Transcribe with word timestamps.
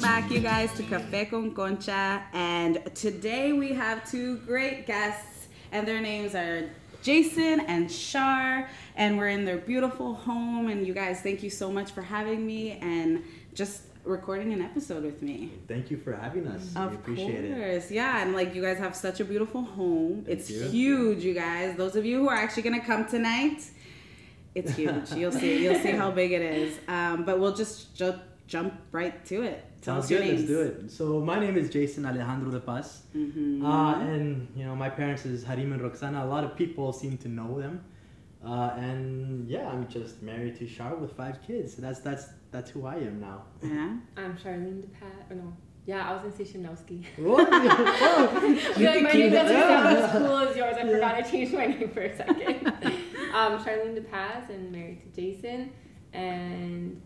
back, 0.00 0.30
you 0.30 0.40
guys, 0.40 0.72
to 0.74 0.82
Cafe 0.82 1.26
con 1.26 1.52
Concha. 1.52 2.22
And 2.32 2.82
today 2.94 3.52
we 3.52 3.72
have 3.74 4.08
two 4.10 4.38
great 4.38 4.86
guests, 4.86 5.48
and 5.72 5.86
their 5.86 6.00
names 6.00 6.34
are 6.34 6.70
Jason 7.02 7.60
and 7.60 7.90
Shar. 7.90 8.68
And 8.96 9.18
we're 9.18 9.28
in 9.28 9.44
their 9.44 9.58
beautiful 9.58 10.14
home. 10.14 10.68
And 10.68 10.86
you 10.86 10.94
guys, 10.94 11.20
thank 11.20 11.42
you 11.42 11.50
so 11.50 11.70
much 11.70 11.90
for 11.90 12.02
having 12.02 12.46
me 12.46 12.78
and 12.80 13.22
just 13.52 13.82
recording 14.04 14.52
an 14.54 14.62
episode 14.62 15.04
with 15.04 15.22
me. 15.22 15.52
Thank 15.68 15.90
you 15.90 15.98
for 15.98 16.14
having 16.14 16.46
us. 16.46 16.74
Of 16.76 16.92
we 16.92 16.96
appreciate 16.96 17.54
course. 17.54 17.90
Yeah, 17.90 18.22
and 18.22 18.32
like 18.32 18.54
you 18.54 18.62
guys 18.62 18.78
have 18.78 18.96
such 18.96 19.20
a 19.20 19.24
beautiful 19.24 19.62
home. 19.62 20.22
Thank 20.24 20.38
it's 20.38 20.50
you. 20.50 20.62
huge, 20.68 21.24
you 21.24 21.34
guys. 21.34 21.76
Those 21.76 21.96
of 21.96 22.06
you 22.06 22.20
who 22.20 22.28
are 22.28 22.36
actually 22.36 22.62
gonna 22.62 22.84
come 22.84 23.06
tonight, 23.06 23.62
it's 24.54 24.74
huge. 24.74 25.12
You'll 25.12 25.32
see. 25.32 25.62
You'll 25.62 25.80
see 25.80 25.92
how 25.92 26.10
big 26.10 26.32
it 26.32 26.42
is. 26.42 26.78
Um, 26.88 27.24
but 27.24 27.38
we'll 27.38 27.54
just 27.54 27.94
ju- 27.94 28.18
jump 28.46 28.74
right 28.92 29.24
to 29.26 29.42
it. 29.42 29.64
Tell 29.82 29.94
Sounds 29.94 30.04
us 30.04 30.10
your 30.10 30.20
good. 30.20 30.30
Let's 30.36 30.44
do 30.46 30.60
it. 30.60 30.90
So 30.90 31.20
my 31.20 31.38
name 31.40 31.56
is 31.56 31.70
Jason 31.70 32.04
Alejandro 32.04 32.50
de 32.50 32.60
Paz, 32.60 33.02
Mhm. 33.14 33.64
uh, 33.64 33.98
and 34.00 34.48
you 34.54 34.64
know 34.66 34.76
my 34.76 34.90
parents 34.90 35.24
is 35.24 35.42
Harim 35.44 35.72
and 35.72 35.80
Roxana. 35.82 36.22
A 36.24 36.28
lot 36.34 36.44
of 36.44 36.54
people 36.54 36.92
seem 36.92 37.16
to 37.18 37.28
know 37.28 37.58
them, 37.60 37.80
uh, 38.44 38.72
and 38.76 39.48
yeah, 39.48 39.68
I'm 39.72 39.88
just 39.88 40.22
married 40.22 40.56
to 40.56 40.66
Char 40.66 40.96
with 40.96 41.12
five 41.12 41.40
kids. 41.46 41.74
So 41.74 41.82
that's 41.82 42.00
that's 42.00 42.24
that's 42.50 42.70
who 42.70 42.84
I 42.84 42.96
am 42.96 43.20
now. 43.20 43.44
Yeah. 43.62 43.96
I'm 44.18 44.36
Charlene 44.36 44.82
DePaz. 44.84 45.30
Or 45.30 45.34
no. 45.36 45.52
Yeah, 45.86 46.06
I 46.08 46.12
was 46.12 46.20
gonna 46.22 46.36
say 46.36 46.44
Shimnowski. 46.44 46.98
What? 47.16 47.48
Oh, 47.50 48.40
you 48.46 48.56
I 48.56 48.56
feel 48.74 48.90
like 48.90 49.02
my 49.02 49.10
keep 49.12 49.20
name 49.20 49.32
doesn't 49.32 49.56
sound 49.60 49.96
as 49.96 50.12
cool 50.12 50.36
as 50.46 50.56
yours. 50.56 50.76
I 50.78 50.84
Yeah. 50.84 50.92
forgot 50.92 51.14
I 51.14 51.22
changed 51.22 51.54
my 51.54 51.66
name 51.66 51.88
for 51.88 52.02
a 52.02 52.14
second. 52.16 52.66
um, 53.38 53.52
Charlene 53.64 53.96
DePaz 53.98 54.50
and 54.50 54.70
married 54.70 55.00
to 55.04 55.08
Jason. 55.20 55.70
And 56.12 57.00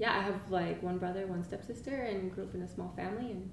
yeah, 0.00 0.12
I 0.18 0.22
have 0.22 0.38
like 0.50 0.82
one 0.82 0.98
brother, 0.98 1.26
one 1.26 1.44
stepsister, 1.44 1.94
and 2.10 2.32
grew 2.34 2.44
up 2.44 2.54
in 2.54 2.62
a 2.62 2.68
small 2.68 2.92
family. 2.96 3.28
And 3.32 3.50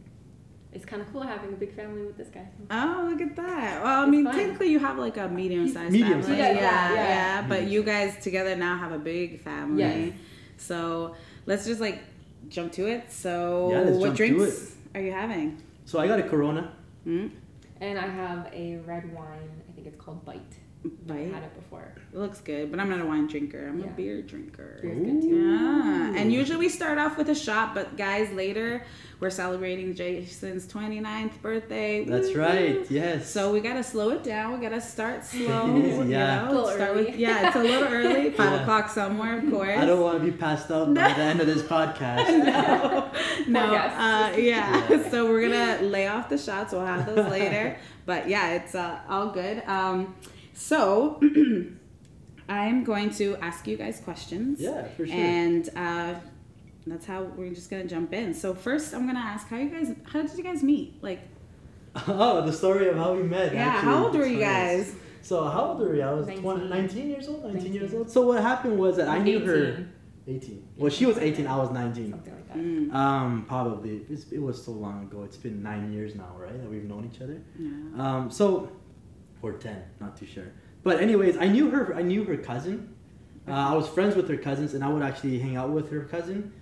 it's 0.72 0.86
kind 0.86 1.02
of 1.02 1.12
cool 1.12 1.22
having 1.23 1.52
a 1.53 1.58
big 1.58 1.73
family 1.76 2.03
with 2.08 2.17
this 2.17 2.30
guy. 2.30 2.48
Oh, 2.72 3.08
look 3.09 3.22
at 3.22 3.36
that. 3.36 3.84
Well, 3.84 4.00
I 4.00 4.03
It's 4.03 4.12
mean, 4.12 4.26
fun. 4.26 4.36
technically, 4.36 4.70
you 4.70 4.80
have 4.80 4.98
like 4.98 5.18
a 5.18 5.28
medium-sized 5.28 5.92
Medium 5.92 6.22
family. 6.22 6.38
size. 6.38 6.56
Yeah, 6.56 6.62
Yeah, 6.68 6.94
yeah, 6.94 7.03
yeah, 7.42 7.48
But 7.48 7.68
you 7.68 7.84
guys 7.84 8.12
together 8.23 8.56
now 8.56 8.78
have 8.78 8.92
a 8.92 9.00
big 9.00 9.42
family. 9.42 9.80
Yes. 9.84 10.14
So 10.58 11.16
let's 11.45 11.66
just 11.66 11.81
like 11.81 12.00
jump 12.50 12.72
to 12.73 12.88
it. 12.88 13.12
So, 13.12 13.70
Yeah, 13.72 13.80
let's 13.81 13.98
what 13.98 14.06
jump 14.08 14.18
to 14.18 14.28
drinks 14.38 14.75
are 14.95 15.02
you 15.02 15.12
having? 15.12 15.62
So 15.86 16.00
I 16.00 16.08
got 16.08 16.20
a 16.20 16.23
Corona. 16.23 16.64
Hmm? 17.03 17.28
And 17.81 18.00
I 18.00 18.08
have 18.08 18.50
a 18.53 18.78
red 18.92 19.06
wine. 19.14 19.52
I 19.70 19.72
think 19.73 19.88
it's 19.88 20.00
called 20.03 20.23
Bite. 20.25 20.56
Bite? 21.06 21.16
I've 21.28 21.33
had 21.33 21.44
it 21.44 21.56
before. 21.56 21.92
It 22.14 22.17
looks 22.17 22.39
good, 22.39 22.72
but 22.72 22.80
I'm 22.80 22.89
not 22.89 23.02
a 23.02 23.06
wine 23.06 23.28
drinker. 23.28 23.67
I'm 23.67 23.83
a 23.83 23.88
beer 23.88 24.22
drinker. 24.22 24.80
Beer's 24.81 24.97
good 25.00 25.22
too. 25.22 25.28
Yeah. 25.50 26.14
And 26.16 26.31
usually 26.31 26.58
we 26.59 26.69
start 26.69 26.97
off 26.97 27.17
with 27.17 27.30
a 27.30 27.36
shot, 27.36 27.73
but 27.75 27.97
guys, 27.97 28.31
later 28.31 28.86
we're 29.19 29.30
celebrating 29.31 29.95
Jason's 29.95 30.66
29th 30.67 31.42
birthday. 31.42 32.06
That's 32.06 32.28
Woo-hoo. 32.28 32.39
right. 32.39 32.92
Yes. 32.92 33.30
So 33.30 33.52
we 33.52 33.59
gotta 33.59 33.84
slow 33.84 34.11
it 34.11 34.23
down. 34.23 34.53
We 34.53 34.61
gotta 34.61 34.80
start 34.80 35.25
slow. 35.25 35.75
Yeah. 35.75 35.84
You 35.84 36.03
know? 36.06 36.45
A 36.47 36.52
little 36.52 36.67
start 36.67 36.81
early. 36.91 37.06
with 37.06 37.16
yeah, 37.17 37.47
it's 37.47 37.56
a 37.56 37.64
little 37.64 37.88
early. 37.94 38.30
Five 38.31 38.52
Yeah. 38.53 38.62
o'clock 38.62 38.89
somewhere, 38.89 39.39
of 39.39 39.50
course. 39.52 39.78
I 39.78 39.86
don't 39.86 40.00
want 40.02 40.19
to 40.23 40.31
be 40.31 40.38
passed 40.38 40.72
out 40.72 40.94
by 40.94 41.14
the 41.14 41.19
end 41.22 41.41
of 41.41 41.47
this 41.47 41.64
podcast. 41.64 42.28
no, 42.30 43.12
no, 43.47 43.62
uh, 43.75 44.34
yeah. 44.38 44.88
Yeah. 44.89 45.09
So 45.09 45.25
we're 45.30 45.41
gonna 45.50 45.81
lay 45.81 46.08
off 46.08 46.30
the 46.30 46.38
shots. 46.38 46.72
We'll 46.72 46.86
have 46.86 47.06
those 47.08 47.30
later. 47.30 47.78
but 48.06 48.30
yeah, 48.30 48.53
it's 48.53 48.73
uh, 48.75 49.00
all 49.09 49.31
good. 49.31 49.64
Um, 49.67 50.16
so 50.58 51.19
I'm 52.50 52.83
going 52.83 53.09
to 53.16 53.35
ask 53.41 53.68
you 53.68 53.78
guys 53.78 54.00
questions. 54.00 54.59
Yeah, 54.59 54.88
for 54.95 55.06
sure. 55.06 55.16
And 55.16 55.69
uh, 55.75 56.16
that's 56.85 57.06
how 57.06 57.23
we're 57.23 57.53
just 57.53 57.69
gonna 57.69 57.85
jump 57.85 58.13
in. 58.13 58.34
So 58.34 58.53
first, 58.53 58.94
I'm 58.94 59.06
gonna 59.06 59.19
ask 59.19 59.47
how 59.50 59.57
you 59.57 59.69
guys. 59.69 59.94
How 60.12 60.22
did 60.22 60.38
you 60.38 60.44
guys 60.44 60.63
meet? 60.63 61.01
Like, 61.03 61.19
Oh, 62.07 62.45
the 62.45 62.53
story 62.53 62.88
of 62.88 62.95
how 62.95 63.13
we 63.13 63.23
met. 63.23 63.53
yeah. 63.53 63.68
actually. 63.68 63.85
How 63.91 64.03
old 64.06 64.16
were 64.16 64.25
you 64.25 64.40
guys? 64.40 64.94
So 65.22 65.44
how 65.50 65.66
old 65.69 65.79
were 65.79 65.94
you? 65.95 66.01
I 66.03 66.13
was 66.13 66.28
19. 66.28 66.44
20, 66.44 66.68
19 66.69 67.09
years 67.09 67.28
old. 67.28 67.53
19, 67.53 67.74
years 67.74 67.94
old. 67.94 68.09
So 68.09 68.22
what 68.22 68.41
happened 68.41 68.78
was 68.79 68.95
that 68.97 69.09
I 69.09 69.18
knew 69.19 69.39
her. 69.45 69.66
18, 69.66 69.89
18. 70.28 70.68
Well, 70.78 70.89
she 70.89 71.06
was 71.06 71.18
18. 71.18 71.47
I 71.47 71.57
was 71.57 71.72
19. 71.72 72.12
Something 72.12 72.34
like 72.34 72.47
that. 72.47 72.57
Mm, 72.57 72.94
Um, 72.94 73.45
probably. 73.45 74.06
It's, 74.09 74.31
it 74.31 74.39
was 74.41 74.63
so 74.63 74.72
long 74.72 75.03
ago. 75.03 75.24
It's 75.24 75.35
been 75.35 75.62
nine 75.62 75.91
years 75.91 76.16
now, 76.16 76.34
right? 76.39 76.57
That 76.62 76.69
we've 76.69 76.85
known 76.85 77.09
each 77.13 77.22
other. 77.22 77.41
yeah. 77.59 77.72
Um, 78.01 78.31
so, 78.31 78.69
or 79.42 79.53
10, 79.53 79.84
not 80.00 80.18
too 80.18 80.25
sure. 80.25 80.52
But 80.84 81.00
anyways, 81.02 81.38
I 81.38 81.48
knew 81.48 81.70
her. 81.70 81.94
I 81.96 82.02
knew 82.02 82.24
her 82.24 82.38
cousin. 82.38 82.96
Uh, 83.48 83.52
I 83.52 83.74
was 83.74 83.88
friends 83.88 84.16
with 84.16 84.28
her 84.30 84.38
cousins, 84.38 84.74
and 84.74 84.84
I 84.84 84.90
would 84.90 85.03
actually 85.03 85.40
hang 85.40 85.56
out 85.56 85.70
with 85.70 85.90
her 85.92 86.02
cousin. 86.02 86.53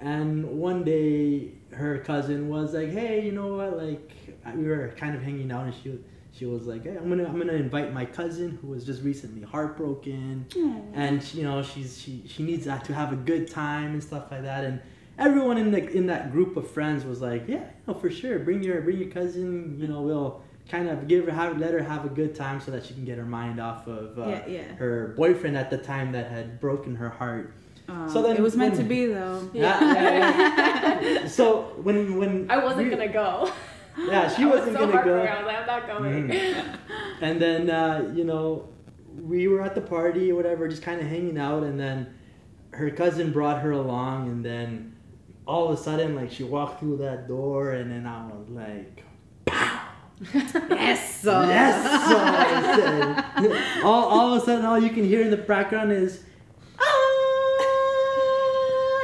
And 0.00 0.58
one 0.58 0.84
day, 0.84 1.52
her 1.72 1.98
cousin 1.98 2.48
was 2.48 2.74
like, 2.74 2.90
"Hey, 2.90 3.24
you 3.24 3.32
know 3.32 3.56
what? 3.56 3.76
Like, 3.76 4.12
we 4.54 4.66
were 4.66 4.88
kind 4.96 5.14
of 5.14 5.22
hanging 5.22 5.50
out, 5.50 5.64
and 5.66 5.74
she 5.82 5.98
she 6.32 6.46
was 6.46 6.66
like, 6.66 6.82
"Hey, 6.84 6.96
I'm 6.96 7.08
gonna 7.08 7.24
I'm 7.24 7.38
gonna 7.38 7.52
invite 7.54 7.92
my 7.92 8.04
cousin 8.04 8.58
who 8.60 8.68
was 8.68 8.84
just 8.84 9.02
recently 9.02 9.42
heartbroken, 9.42 10.46
and 10.94 11.22
she, 11.22 11.38
you 11.38 11.44
know 11.44 11.62
she's 11.62 12.00
she 12.00 12.22
she 12.26 12.42
needs 12.42 12.64
that 12.66 12.84
to 12.86 12.94
have 12.94 13.12
a 13.12 13.16
good 13.16 13.48
time 13.48 13.92
and 13.92 14.02
stuff 14.02 14.30
like 14.30 14.42
that." 14.42 14.64
And 14.64 14.80
everyone 15.18 15.58
in 15.58 15.70
the 15.70 15.88
in 15.90 16.06
that 16.06 16.32
group 16.32 16.56
of 16.56 16.70
friends 16.70 17.04
was 17.04 17.20
like, 17.22 17.44
"Yeah, 17.48 17.64
no, 17.86 17.94
for 17.94 18.10
sure. 18.10 18.38
Bring 18.40 18.62
your 18.62 18.80
bring 18.82 18.98
your 18.98 19.10
cousin. 19.10 19.78
You 19.80 19.88
know, 19.88 20.02
we'll." 20.02 20.42
Kind 20.70 20.88
of 20.88 21.06
give 21.06 21.26
her, 21.26 21.32
have, 21.32 21.58
let 21.58 21.72
her 21.72 21.82
have 21.82 22.04
a 22.06 22.08
good 22.08 22.34
time 22.34 22.60
so 22.60 22.70
that 22.70 22.86
she 22.86 22.94
can 22.94 23.04
get 23.04 23.18
her 23.18 23.24
mind 23.26 23.60
off 23.60 23.86
of 23.86 24.18
uh, 24.18 24.26
Yeah, 24.28 24.46
yeah. 24.46 24.62
her 24.76 25.08
boyfriend 25.16 25.56
at 25.58 25.68
the 25.70 25.76
time 25.78 26.12
that 26.12 26.30
had 26.30 26.58
broken 26.58 26.96
her 26.96 27.10
heart. 27.10 27.52
Um, 27.88 28.08
So 28.08 28.22
then 28.22 28.34
it 28.36 28.40
was 28.42 28.56
meant 28.56 28.74
to 28.76 28.82
be, 28.82 29.04
though. 29.06 29.48
Yeah, 29.52 29.78
yeah, 29.92 31.00
yeah. 31.02 31.26
so 31.38 31.62
when 31.82 32.16
when 32.16 32.50
I 32.50 32.56
wasn't 32.64 32.84
we- 32.84 32.90
gonna 32.90 33.12
go. 33.12 33.52
Yeah, 33.98 34.28
she 34.34 34.42
I 34.44 34.46
was 34.46 34.60
wasn't 34.60 34.78
so 34.78 34.86
gonna 34.88 35.04
go. 35.04 35.18
I 35.22 35.36
was 35.42 35.46
like, 35.46 35.56
I'm 35.58 35.66
not 35.66 35.86
going. 35.86 36.28
Mm. 36.28 36.78
And 37.20 37.40
then 37.42 37.68
uh, 37.70 38.10
you 38.14 38.24
know, 38.24 38.68
we 39.20 39.46
were 39.48 39.60
at 39.60 39.74
the 39.74 39.82
party 39.82 40.32
or 40.32 40.34
whatever, 40.34 40.66
just 40.66 40.82
kind 40.82 40.98
of 41.00 41.06
hanging 41.06 41.36
out, 41.38 41.62
and 41.62 41.78
then 41.78 42.14
her 42.70 42.90
cousin 42.90 43.32
brought 43.32 43.60
her 43.60 43.70
along, 43.72 44.28
and 44.30 44.42
then 44.44 44.96
all 45.46 45.68
of 45.70 45.78
a 45.78 45.82
sudden, 45.82 46.16
like 46.16 46.30
she 46.32 46.42
walked 46.42 46.80
through 46.80 46.96
that 46.96 47.28
door, 47.28 47.72
and 47.72 47.90
then 47.90 48.06
I 48.06 48.26
was 48.26 48.48
like, 48.48 49.03
Yes. 50.32 51.26
uh, 51.26 51.46
yes. 51.48 51.74
Said, 52.76 53.84
all 53.84 54.04
all 54.04 54.34
of 54.34 54.42
a 54.42 54.44
sudden, 54.44 54.64
all 54.64 54.78
you 54.78 54.90
can 54.90 55.04
hear 55.04 55.22
in 55.22 55.30
the 55.30 55.36
background 55.36 55.92
is. 55.92 56.22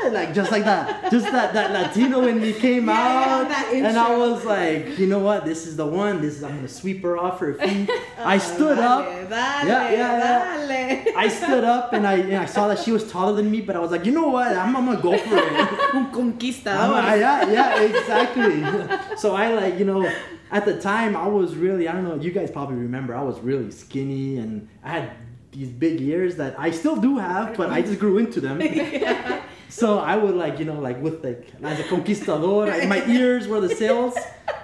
Like 0.08 0.32
just 0.34 0.50
like 0.50 0.64
that, 0.64 1.10
just 1.10 1.26
that 1.30 1.52
that 1.54 1.70
Latino 1.72 2.20
when 2.20 2.40
he 2.40 2.52
came 2.52 2.88
Yeah, 2.88 2.94
yeah, 3.26 3.34
out, 3.34 3.48
that 3.48 3.70
and 3.74 3.96
I 3.98 4.16
was 4.16 4.44
like, 4.44 4.98
you 4.98 5.06
know 5.06 5.18
what, 5.18 5.44
this 5.44 5.66
is 5.66 5.76
the 5.76 5.86
one. 5.86 6.20
This 6.22 6.36
is 6.38 6.42
I'm 6.44 6.56
gonna 6.56 6.68
sweep 6.68 7.02
her 7.02 7.18
off 7.18 7.38
her 7.40 7.54
feet. 7.54 7.90
I 8.18 8.36
Oh, 8.36 8.38
stood 8.38 8.76
dale, 8.76 8.84
up, 8.88 9.04
Dale, 9.06 9.28
Yeah, 9.68 9.90
yeah, 9.92 10.66
dale. 10.66 11.14
I 11.16 11.28
stood 11.28 11.64
up, 11.64 11.92
and 11.92 12.06
I 12.06 12.14
and 12.14 12.36
I 12.36 12.46
saw 12.46 12.68
that 12.68 12.78
she 12.78 12.92
was 12.92 13.10
taller 13.10 13.34
than 13.36 13.50
me, 13.50 13.60
but 13.60 13.76
I 13.76 13.80
was 13.80 13.90
like, 13.90 14.04
you 14.06 14.12
know 14.12 14.28
what, 14.28 14.56
I'm, 14.56 14.74
I'm 14.76 14.86
gonna 14.86 15.00
go 15.02 15.16
for 15.18 15.36
it. 15.36 15.94
Un 15.94 16.10
conquistador. 16.12 16.94
I- 16.94 17.16
yeah, 17.16 17.50
yeah, 17.50 17.80
exactly. 17.82 19.16
so 19.18 19.34
I 19.34 19.52
like, 19.54 19.78
you 19.78 19.84
know, 19.84 20.10
at 20.50 20.64
the 20.64 20.80
time 20.80 21.16
I 21.16 21.26
was 21.28 21.54
really, 21.56 21.88
I 21.88 21.92
don't 21.92 22.04
know, 22.04 22.16
you 22.16 22.30
guys 22.32 22.50
probably 22.50 22.76
remember, 22.76 23.14
I 23.14 23.22
was 23.22 23.38
really 23.40 23.70
skinny 23.70 24.38
and 24.38 24.68
I 24.82 24.90
had 24.90 25.10
these 25.52 25.68
big 25.68 26.00
ears 26.00 26.36
that 26.36 26.54
I 26.58 26.70
still 26.70 26.96
do 26.96 27.18
have, 27.18 27.56
but 27.56 27.70
I 27.70 27.82
just 27.82 27.98
grew 28.00 28.18
into 28.18 28.40
them. 28.40 28.60
So 29.70 29.98
I 29.98 30.16
would 30.16 30.34
like, 30.34 30.58
you 30.58 30.64
know, 30.64 30.80
like 30.80 31.00
with 31.00 31.24
like 31.24 31.48
as 31.62 31.78
a 31.80 31.84
conquistador, 31.84 32.66
like, 32.66 32.88
my 32.88 33.04
ears 33.06 33.46
were 33.48 33.60
the 33.60 33.74
sails, 33.74 34.16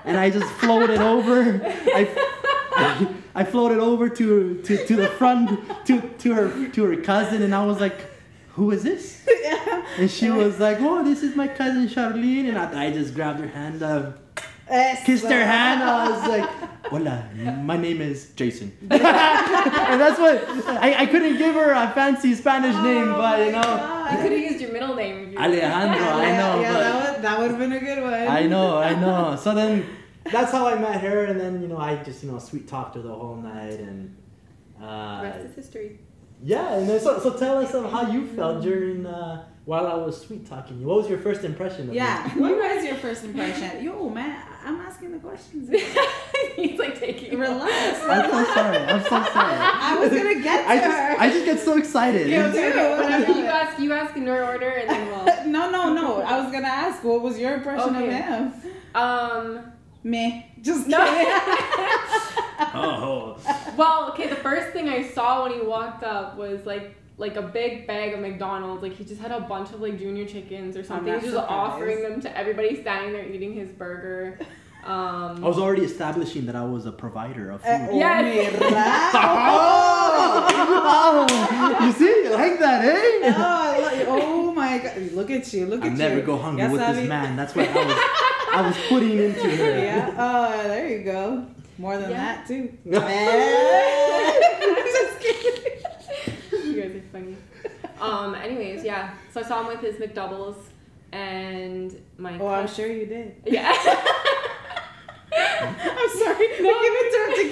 and 0.04 0.16
I 0.16 0.30
just 0.30 0.50
floated 0.54 1.00
over. 1.00 1.60
I, 1.64 2.08
I, 2.76 3.14
I 3.34 3.44
floated 3.44 3.78
over 3.78 4.08
to, 4.08 4.60
to 4.62 4.86
to 4.86 4.96
the 4.96 5.08
front 5.08 5.50
to 5.86 6.00
to 6.00 6.34
her 6.34 6.68
to 6.68 6.84
her 6.84 6.96
cousin, 7.02 7.42
and 7.42 7.54
I 7.54 7.64
was 7.64 7.80
like, 7.80 7.98
"Who 8.54 8.70
is 8.72 8.82
this?" 8.82 9.26
And 9.98 10.10
she 10.10 10.28
was 10.28 10.58
like, 10.58 10.78
"Oh, 10.80 11.02
this 11.04 11.22
is 11.22 11.36
my 11.36 11.48
cousin 11.48 11.88
Charlene," 11.88 12.48
and 12.48 12.58
I, 12.58 12.86
I 12.86 12.90
just 12.92 13.14
grabbed 13.14 13.40
her 13.40 13.46
hand, 13.46 13.82
uh, 13.82 14.12
kissed 15.04 15.24
her 15.24 15.44
hand. 15.44 15.82
I 15.82 16.10
was 16.10 16.28
like, 16.28 16.48
"Hola, 16.90 17.28
my 17.62 17.76
name 17.76 18.00
is 18.00 18.30
Jason," 18.36 18.72
and 18.90 19.00
that's 20.00 20.18
what 20.18 20.36
I, 20.68 21.02
I 21.02 21.06
couldn't 21.06 21.38
give 21.38 21.54
her 21.54 21.72
a 21.72 21.90
fancy 21.92 22.34
Spanish 22.34 22.74
name, 22.76 23.08
but 23.12 23.46
you 23.46 23.52
know. 23.52 23.92
You 24.12 24.18
could 24.22 24.32
have 24.32 24.40
used 24.40 24.60
your 24.60 24.72
middle 24.72 24.94
name. 24.94 25.32
You 25.32 25.38
Alejandro, 25.38 26.06
I 26.06 26.30
know, 26.36 26.60
Yeah, 26.60 26.72
but 26.72 26.78
that 26.80 27.12
would, 27.14 27.22
that 27.24 27.38
would 27.40 27.50
have 27.50 27.58
been 27.58 27.72
a 27.72 27.80
good 27.80 28.02
one. 28.02 28.12
I 28.14 28.42
know, 28.46 28.78
I 28.78 28.94
know. 28.94 29.36
So 29.42 29.54
then, 29.54 29.84
that's 30.30 30.52
how 30.52 30.66
I 30.66 30.76
met 30.78 31.00
her, 31.00 31.24
and 31.24 31.40
then 31.40 31.60
you 31.62 31.68
know 31.68 31.78
I 31.78 31.96
just 32.02 32.22
you 32.22 32.30
know 32.30 32.38
sweet 32.38 32.68
talked 32.68 32.94
her 32.96 33.02
the 33.02 33.12
whole 33.14 33.36
night, 33.36 33.80
and 33.80 34.16
The 34.78 34.86
uh, 34.86 35.22
rest 35.22 35.46
is 35.46 35.54
history. 35.56 35.98
yeah, 36.42 36.74
and 36.74 36.88
then 36.88 37.00
so, 37.00 37.18
so 37.18 37.30
tell 37.36 37.58
us 37.58 37.74
of 37.74 37.90
how 37.90 38.10
you 38.10 38.26
felt 38.28 38.62
during 38.62 39.06
uh, 39.06 39.44
while 39.66 39.86
I 39.86 39.94
was 39.94 40.20
sweet 40.20 40.46
talking 40.48 40.80
you. 40.80 40.86
What 40.86 40.98
was 40.98 41.08
your 41.10 41.18
first 41.18 41.42
impression 41.44 41.88
of 41.88 41.94
Yeah. 41.94 42.30
me? 42.34 42.40
What 42.44 42.56
was 42.56 42.84
your 42.84 42.94
first 42.94 43.24
impression? 43.24 43.84
Yo, 43.84 44.08
man, 44.08 44.40
I'm 44.64 44.80
asking 44.80 45.10
the 45.12 45.18
questions. 45.18 45.68
He's 46.56 46.78
like 46.78 46.98
taking 46.98 47.38
Relax. 47.38 48.00
I'm 48.04 48.30
so 48.30 48.54
sorry. 48.54 48.76
I'm 48.78 49.02
so 49.02 49.08
sorry. 49.08 49.58
I 49.90 49.98
was 50.00 50.10
gonna 50.10 50.40
get 50.40 50.62
to 50.64 50.70
I 50.70 50.76
her. 50.76 50.82
just, 50.86 51.20
I 51.20 51.30
just 51.30 51.44
get 51.44 51.58
so 51.60 51.76
excited. 51.78 52.28
You 52.30 52.42
Okay, 52.44 52.72
too. 52.72 52.78
whatever 53.02 53.32
you 53.40 53.44
ask, 53.46 53.78
you 53.80 53.92
ask 53.92 54.16
in 54.16 54.24
your 54.24 54.44
order, 54.44 54.68
and 54.70 54.88
then 54.88 55.08
we'll. 55.08 55.46
no, 55.46 55.70
no, 55.70 55.92
no. 55.92 56.22
I 56.22 56.40
was 56.42 56.52
gonna 56.52 56.68
ask, 56.68 57.02
what 57.04 57.20
was 57.22 57.36
your 57.38 57.54
impression 57.54 57.96
Okay. 57.96 58.06
of 58.18 58.24
him? 58.24 58.52
Um. 58.94 59.72
Me. 60.04 60.46
Just 60.66 60.86
No. 60.88 60.98
kidding. 61.04 61.32
Oh. 62.78 63.36
Well, 63.76 64.08
okay. 64.10 64.28
The 64.28 64.36
first 64.36 64.72
thing 64.72 64.88
I 64.88 65.02
saw 65.06 65.42
when 65.44 65.52
he 65.52 65.60
walked 65.60 66.02
up 66.04 66.36
was 66.36 66.64
like 66.66 66.94
like 67.18 67.36
a 67.36 67.42
big 67.42 67.86
bag 67.86 68.12
of 68.14 68.20
McDonald's. 68.20 68.82
Like 68.82 68.94
he 68.94 69.04
just 69.04 69.20
had 69.20 69.30
a 69.30 69.40
bunch 69.40 69.70
of 69.72 69.80
like 69.80 69.98
junior 69.98 70.24
chickens 70.26 70.74
or 70.76 70.82
something. 70.84 71.12
not 71.12 71.20
He 71.20 71.26
was 71.26 71.34
just 71.34 71.46
surprised. 71.46 71.72
offering 71.74 72.02
them 72.02 72.20
to 72.22 72.36
everybody 72.36 72.80
standing 72.80 73.12
there 73.12 73.26
eating 73.26 73.52
his 73.54 73.70
burger. 73.70 74.38
Um, 74.84 75.44
I 75.44 75.48
was 75.48 75.58
already 75.58 75.82
establishing 75.82 76.46
that 76.46 76.56
I 76.56 76.64
was 76.64 76.86
a 76.86 76.92
provider 76.92 77.50
of 77.50 77.60
food. 77.62 77.68
Eh, 77.68 77.88
oh, 77.90 77.98
Yes. 77.98 78.52
mira. 78.52 78.70
oh, 80.48 81.76
you 81.86 81.92
see, 81.92 82.22
you 82.24 82.30
like 82.30 82.58
that, 82.60 82.84
eh? 82.84 83.34
Oh, 83.36 83.42
I 83.42 84.04
lo- 84.04 84.16
oh 84.22 84.52
my 84.54 84.78
god! 84.78 85.12
Look 85.12 85.30
at 85.30 85.52
you! 85.52 85.66
Look 85.66 85.82
I 85.82 85.88
at 85.88 85.96
you! 85.98 86.04
I 86.04 86.08
never 86.08 86.20
go 86.22 86.36
hungry 86.38 86.62
Ya 86.64 86.70
with 86.70 86.80
sabe. 86.80 86.94
this 86.96 87.08
man. 87.08 87.36
That's 87.36 87.54
what 87.54 87.68
I 87.68 87.72
was, 87.84 87.96
I 88.56 88.66
was 88.68 88.76
putting 88.88 89.18
into 89.18 89.40
her. 89.56 89.78
Yeah. 89.86 90.14
Oh, 90.16 90.68
there 90.68 90.88
you 90.88 91.04
go. 91.04 91.46
More 91.78 91.98
than 91.98 92.10
Yeah. 92.10 92.36
that 92.36 92.46
too. 92.46 92.72
Yeah. 92.84 93.02
Just 94.84 95.20
kidding. 95.20 96.74
you 96.74 96.82
guys 96.82 96.92
are 96.96 97.02
funny. 97.12 97.36
Um. 98.00 98.34
Anyways, 98.34 98.84
yeah. 98.84 99.14
So 99.32 99.40
I 99.40 99.44
saw 99.44 99.60
him 99.60 99.66
with 99.68 99.80
his 99.80 99.96
McDoubles 99.96 100.56
and 101.12 101.94
my. 102.18 102.38
Oh, 102.38 102.46
I'm 102.48 102.66
cous- 102.66 102.76
sure 102.76 102.86
you 102.86 103.06
did. 103.06 103.36
Yeah. 103.46 103.72
I'm 105.38 106.10
sorry. 106.18 106.48
No. 106.60 106.72
Give 106.82 106.94
it 107.02 107.08
to 107.12 107.18
him 107.22 107.32
to 107.36 107.44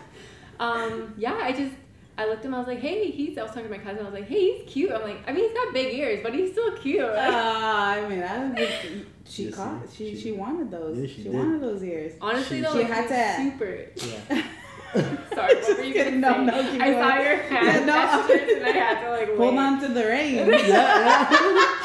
Um, 0.59 1.13
yeah, 1.17 1.39
I 1.41 1.51
just 1.51 1.73
I 2.21 2.25
looked 2.27 2.39
at 2.39 2.45
him. 2.45 2.55
I 2.55 2.59
was 2.59 2.67
like, 2.67 2.79
hey, 2.79 3.11
he's. 3.11 3.37
I 3.37 3.43
was 3.43 3.51
talking 3.51 3.69
to 3.69 3.77
my 3.77 3.83
cousin. 3.83 4.01
I 4.01 4.09
was 4.09 4.13
like, 4.13 4.27
hey, 4.27 4.57
he's 4.59 4.71
cute. 4.71 4.91
I'm 4.91 5.01
like, 5.01 5.17
I 5.27 5.31
mean, 5.33 5.43
he's 5.45 5.53
got 5.53 5.73
big 5.73 5.93
ears, 5.93 6.19
but 6.23 6.33
he's 6.33 6.51
still 6.51 6.71
cute. 6.77 7.01
Uh, 7.01 7.13
I 7.17 8.07
mean, 8.09 8.23
I 8.23 8.49
was 8.49 8.69
she 9.25 9.43
Yes, 9.45 9.55
caught. 9.55 9.81
She 9.95 10.15
she- 10.15 10.21
she 10.21 10.31
wanted 10.31 10.69
those. 10.71 10.97
Yeah, 10.97 11.07
she 11.07 11.23
she 11.23 11.29
wanted 11.29 11.61
those 11.61 11.83
ears. 11.83 12.13
Honestly, 12.21 12.57
She- 12.57 12.61
though, 12.63 12.71
she 12.73 12.79
like, 12.83 12.87
had 12.87 13.07
to- 13.07 13.51
super. 13.51 13.85
Yeah. 13.95 14.43
Sorry, 14.93 15.55
what 15.55 15.77
were 15.77 15.83
you 15.85 15.93
kidding. 15.93 16.19
gonna 16.19 16.43
No, 16.43 16.51
say? 16.51 16.63
no, 16.63 16.71
keep 16.73 16.81
I 16.81 16.91
saw 16.91 17.15
your 17.23 17.37
hand 17.43 17.85
Yeah, 17.87 18.25
no. 18.27 18.33
and 18.33 18.65
I 18.65 18.69
had 18.71 19.01
to 19.05 19.09
like 19.11 19.37
Hold 19.37 19.57
on 19.57 19.79
to 19.79 19.87
the 19.87 20.03
reins. 20.05 20.47
Yeah, 20.49 20.67
yeah. 20.67 21.27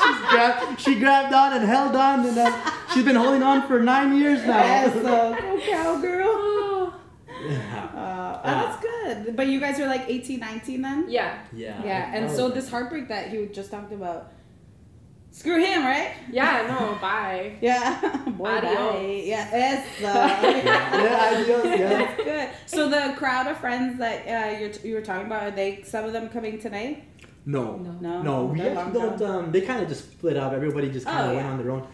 She's 0.02 0.20
grabbed, 0.28 0.80
she 0.80 0.94
grabbed 0.98 1.32
on 1.32 1.52
and 1.52 1.64
held 1.64 1.94
on, 1.94 2.26
and 2.26 2.36
then 2.36 2.52
she's 2.92 3.04
been 3.04 3.14
holding 3.14 3.44
on 3.44 3.68
for 3.68 3.78
nine 3.80 4.16
years 4.18 4.40
now. 4.44 4.58
Yes, 4.58 4.96
uh, 4.96 5.02
go 5.40 5.60
cowgirl. 5.70 6.25
Oh. 7.46 7.50
yeah. 7.50 7.84
Uh, 7.94 8.40
oh, 8.44 8.50
that's 8.50 8.82
good. 8.82 9.36
But 9.36 9.46
you 9.48 9.60
guys 9.60 9.78
were 9.78 9.86
like 9.86 10.04
18, 10.08 10.40
19 10.40 10.82
then? 10.82 11.04
Yeah, 11.08 11.38
Yeah. 11.54 11.82
Yeah, 11.84 12.10
and 12.14 12.30
so 12.30 12.48
this 12.48 12.68
heartbreak 12.68 13.08
that 13.08 13.32
you 13.32 13.46
just 13.52 13.70
talked 13.70 13.92
about, 13.92 14.32
screw 15.30 15.58
him, 15.62 15.84
right? 15.84 16.12
yeah, 16.30 16.66
no, 16.68 16.98
bye. 17.00 17.56
Yeah. 17.60 18.00
Boy, 18.38 18.48
Adios. 18.48 18.74
bye. 18.74 19.22
Yeah, 19.24 19.48
yes. 19.52 19.86
Uh, 20.02 20.62
Yeah, 20.64 21.30
adios, 21.40 21.64
yeah. 21.78 21.88
That's 21.88 22.16
good. 22.24 22.48
So 22.66 22.88
the 22.88 23.14
crowd 23.16 23.46
of 23.46 23.58
friends 23.58 23.98
that 23.98 24.18
uh, 24.26 24.58
you're, 24.58 24.70
you 24.84 24.94
were 24.94 25.02
talking 25.02 25.26
about, 25.26 25.42
are 25.44 25.50
they 25.50 25.82
some 25.84 26.04
of 26.04 26.12
them 26.12 26.28
coming 26.28 26.58
today? 26.58 27.04
No. 27.44 27.76
No. 27.76 27.92
No. 28.00 28.22
No, 28.22 28.44
we 28.46 28.58
They're 28.58 28.76
actually 28.76 29.00
don't. 29.00 29.22
Um, 29.22 29.52
they 29.52 29.60
kind 29.60 29.80
of 29.82 29.88
just 29.88 30.10
split 30.12 30.36
up. 30.36 30.52
Everybody 30.52 30.90
just 30.90 31.06
kind 31.06 31.18
of 31.26 31.30
Oh, 31.30 31.34
went 31.36 31.46
yeah. 31.46 31.52
on 31.52 31.58
their 31.58 31.70
own. 31.70 31.86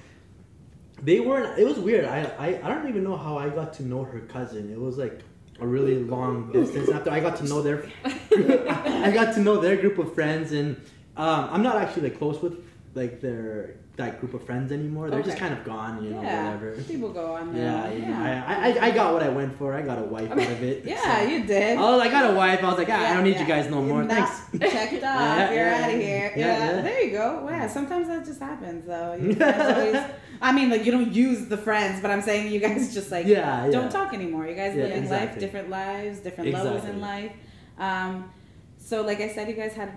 They 1.03 1.21
weren't. 1.21 1.59
It 1.59 1.65
was 1.67 1.79
weird. 1.79 2.05
I, 2.07 2.21
I 2.39 2.47
I 2.63 2.69
don't 2.73 2.89
even 2.89 3.03
know 3.05 3.17
how 3.17 3.37
I 3.37 3.49
got 3.51 3.73
to 3.75 3.83
know 3.83 4.03
her 4.05 4.21
cousin. 4.21 4.71
It 4.73 4.81
was 4.81 4.97
like 4.97 5.21
a 5.63 5.67
really 5.67 6.03
long 6.03 6.51
distance. 6.53 6.91
After 6.91 7.11
I 7.11 7.21
got 7.21 7.37
to 7.37 7.45
know 7.45 7.63
their, 7.63 7.87
I 8.05 9.11
got 9.13 9.35
to 9.35 9.41
know 9.41 9.57
their 9.59 9.77
group 9.77 9.99
of 9.99 10.15
friends, 10.15 10.53
and 10.53 10.77
um, 11.17 11.49
I'm 11.53 11.63
not 11.63 11.77
actually 11.77 12.11
like 12.11 12.19
close 12.19 12.41
with 12.43 12.59
like 12.95 13.21
their 13.21 13.77
that 13.97 14.21
group 14.21 14.33
of 14.35 14.43
friends 14.45 14.73
anymore. 14.73 15.11
They're 15.11 15.23
just 15.23 15.37
kind 15.39 15.53
of 15.53 15.65
gone. 15.65 16.03
You 16.03 16.11
know, 16.11 16.23
yeah. 16.23 16.45
whatever. 16.55 16.83
People 16.83 17.11
go 17.13 17.35
on 17.35 17.53
there. 17.55 17.63
Yeah, 17.65 17.93
Yeah. 17.93 18.09
yeah. 18.09 18.45
I, 18.47 18.55
I 18.73 18.87
I 18.87 18.91
got 18.91 19.13
what 19.15 19.23
I 19.23 19.29
went 19.29 19.57
for. 19.59 19.75
I 19.75 19.83
got 19.83 19.99
a 19.99 20.03
wife 20.03 20.31
out 20.31 20.39
of 20.39 20.63
it. 20.63 20.85
Yeah, 20.93 21.21
so. 21.21 21.29
you 21.29 21.45
did. 21.45 21.79
Oh, 21.79 22.01
I 22.01 22.09
got 22.09 22.31
a 22.31 22.35
wife. 22.35 22.63
I 22.65 22.69
was 22.69 22.79
like, 22.79 22.89
ah, 22.91 23.11
I 23.11 23.15
don't 23.15 23.25
need 23.25 23.35
Yeah, 23.35 23.43
you 23.43 23.47
guys 23.47 23.71
no 23.71 23.83
more. 23.83 24.05
Thanks. 24.05 24.41
Checked 24.61 24.95
off. 24.95 25.01
Yeah, 25.03 25.51
You're 25.53 25.67
yeah, 25.67 25.85
out 25.85 25.91
of 25.95 26.01
yeah. 26.01 26.07
here. 26.07 26.33
Yeah, 26.37 26.47
Yeah, 26.47 26.75
yeah. 26.77 26.81
There 26.83 27.01
you 27.03 27.11
go. 27.13 27.47
Yeah. 27.49 27.67
Sometimes 27.69 28.09
that 28.09 28.25
just 28.25 28.41
happens 28.41 28.87
though. 28.87 29.15
You 29.15 29.35
guys 29.35 29.77
always, 29.77 30.03
I 30.43 30.53
mean, 30.53 30.69
like 30.71 30.85
you 30.85 30.93
don't 30.93 31.13
use 31.13 31.47
the 31.47 31.57
friends, 31.57 32.01
but 32.03 32.11
I'm 32.11 32.21
saying 32.23 32.53
you 32.53 32.61
guys 32.61 32.93
just 32.93 33.11
like 33.11 33.27
Yeah, 33.27 33.65
yeah. 33.67 33.71
don't 33.71 33.91
talk 33.91 34.13
anymore. 34.13 34.47
You 34.47 34.55
guys 34.57 34.77
Yeah, 34.77 34.85
living 34.85 35.09
life, 35.09 35.39
different 35.39 35.71
lives, 35.71 36.19
different 36.19 36.51
levels 36.53 36.85
in 36.85 37.01
life. 37.01 37.33
Um, 37.79 38.31
so 38.79 39.03
like 39.03 39.21
I 39.21 39.29
said, 39.29 39.49
you 39.49 39.55
guys 39.55 39.73
had 39.75 39.93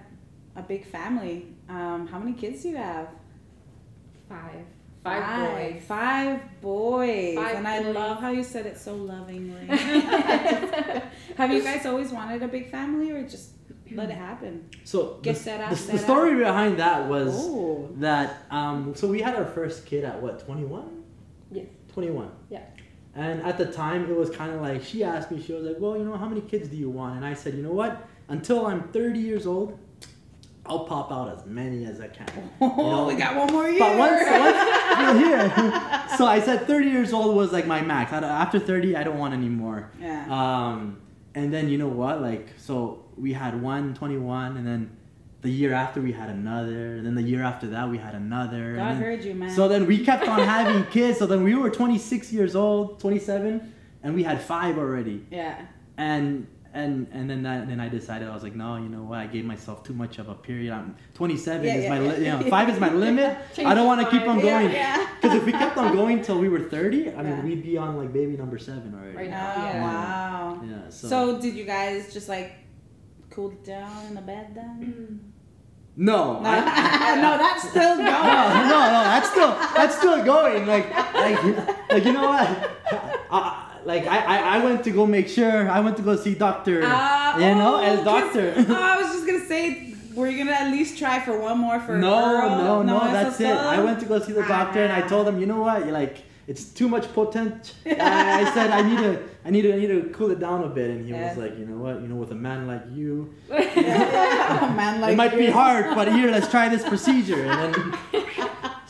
a 0.56 0.62
big 0.62 0.86
family. 0.86 1.48
Um, 1.68 2.08
how 2.08 2.20
many 2.20 2.34
kids 2.34 2.62
do 2.62 2.70
you 2.70 2.78
have? 2.78 3.08
Five. 4.30 4.66
Five 5.04 5.52
boys. 5.54 5.84
Five 5.88 6.62
boys. 6.62 7.36
Five 7.36 7.56
and 7.58 7.68
I 7.68 7.84
boys. 7.84 7.96
love 7.96 8.20
how 8.22 8.32
you 8.32 8.44
said 8.44 8.66
it 8.66 8.78
so 8.78 8.96
lovingly. 8.96 9.66
have 11.38 11.52
you 11.52 11.62
guys 11.70 11.86
always 11.86 12.12
wanted 12.12 12.42
a 12.42 12.48
big 12.48 12.72
family 12.72 13.12
or 13.12 13.22
just 13.24 13.50
let 13.92 14.10
it 14.10 14.16
happen? 14.18 14.68
So 14.84 15.20
the, 15.22 15.32
será, 15.32 15.70
the, 15.70 15.92
the 15.94 15.98
story 16.00 16.36
behind 16.36 16.80
that 16.80 17.08
was 17.08 17.34
Oh. 17.36 17.90
that 17.98 18.44
um, 18.52 18.94
so 18.96 19.08
we 19.08 19.22
had 19.22 19.36
our 19.36 19.46
first 19.46 19.86
kid 19.86 20.04
at 20.04 20.22
what 20.22 20.40
21 20.46 21.04
Yes. 21.52 21.68
21 21.94 22.30
Yeah. 22.50 22.62
and 23.16 23.42
at 23.44 23.58
the 23.58 23.66
time 23.68 24.10
it 24.10 24.16
was 24.16 24.30
kind 24.30 24.52
of 24.54 24.62
like 24.62 24.84
she 24.84 25.04
asked 25.04 25.32
me 25.32 25.42
she 25.42 25.54
was 25.54 25.64
like 25.64 25.78
well 25.80 25.96
you 25.98 26.04
know 26.04 26.18
how 26.18 26.28
many 26.28 26.42
kids 26.42 26.68
do 26.68 26.76
you 26.76 26.90
want 26.90 27.16
and 27.16 27.26
i 27.26 27.34
said 27.34 27.54
you 27.54 27.64
know 27.64 27.72
what 27.72 28.08
until 28.28 28.66
i'm 28.66 28.82
30 28.90 29.20
years 29.20 29.46
old 29.46 29.80
i'll 30.66 30.84
pop 30.86 31.12
out 31.12 31.30
as 31.38 31.46
many 31.46 31.86
as 31.86 32.02
i 32.02 32.08
can 32.08 32.28
Oh, 32.62 33.08
we 33.08 33.16
got 33.16 33.36
one 33.38 33.54
more 33.54 33.70
year. 33.70 33.80
but 33.80 33.98
once, 33.98 34.22
once 34.28 35.00
you're 35.00 35.20
here 35.30 36.04
so 36.18 36.26
i 36.26 36.42
said 36.42 36.66
30 36.68 36.90
years 36.90 37.14
old 37.14 37.36
was 37.36 37.54
like 37.54 37.68
my 37.68 37.82
max 37.82 38.12
after 38.12 38.60
30 38.60 38.96
i 38.98 39.04
don't 39.04 39.20
want 39.20 39.34
any 39.34 39.48
more 39.50 39.92
yeah. 40.02 40.26
um, 40.30 40.98
and 41.36 41.54
then 41.54 41.68
you 41.68 41.78
know 41.78 41.90
what? 41.90 42.22
Like, 42.22 42.48
so 42.58 43.04
we 43.18 43.34
had 43.34 43.62
one 43.62 43.94
21, 43.94 44.58
and 44.58 44.66
then 44.68 44.92
the 45.42 45.50
year 45.50 45.74
after 45.74 46.02
we 46.02 46.12
had 46.12 46.30
another, 46.30 46.96
and 46.96 47.06
then 47.06 47.16
the 47.16 47.22
year 47.22 47.44
after 47.44 47.68
that 47.68 47.90
we 47.90 47.98
had 47.98 48.16
another. 48.16 48.76
God 48.76 48.94
then- 48.96 49.02
heard 49.02 49.24
you, 49.24 49.36
man. 49.36 49.50
So 49.52 49.68
then 49.68 49.86
we 49.86 50.04
kept 50.04 50.28
on 50.28 50.40
having 50.40 50.84
kids. 50.92 51.20
So 51.20 51.26
then 51.26 51.44
we 51.44 51.56
were 51.56 51.70
26 51.70 52.32
years 52.34 52.56
old, 52.56 53.00
27, 53.00 53.74
and 54.04 54.16
we 54.16 54.24
had 54.24 54.42
five 54.42 54.78
already. 54.78 55.26
yeah. 55.32 55.66
And 55.98 56.48
and 56.74 57.08
and 57.14 57.30
then 57.30 57.44
that 57.44 57.70
then 57.70 57.80
I 57.80 57.88
decided 57.88 58.28
I 58.28 58.34
was 58.34 58.44
like, 58.44 58.54
no, 58.54 58.76
you 58.76 58.90
know 58.90 59.04
what? 59.04 59.20
I 59.20 59.28
gave 59.28 59.46
myself 59.46 59.84
too 59.86 59.94
much 59.94 60.20
of 60.20 60.28
a 60.28 60.34
period. 60.34 60.74
I'm 60.74 60.98
27 61.14 61.64
Yeah, 61.66 61.76
is 61.76 61.84
yeah, 61.84 61.90
my 61.90 62.00
yeah. 62.02 62.12
li- 62.12 62.26
you 62.26 62.32
know 62.34 62.50
five 62.50 62.68
is 62.70 62.78
my 62.82 62.92
limit. 62.92 63.38
I 63.60 63.74
don't 63.74 63.88
want 63.88 64.02
to 64.02 64.10
keep 64.12 64.28
on. 64.28 64.40
Yeah, 64.42 64.62
going. 64.62 64.74
yeah. 64.76 65.08
Because 65.22 65.38
if 65.38 65.46
we 65.46 65.54
kept 65.54 65.78
on 65.78 65.96
going 65.96 66.22
till 66.22 66.38
we 66.38 66.50
were 66.50 66.60
30, 66.60 67.12
I 67.12 67.24
mean, 67.24 67.26
Yeah. 67.28 67.44
we'd 67.46 67.64
be 67.64 67.78
on 67.78 67.96
like 67.96 68.12
baby 68.12 68.36
number 68.36 68.58
seven 68.58 68.94
already. 68.94 69.16
Right 69.16 69.30
now. 69.30 69.56
Yeah. 69.56 69.82
wow. 69.84 70.62
Yeah. 70.66 70.90
So. 70.90 71.40
did 71.40 71.54
you 71.56 71.64
guys 71.64 72.12
just 72.14 72.28
like 72.28 72.52
cool 73.36 73.50
down 73.66 74.06
in 74.08 74.16
the 74.16 74.22
bed 74.22 74.56
then? 74.56 75.20
No. 75.98 76.40
No, 76.40 76.50
I- 76.50 77.16
no, 77.22 77.38
that's 77.38 77.70
still 77.70 77.96
going. 77.96 78.06
no, 78.06 78.80
no, 78.96 79.00
that's 79.12 79.30
still 79.30 79.52
that's 79.76 79.98
still 79.98 80.24
going. 80.24 80.66
Like, 80.68 80.90
like, 81.14 81.44
like 81.92 82.06
you 82.06 82.14
know 82.14 82.28
what? 82.28 82.72
I, 83.32 83.78
like 83.86 84.06
I, 84.08 84.18
I, 84.18 84.38
I 84.56 84.64
went 84.64 84.84
to 84.86 84.92
go 84.92 85.06
make 85.06 85.28
sure. 85.28 85.70
I 85.70 85.80
went 85.82 85.98
to 85.98 86.04
go 86.04 86.16
see 86.16 86.34
doctor. 86.36 86.84
Uh, 86.84 87.38
you 87.40 87.56
know, 87.56 87.76
oh, 87.78 87.84
as 87.84 88.04
doctor. 88.04 88.54
oh, 88.58 88.74
I 88.74 89.02
was 89.02 89.08
just 89.14 89.26
gonna 89.28 89.46
say, 89.46 89.94
were 90.16 90.28
you 90.28 90.38
gonna 90.40 90.52
at 90.58 90.72
least 90.72 90.98
try 90.98 91.20
for 91.20 91.38
one 91.40 91.60
more 91.60 91.80
for 91.80 91.98
no, 91.98 92.48
no, 92.64 92.82
no, 92.84 93.00
eso 93.02 93.12
that's 93.12 93.40
it. 93.42 93.48
I 93.56 93.80
went 93.82 94.00
to 94.02 94.06
go 94.06 94.20
see 94.20 94.34
the 94.34 94.44
doctor, 94.44 94.84
and 94.84 94.92
I 94.94 95.02
Ah. 95.02 95.08
told 95.08 95.28
him, 95.28 95.40
you 95.40 95.46
know 95.46 95.62
what? 95.62 95.84
You're 95.84 95.94
like, 95.94 96.18
it's 96.48 96.66
too 96.66 96.88
much 96.90 97.06
potent. 97.14 97.74
I, 97.86 98.44
I 98.48 98.54
said, 98.54 98.70
I 98.72 98.82
need 98.82 98.98
to, 98.98 99.24
I 99.46 99.52
need 99.52 99.62
to, 99.62 99.74
I 99.74 99.78
need 99.78 99.88
to 99.88 100.10
cool 100.12 100.32
it 100.32 100.40
down 100.40 100.64
a 100.64 100.68
bit. 100.70 100.90
And 100.90 101.06
he 101.06 101.12
Yeah. 101.12 101.30
was 101.30 101.38
like, 101.38 101.58
you 101.60 101.66
know 101.68 101.78
what? 101.78 102.02
You 102.02 102.08
know, 102.08 102.16
with 102.16 102.32
a 102.32 102.36
man 102.36 102.66
like 102.66 102.82
you, 102.92 103.32
a 103.52 103.54
man 104.76 105.00
like 105.02 105.14
it 105.14 105.16
might 105.16 105.38
be 105.38 105.46
hard, 105.46 105.94
but 105.94 106.12
here, 106.12 106.32
let's 106.32 106.50
try 106.50 106.68
this 106.68 106.84
procedure. 106.84 107.46
And 107.46 107.76
then, 107.76 107.98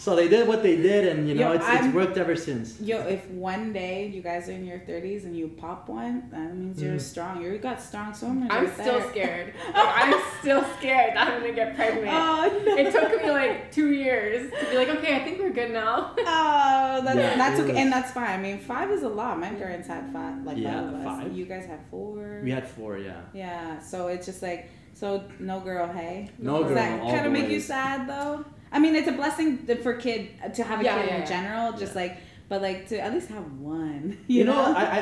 so 0.05 0.15
they 0.15 0.27
did 0.27 0.47
what 0.47 0.61
they 0.61 0.75
did, 0.89 1.07
and 1.07 1.27
you 1.27 1.33
know, 1.33 1.49
Yo, 1.49 1.55
it's, 1.57 1.65
it's 1.67 1.81
I'm- 1.85 1.93
worked 1.99 2.15
ever 2.17 2.35
since. 2.35 2.79
Yo, 2.79 2.97
if 3.07 3.27
one 3.31 3.73
day 3.73 4.05
you 4.15 4.21
guys 4.21 4.47
are 4.47 4.51
in 4.51 4.63
your 4.71 4.77
30s 4.89 5.23
and 5.25 5.35
you 5.35 5.47
pop 5.47 5.89
one, 5.89 6.29
that 6.29 6.53
means 6.55 6.79
you're 6.81 6.93
Mm. 6.97 7.01
strong. 7.01 7.41
You 7.41 7.57
got 7.57 7.81
strong 7.81 8.13
swimmers. 8.13 8.49
I'm 8.51 8.65
right 8.65 8.73
still 8.73 8.99
there. 8.99 9.09
scared. 9.09 9.53
I'm 9.73 10.13
still 10.41 10.63
scared 10.77 11.15
that 11.15 11.27
I'm 11.27 11.41
gonna 11.41 11.53
get 11.53 11.75
pregnant. 11.75 12.07
Oh, 12.07 12.61
no. 12.67 12.77
It 12.77 12.91
took 12.91 13.09
me 13.23 13.31
like 13.31 13.71
two 13.71 13.91
years 13.93 14.51
to 14.59 14.65
be 14.69 14.77
like, 14.77 14.89
okay, 14.97 15.15
I 15.15 15.23
think 15.25 15.39
we're 15.39 15.49
good 15.61 15.71
now. 15.71 16.13
Oh, 16.19 17.01
that's, 17.03 17.17
Yeah, 17.17 17.35
that's 17.37 17.59
okay, 17.61 17.71
was- 17.71 17.81
and 17.81 17.91
that's 17.91 18.11
fine. 18.11 18.29
I 18.29 18.41
mean, 18.41 18.59
five 18.59 18.91
is 18.91 19.01
a 19.01 19.09
lot. 19.09 19.39
My 19.39 19.49
parents 19.49 19.87
had 19.87 20.03
five, 20.13 20.43
like 20.45 20.57
Yeah, 20.57 20.81
five 20.81 20.87
of 20.89 20.93
us. 20.99 21.05
five. 21.23 21.31
You 21.37 21.45
guys 21.45 21.65
had 21.65 21.79
four. 21.89 22.41
We 22.43 22.51
had 22.51 22.67
four, 22.67 22.97
yeah. 22.99 23.21
Yeah, 23.33 23.79
so 23.79 24.07
it's 24.13 24.27
just 24.27 24.43
like, 24.43 24.69
so 24.93 25.23
no 25.39 25.59
girl, 25.61 25.87
hey. 25.91 26.29
No 26.37 26.59
Does 26.59 26.67
girl, 26.67 26.75
that 26.75 26.99
kind 27.01 27.25
of 27.25 27.31
make 27.31 27.49
you 27.49 27.59
sad 27.59 28.07
though? 28.07 28.45
I 28.75 28.79
mean, 28.79 28.93
it's 28.99 29.07
a 29.07 29.17
blessing 29.21 29.65
th- 29.65 29.79
for 29.85 29.93
kid 30.05 30.19
uh, 30.43 30.49
to 30.49 30.61
have 30.69 30.81
a 30.81 30.83
Yeah, 30.83 30.97
kid 31.01 31.07
yeah, 31.07 31.15
in 31.15 31.21
yeah. 31.21 31.27
general. 31.35 31.71
Just 31.83 31.95
Yeah. 31.95 32.01
like, 32.01 32.13
but 32.49 32.61
like 32.61 32.79
to 32.89 32.99
at 33.05 33.11
least 33.13 33.29
have 33.29 33.47
one. 33.59 34.17
You, 34.27 34.43
know, 34.43 34.59
I, 34.81 34.83
I, 34.97 34.99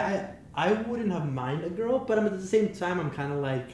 I, 0.56 0.70
I 0.70 0.74
wouldn't 0.90 1.12
have 1.12 1.28
mind 1.32 1.64
a 1.64 1.70
girl, 1.82 1.98
but 2.08 2.18
I'm 2.20 2.28
at 2.28 2.38
the 2.40 2.48
same 2.56 2.68
time, 2.84 3.00
I'm 3.00 3.10
kind 3.12 3.32
of 3.34 3.40
like, 3.40 3.68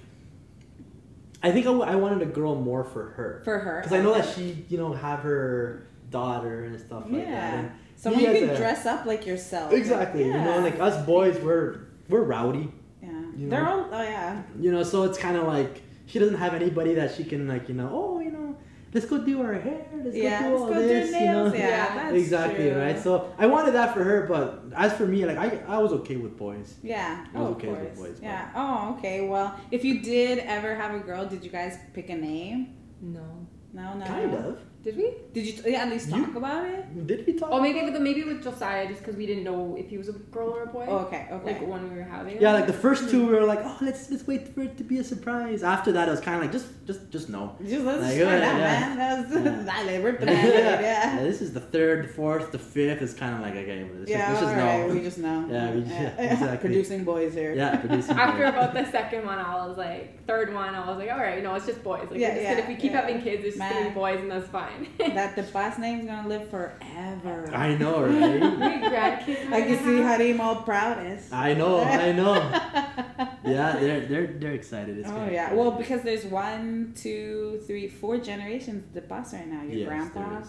I 1.43 1.51
think 1.51 1.65
I, 1.65 1.71
w- 1.75 1.83
I 1.93 1.95
wanted 1.95 2.21
a 2.21 2.31
girl 2.39 2.55
more 2.55 2.83
for 2.83 3.03
her. 3.17 3.41
for 3.45 3.59
her 3.59 3.81
Because 3.81 3.97
I 3.97 4.01
know 4.01 4.13
that 4.13 4.27
she, 4.35 4.65
you 4.69 4.77
know, 4.77 4.93
have 4.93 5.19
her 5.19 5.87
daughter 6.09 6.63
and 6.65 6.79
stuff 6.79 7.03
like 7.05 7.11
that. 7.13 7.27
Yeah. 7.29 7.59
And 7.59 7.71
someone 7.95 8.21
you 8.23 8.27
can 8.39 8.49
a- 8.51 8.57
dress 8.57 8.85
up 8.85 9.05
like 9.05 9.25
yourself. 9.25 9.71
Exactly. 9.73 10.25
You 10.25 10.33
know, 10.33 10.59
like 10.59 10.79
us 10.79 11.05
boys, 11.05 11.37
we're 11.39 11.81
we're 12.09 12.23
rowdy. 12.23 12.71
yeah, 13.01 13.09
you 13.37 13.49
they're 13.49 13.67
all 13.67 13.87
oh 13.91 14.01
yeah. 14.01 14.41
You 14.59 14.71
know, 14.71 14.83
so 14.83 15.03
it's 15.03 15.17
kind 15.17 15.37
of 15.37 15.47
like 15.47 15.81
she 16.07 16.19
doesn't 16.19 16.37
have 16.37 16.53
anybody 16.53 16.95
that 16.95 17.15
she 17.15 17.23
can 17.23 17.47
like, 17.47 17.69
you 17.69 17.75
know, 17.75 17.89
oh, 17.93 18.19
you 18.19 18.31
know, 18.31 18.48
let's 18.93 19.05
go 19.05 19.17
do 19.24 19.41
our 19.41 19.53
hair, 19.53 19.86
let's 20.03 20.15
Yeah, 20.15 20.41
go 20.41 20.48
do 20.48 20.51
let's 20.53 20.62
all 20.63 20.67
go 20.69 20.74
do 20.81 20.88
this, 20.88 21.12
you 21.12 21.25
know. 21.25 21.53
Yeah, 21.53 21.60
Yeah, 21.60 21.96
that's 21.96 22.15
exactly 22.15 22.69
true. 22.69 22.79
right. 22.79 23.00
So 23.00 23.34
I 23.38 23.46
wanted 23.46 23.74
that 23.74 23.93
for 23.93 24.03
her, 24.03 24.25
but 24.27 24.63
as 24.75 24.93
for 24.93 25.05
me, 25.05 25.25
like 25.25 25.38
I, 25.38 25.60
I 25.67 25.77
was 25.77 25.91
okay 25.93 26.15
with 26.17 26.38
boys. 26.38 26.75
Yeah. 26.84 27.25
I 27.34 27.39
was 27.39 27.48
Oh, 27.50 27.51
okay 27.53 27.67
of 27.67 27.77
with 27.79 27.96
course. 27.96 28.00
boys, 28.10 28.19
but- 28.19 28.24
yeah. 28.24 28.50
Oh, 28.55 28.96
okay. 28.98 29.27
Well, 29.27 29.60
if 29.72 29.84
you 29.86 30.01
did 30.01 30.39
ever 30.39 30.75
have 30.75 30.93
a 30.96 31.00
girl, 31.00 31.25
did 31.25 31.43
you 31.43 31.50
guys 31.51 31.77
pick 31.93 32.10
a 32.10 32.15
name? 32.15 32.75
No. 33.01 33.48
No, 33.74 33.93
no. 33.93 34.05
Kind 34.05 34.34
of. 34.34 34.60
Did 34.81 34.95
we? 34.95 35.13
Did 35.33 35.45
you 35.45 35.53
yeah, 35.74 35.81
at 35.83 35.89
least 35.89 36.07
You- 36.09 36.25
talk 36.25 36.36
about 36.36 36.65
it? 36.65 37.05
Did 37.05 37.27
we 37.27 37.33
talk? 37.33 37.50
Oh, 37.51 37.59
maybe 37.62 37.81
with 37.83 38.00
maybe 38.01 38.24
with 38.24 38.41
Josiah, 38.41 38.88
just 38.88 39.01
because 39.01 39.17
we 39.17 39.25
didn't 39.25 39.43
know 39.43 39.75
if 39.77 39.89
he 39.89 39.98
was 39.98 40.07
a 40.07 40.13
girl 40.13 40.51
or 40.51 40.63
a 40.63 40.67
boy. 40.67 40.86
Oh, 40.88 41.00
okay. 41.00 41.27
Okay. 41.29 41.45
Like 41.53 41.67
when 41.67 41.89
we 41.91 41.98
were 41.98 42.03
having. 42.03 42.39
Yeah, 42.41 42.53
like 42.53 42.65
the 42.65 42.71
first 42.86 43.09
two, 43.09 43.27
we 43.27 43.33
were 43.33 43.43
like, 43.45 43.59
oh, 43.62 43.77
let's 43.81 44.09
let's 44.09 44.25
wait 44.25 44.48
for 44.55 44.62
it 44.62 44.77
to 44.77 44.86
be 44.86 44.98
a 45.00 45.03
surprise. 45.03 45.63
After 45.63 45.91
that, 45.91 46.07
it 46.07 46.12
was 46.12 46.21
kind 46.21 46.38
of 46.38 46.43
like 46.43 46.53
just 46.53 46.67
just 46.88 47.12
just 47.12 47.27
no. 47.29 47.57
Just 47.62 47.83
let's 47.83 48.01
Like, 48.01 48.09
find 48.12 48.19
yeah, 48.19 48.51
out, 48.51 48.59
yeah. 48.59 48.79
man. 48.79 48.98
That 48.98 49.17
was 49.19 49.29
Yeah. 49.67 49.83
dale, 49.86 50.01
we're 50.01 50.12
yeah. 50.13 50.17
planning, 50.17 50.81
yeah. 50.89 51.24
This 51.24 51.41
is 51.41 51.51
the 51.53 51.59
third, 51.59 52.09
fourth, 52.15 52.53
the 52.53 52.59
fifth. 52.59 53.01
It's 53.01 53.13
kind 53.13 53.36
of 53.36 53.41
like 53.41 53.55
okay, 53.57 53.86
let's 53.93 54.09
Yeah, 54.09 54.29
just, 54.29 54.29
let's 54.29 54.39
just 54.41 54.55
all 54.55 54.65
right, 54.65 54.88
know. 54.88 54.93
we 54.95 55.01
just 55.01 55.17
know. 55.17 55.39
Yeah, 55.51 55.71
we- 55.75 55.81
yeah, 55.81 56.31
exactly. 56.31 56.57
Producing 56.69 57.03
boys 57.03 57.33
here. 57.33 57.53
yeah, 57.53 57.75
producing. 57.75 58.15
After 58.17 58.43
boys. 58.45 58.53
about 58.53 58.74
the 58.74 58.86
second 58.89 59.25
one, 59.25 59.39
I 59.39 59.67
was 59.67 59.77
like, 59.77 60.25
third 60.25 60.53
one, 60.53 60.74
I 60.74 60.88
was 60.88 60.98
like, 60.98 61.12
all 61.12 61.17
right, 61.19 61.43
no, 61.43 61.53
it's 61.55 61.65
just 61.65 61.83
boys. 61.83 62.07
Like, 62.09 62.17
Yeah, 62.21 62.29
just 62.29 62.41
yeah, 62.43 62.50
gonna, 62.51 62.62
if 62.63 62.67
we 62.69 62.75
keep 62.75 62.93
yeah. 62.93 63.01
having 63.01 63.21
kids, 63.21 63.43
it's 63.43 63.57
just 63.57 63.69
gonna 63.74 63.89
be 63.89 63.93
boys, 63.93 64.21
and 64.21 64.31
that's 64.31 64.48
fine. 64.48 64.68
That 64.97 65.35
the 65.35 65.43
boss 65.53 65.77
name's 65.77 66.05
gonna 66.05 66.27
live 66.27 66.49
forever. 66.49 67.49
I 67.53 67.75
know, 67.75 68.03
right? 68.03 68.39
My 68.65 68.77
grandkids. 68.89 69.51
I 69.51 69.61
can 69.61 69.77
see 69.83 69.97
Harim 69.97 70.39
all 70.41 70.57
proud. 70.57 70.95
proudest. 70.97 71.33
I 71.33 71.53
know, 71.53 71.81
I 71.81 72.11
know. 72.11 72.35
Yeah, 73.45 73.77
they're 73.79 74.01
they're 74.01 74.27
they're 74.39 74.51
excited. 74.53 74.97
It's 74.99 75.09
oh 75.09 75.15
good. 75.25 75.33
yeah. 75.33 75.53
Well, 75.53 75.71
because 75.71 76.01
there's 76.03 76.25
one, 76.25 76.93
two, 76.95 77.61
three, 77.65 77.88
four 77.88 78.17
generations 78.17 78.83
of 78.85 78.93
de 78.93 79.01
Paz 79.01 79.33
right 79.33 79.47
now. 79.47 79.63
Your 79.63 79.73
Yes, 79.79 79.88
grandpa, 79.88 80.41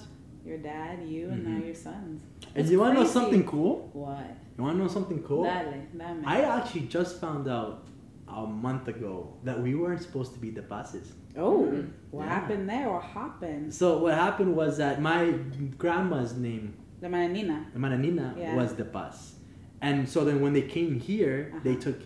your 0.45 0.59
dad, 0.59 0.99
you, 1.07 1.29
and 1.31 1.45
now 1.47 1.59
Mhm. 1.61 1.67
your 1.67 1.75
sons. 1.75 2.23
And 2.55 2.65
That's 2.65 2.71
you 2.71 2.81
want 2.81 2.97
to 2.97 3.03
know 3.03 3.09
something 3.09 3.45
cool? 3.47 3.89
What? 3.93 4.27
You 4.59 4.65
want 4.65 4.77
to 4.77 4.83
know 4.83 4.89
something 4.89 5.23
cool? 5.23 5.45
Dale, 5.45 5.73
dame. 5.97 6.23
I 6.27 6.43
actually 6.43 6.87
just 6.89 7.21
found 7.21 7.49
out 7.49 7.87
a 8.35 8.47
month 8.47 8.89
ago 8.89 9.35
that 9.45 9.61
we 9.61 9.75
weren't 9.75 10.03
supposed 10.03 10.33
to 10.35 10.39
be 10.41 10.51
the 10.51 10.63
bosses. 10.63 11.13
oh, 11.37 11.63
Mm. 11.71 11.91
what 12.11 12.25
Yeah. 12.25 12.35
happened 12.41 12.69
there? 12.69 12.89
What 12.93 13.03
happened? 13.05 13.73
So 13.73 13.99
what 13.99 14.15
happened 14.15 14.57
was 14.57 14.79
that 14.79 15.01
my 15.01 15.33
grandma's 15.79 16.37
name, 16.37 16.75
The 17.01 17.07
mananina. 17.09 17.73
the 17.73 17.79
Mananina, 17.79 18.37
Yeah. 18.37 18.57
was 18.57 18.73
de 18.73 18.85
Paz, 18.85 19.37
and 19.81 20.09
so 20.09 20.25
then 20.25 20.41
when 20.41 20.53
they 20.53 20.63
came 20.63 20.99
here, 20.99 21.53
they 21.63 21.73
Uh-huh. 21.73 21.81
took 21.81 21.99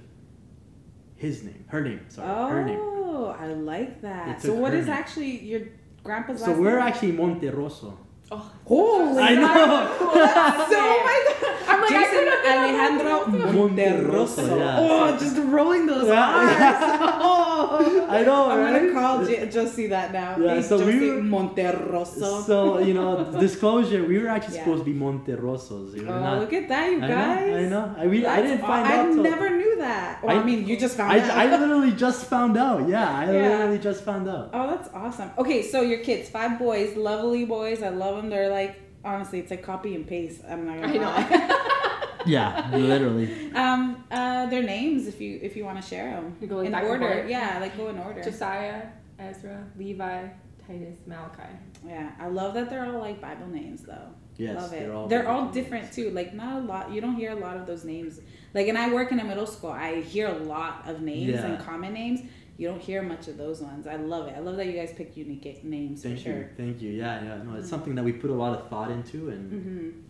his 1.16 1.42
name, 1.44 1.64
her 1.68 1.80
name, 1.82 2.00
sorry, 2.08 2.28
oh, 2.30 2.48
her 2.48 2.64
name. 2.64 2.78
Oh, 2.80 3.34
I 3.38 3.46
like 3.54 4.02
that. 4.02 4.40
So 4.42 4.48
took 4.52 4.60
what 4.62 4.72
her 4.72 4.78
is 4.78 4.86
name. 4.86 4.94
actually 4.96 5.38
your 5.44 5.62
grandpa's 6.02 6.40
So 6.40 6.50
last 6.50 6.60
we're 6.60 6.78
name? 6.78 6.86
actually 6.88 7.12
Monterroso. 7.12 7.96
Oh, 8.30 8.50
Holy 8.66 9.22
I 9.22 9.34
know. 9.34 9.96
so 10.70 10.78
oh 10.78 11.02
my 11.04 11.24
God. 11.40 11.50
I'm 11.66 11.80
like, 11.80 11.90
I 11.90 12.02
Jason 12.02 12.24
could've 12.24 12.44
Alejandro 12.44 13.14
Monterroso, 13.52 14.48
Monterroso. 14.48 14.58
yeah. 14.58 14.76
Oh, 14.80 15.18
just 15.18 15.36
rolling 15.38 15.86
those 15.86 16.08
Yeah. 16.08 16.36
eyes. 16.36 17.00
Oh. 17.26 18.06
I 18.10 18.22
know, 18.22 18.50
I'm 18.50 18.58
right? 18.60 18.72
gonna 18.82 18.92
call 18.92 19.24
J- 19.24 19.48
Josie 19.48 19.86
that 19.88 20.12
now. 20.12 20.36
Yeah, 20.38 20.56
Hey, 20.56 20.62
so 20.62 20.76
we 20.84 20.92
Josie 20.92 21.10
were- 21.12 21.20
Monterroso. 21.22 22.44
So 22.44 22.78
you 22.78 22.94
know, 22.94 23.24
disclosure, 23.40 24.04
we 24.04 24.18
were 24.18 24.28
actually 24.28 24.56
Yeah. 24.56 24.64
supposed 24.64 24.84
to 24.84 24.90
be 24.92 24.98
Monterrosos. 24.98 25.94
We 25.94 26.04
were 26.04 26.12
oh, 26.12 26.20
not. 26.20 26.38
look 26.40 26.52
at 26.52 26.68
that, 26.68 26.90
you 26.90 26.98
I 27.02 27.08
guys. 27.08 27.50
know, 27.50 27.56
I 27.56 27.68
know. 27.68 27.94
I, 27.98 28.06
we, 28.06 28.26
I 28.26 28.42
didn't 28.42 28.60
aw- 28.62 28.66
find 28.66 28.86
I 28.86 28.96
out. 28.98 29.04
till- 29.14 29.22
never 29.22 29.50
knew 29.50 29.76
that. 29.78 30.22
Well, 30.22 30.36
I, 30.36 30.40
I- 30.40 30.44
mean, 30.44 30.66
you 30.66 30.76
just 30.76 30.96
found 30.96 31.12
I, 31.12 31.20
out. 31.20 31.30
I 31.30 31.56
literally 31.56 31.92
just 31.92 32.26
found 32.26 32.56
out. 32.56 32.88
Yeah, 32.88 33.08
I 33.18 33.24
Yeah. 33.32 33.48
literally 33.48 33.78
just 33.78 34.04
found 34.04 34.28
out. 34.28 34.50
Oh, 34.52 34.66
that's 34.70 34.88
awesome. 34.94 35.30
Okay, 35.38 35.62
so 35.62 35.80
your 35.80 35.98
kids, 36.00 36.28
five 36.28 36.58
boys, 36.58 36.96
lovely 36.96 37.44
boys. 37.46 37.82
I 37.82 37.88
love 37.88 38.16
them. 38.16 38.28
They're 38.30 38.50
like, 38.58 38.80
honestly, 39.04 39.38
it's 39.40 39.50
like 39.54 39.62
copy 39.62 39.94
and 39.94 40.06
paste. 40.06 40.40
I'm 40.48 40.62
not 40.66 40.80
gonna 40.80 40.98
I 40.98 41.04
lie. 41.04 41.60
Yeah, 42.26 42.70
literally. 42.72 43.28
um, 43.52 44.02
uh, 44.10 44.46
their 44.46 44.62
names, 44.62 45.06
if 45.12 45.20
you 45.20 45.38
if 45.42 45.52
you 45.56 45.64
want 45.68 45.78
to 45.82 45.86
share 45.86 46.08
them 46.16 46.26
You 46.40 46.46
go, 46.46 46.56
like, 46.56 46.68
in 46.68 46.74
order. 46.74 47.06
forth? 47.06 47.28
Yeah, 47.28 47.58
like 47.60 47.76
go 47.76 47.88
in 47.88 47.98
order. 47.98 48.22
Josiah, 48.22 48.82
Ezra, 49.18 49.58
Levi, 49.76 50.28
Titus, 50.66 50.98
Malachi. 51.06 51.52
yeah, 51.86 52.12
I 52.18 52.28
love 52.28 52.54
that 52.54 52.70
they're 52.70 52.86
all 52.86 52.98
like 53.08 53.20
Bible 53.20 53.48
names 53.48 53.82
though. 53.82 54.08
Yes, 54.38 54.56
love 54.56 54.72
it. 54.72 54.78
they're 54.80 54.94
all. 54.94 55.06
they're 55.06 55.28
all 55.28 55.40
Bible 55.42 55.52
different 55.58 55.92
too. 55.92 56.08
Like 56.18 56.32
not 56.32 56.62
a 56.62 56.64
lot. 56.64 56.90
You 56.94 57.02
don't 57.02 57.16
hear 57.22 57.32
a 57.32 57.40
lot 57.46 57.58
of 57.58 57.66
those 57.66 57.84
names. 57.84 58.20
Like, 58.54 58.68
and 58.68 58.78
I 58.78 58.86
work 58.98 59.12
in 59.12 59.20
a 59.20 59.24
middle 59.24 59.46
school. 59.46 59.70
I 59.88 60.00
hear 60.00 60.28
a 60.28 60.38
lot 60.54 60.88
of 60.88 61.02
names 61.02 61.34
Yeah. 61.34 61.44
and 61.46 61.54
common 61.62 61.92
names. 61.92 62.20
You 62.56 62.68
don't 62.68 62.80
hear 62.80 63.02
much 63.02 63.26
of 63.26 63.36
those 63.36 63.60
ones. 63.60 63.86
I 63.86 63.96
love 63.96 64.28
it. 64.28 64.34
I 64.36 64.40
love 64.40 64.56
that 64.58 64.66
you 64.66 64.72
guys 64.74 64.92
pick 64.96 65.16
unique 65.16 65.64
names 65.64 66.02
Thank 66.02 66.20
for 66.20 66.28
you, 66.28 66.34
sure. 66.36 66.50
thank 66.56 66.80
you. 66.80 66.90
Yeah, 66.92 67.22
yeah. 67.24 67.42
No, 67.42 67.56
it's 67.58 67.68
something 67.68 67.94
that 67.96 68.04
we 68.04 68.12
put 68.12 68.30
a 68.30 68.34
lot 68.34 68.56
of 68.58 68.68
thought 68.70 68.90
into, 68.92 69.28
and 69.30 69.42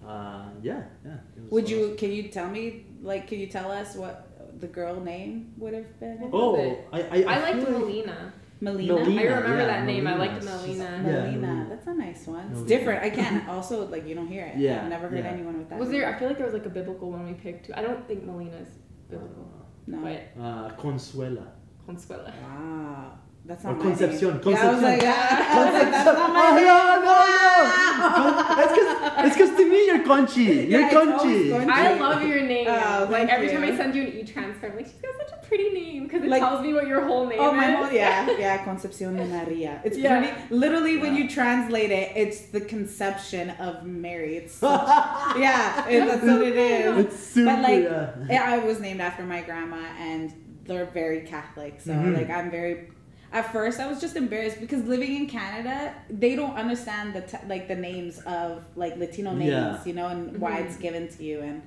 hmm 0.02 0.06
uh, 0.06 0.44
yeah, 0.62 0.82
yeah. 1.06 1.16
Would 1.50 1.64
awesome. 1.64 1.78
you? 1.78 1.94
Can 1.96 2.12
you 2.12 2.24
tell 2.24 2.48
me? 2.50 2.84
Like, 3.02 3.26
can 3.28 3.38
you 3.38 3.46
tell 3.46 3.70
us 3.70 3.94
what 3.96 4.14
the 4.60 4.66
girl 4.66 5.00
name 5.00 5.52
would 5.56 5.72
have 5.74 5.98
been? 6.00 6.28
Oh. 6.32 6.76
I, 6.92 7.00
I, 7.00 7.04
I, 7.22 7.22
I 7.36 7.38
liked 7.40 7.56
feel 7.66 7.70
like- 7.72 7.80
Melina. 7.86 8.32
Melina. 8.60 8.94
Melina. 8.94 9.20
I 9.20 9.24
remember 9.24 9.56
yeah, 9.58 9.66
that 9.66 9.84
name. 9.86 10.06
I 10.06 10.14
liked 10.16 10.42
She's- 10.42 10.44
Melina. 10.62 10.84
yeah, 10.84 11.00
Melina. 11.00 11.38
Melina. 11.46 11.66
That's 11.70 11.86
a 11.86 11.94
nice 11.94 12.26
one. 12.26 12.40
It's 12.46 12.60
Melina. 12.60 12.68
different. 12.68 13.02
I 13.04 13.10
can't. 13.10 13.48
Also, 13.54 13.86
like 13.88 14.06
you 14.06 14.14
don't 14.14 14.28
hear 14.28 14.44
it. 14.46 14.58
Yeah, 14.58 14.82
I've 14.82 14.88
never 14.90 15.08
heard 15.08 15.24
yeah. 15.24 15.30
anyone 15.30 15.56
with 15.58 15.68
that. 15.70 15.78
Was 15.78 15.88
name. 15.88 16.00
there? 16.02 16.14
I 16.14 16.18
feel 16.18 16.28
like 16.28 16.36
there 16.36 16.46
was 16.46 16.54
like 16.54 16.66
a 16.66 16.70
biblical 16.70 17.10
one 17.10 17.26
we 17.26 17.32
picked 17.34 17.66
too. 17.66 17.72
I 17.74 17.82
don't 17.82 18.06
think 18.06 18.22
Melina's 18.24 18.68
biblical, 19.10 19.48
No. 19.86 19.98
but 20.02 20.20
Uh, 20.40 20.70
Consuela. 20.76 21.46
Consuela. 21.88 22.32
Wow. 22.42 23.12
That's 23.46 23.62
Or 23.62 23.68
not 23.72 23.76
my 23.78 23.82
Concepcion. 23.84 24.40
name. 24.40 24.40
Yeah, 24.46 24.62
I 24.62 24.72
was 24.72 24.82
like, 24.82 25.00
Concepcion. 25.00 25.14
ah, 25.18 25.68
I 25.68 25.84
that's 25.90 26.04
not 26.06 26.32
my 26.32 26.48
Oh, 26.48 26.56
no, 26.64 27.04
no, 27.04 28.56
no. 28.56 28.62
It's 28.62 28.72
because 28.72 29.26
it's 29.26 29.36
because 29.36 29.56
to 29.58 29.70
me 29.70 29.86
you're 29.86 30.02
Conchi. 30.04 30.70
You're 30.70 30.80
Yeah, 30.80 30.90
Conchi. 30.90 31.50
Conchi. 31.50 31.70
I 31.70 31.98
love 32.00 32.22
your 32.26 32.40
name. 32.40 32.66
Oh, 32.70 33.08
like 33.10 33.28
every 33.28 33.48
you. 33.48 33.52
time 33.52 33.64
I 33.64 33.76
send 33.76 33.94
you 33.94 34.02
an 34.02 34.12
e-transfer, 34.14 34.68
I'm 34.68 34.76
like, 34.76 34.86
she's 34.86 34.94
got 34.94 35.14
such 35.28 35.38
a 35.38 35.46
pretty 35.46 35.70
name 35.70 36.04
because 36.04 36.22
it 36.24 36.30
Like- 36.30 36.40
tells 36.40 36.62
me 36.62 36.72
what 36.72 36.86
your 36.86 37.04
whole 37.04 37.24
name 37.26 37.38
is. 37.38 37.44
Oh 37.44 37.50
is. 37.50 37.56
my 37.56 37.70
whole 37.72 37.92
yeah 37.92 38.30
yeah 38.38 38.64
Concepcion 38.64 39.14
de 39.16 39.26
Maria. 39.26 39.78
It's 39.84 39.98
Yeah. 39.98 40.20
pretty. 40.20 40.32
Literally, 40.48 40.96
when 40.96 41.14
you 41.14 41.28
translate 41.28 41.90
it, 41.90 42.12
it's 42.16 42.46
the 42.46 42.62
conception 42.62 43.50
of 43.66 43.84
Mary. 43.84 44.36
It's 44.38 44.54
such, 44.54 44.88
yeah, 45.36 45.86
it, 45.86 46.00
that's 46.06 46.22
what 46.24 46.40
it 46.40 46.56
is. 46.56 46.98
It's 47.04 47.18
super. 47.18 47.50
But, 47.56 47.60
like, 47.62 47.82
yeah. 47.84 48.10
Yeah, 48.30 48.44
I 48.54 48.58
was 48.60 48.80
named 48.80 49.02
after 49.02 49.22
my 49.24 49.42
grandma, 49.42 49.82
and 49.98 50.32
they're 50.66 50.86
very 50.86 51.20
Catholic. 51.22 51.80
So 51.80 51.92
Mhm. 51.92 52.16
like, 52.16 52.30
I'm 52.30 52.50
very. 52.50 52.88
At 53.32 53.50
first, 53.52 53.80
I 53.80 53.88
was 53.88 54.00
just 54.00 54.14
embarrassed 54.14 54.60
because 54.60 54.84
living 54.84 55.16
in 55.16 55.26
Canada, 55.26 55.92
they 56.08 56.36
don't 56.36 56.54
understand 56.54 57.14
the 57.14 57.22
t- 57.22 57.36
like 57.48 57.66
the 57.66 57.74
names 57.74 58.20
of 58.20 58.62
like 58.76 58.96
Latino 58.96 59.32
names, 59.34 59.50
Yeah. 59.50 59.84
you 59.84 59.92
know, 59.92 60.06
and 60.06 60.38
why 60.38 60.52
Mhm. 60.60 60.64
it's 60.66 60.76
given 60.76 61.08
to 61.08 61.24
you, 61.24 61.40
and 61.40 61.62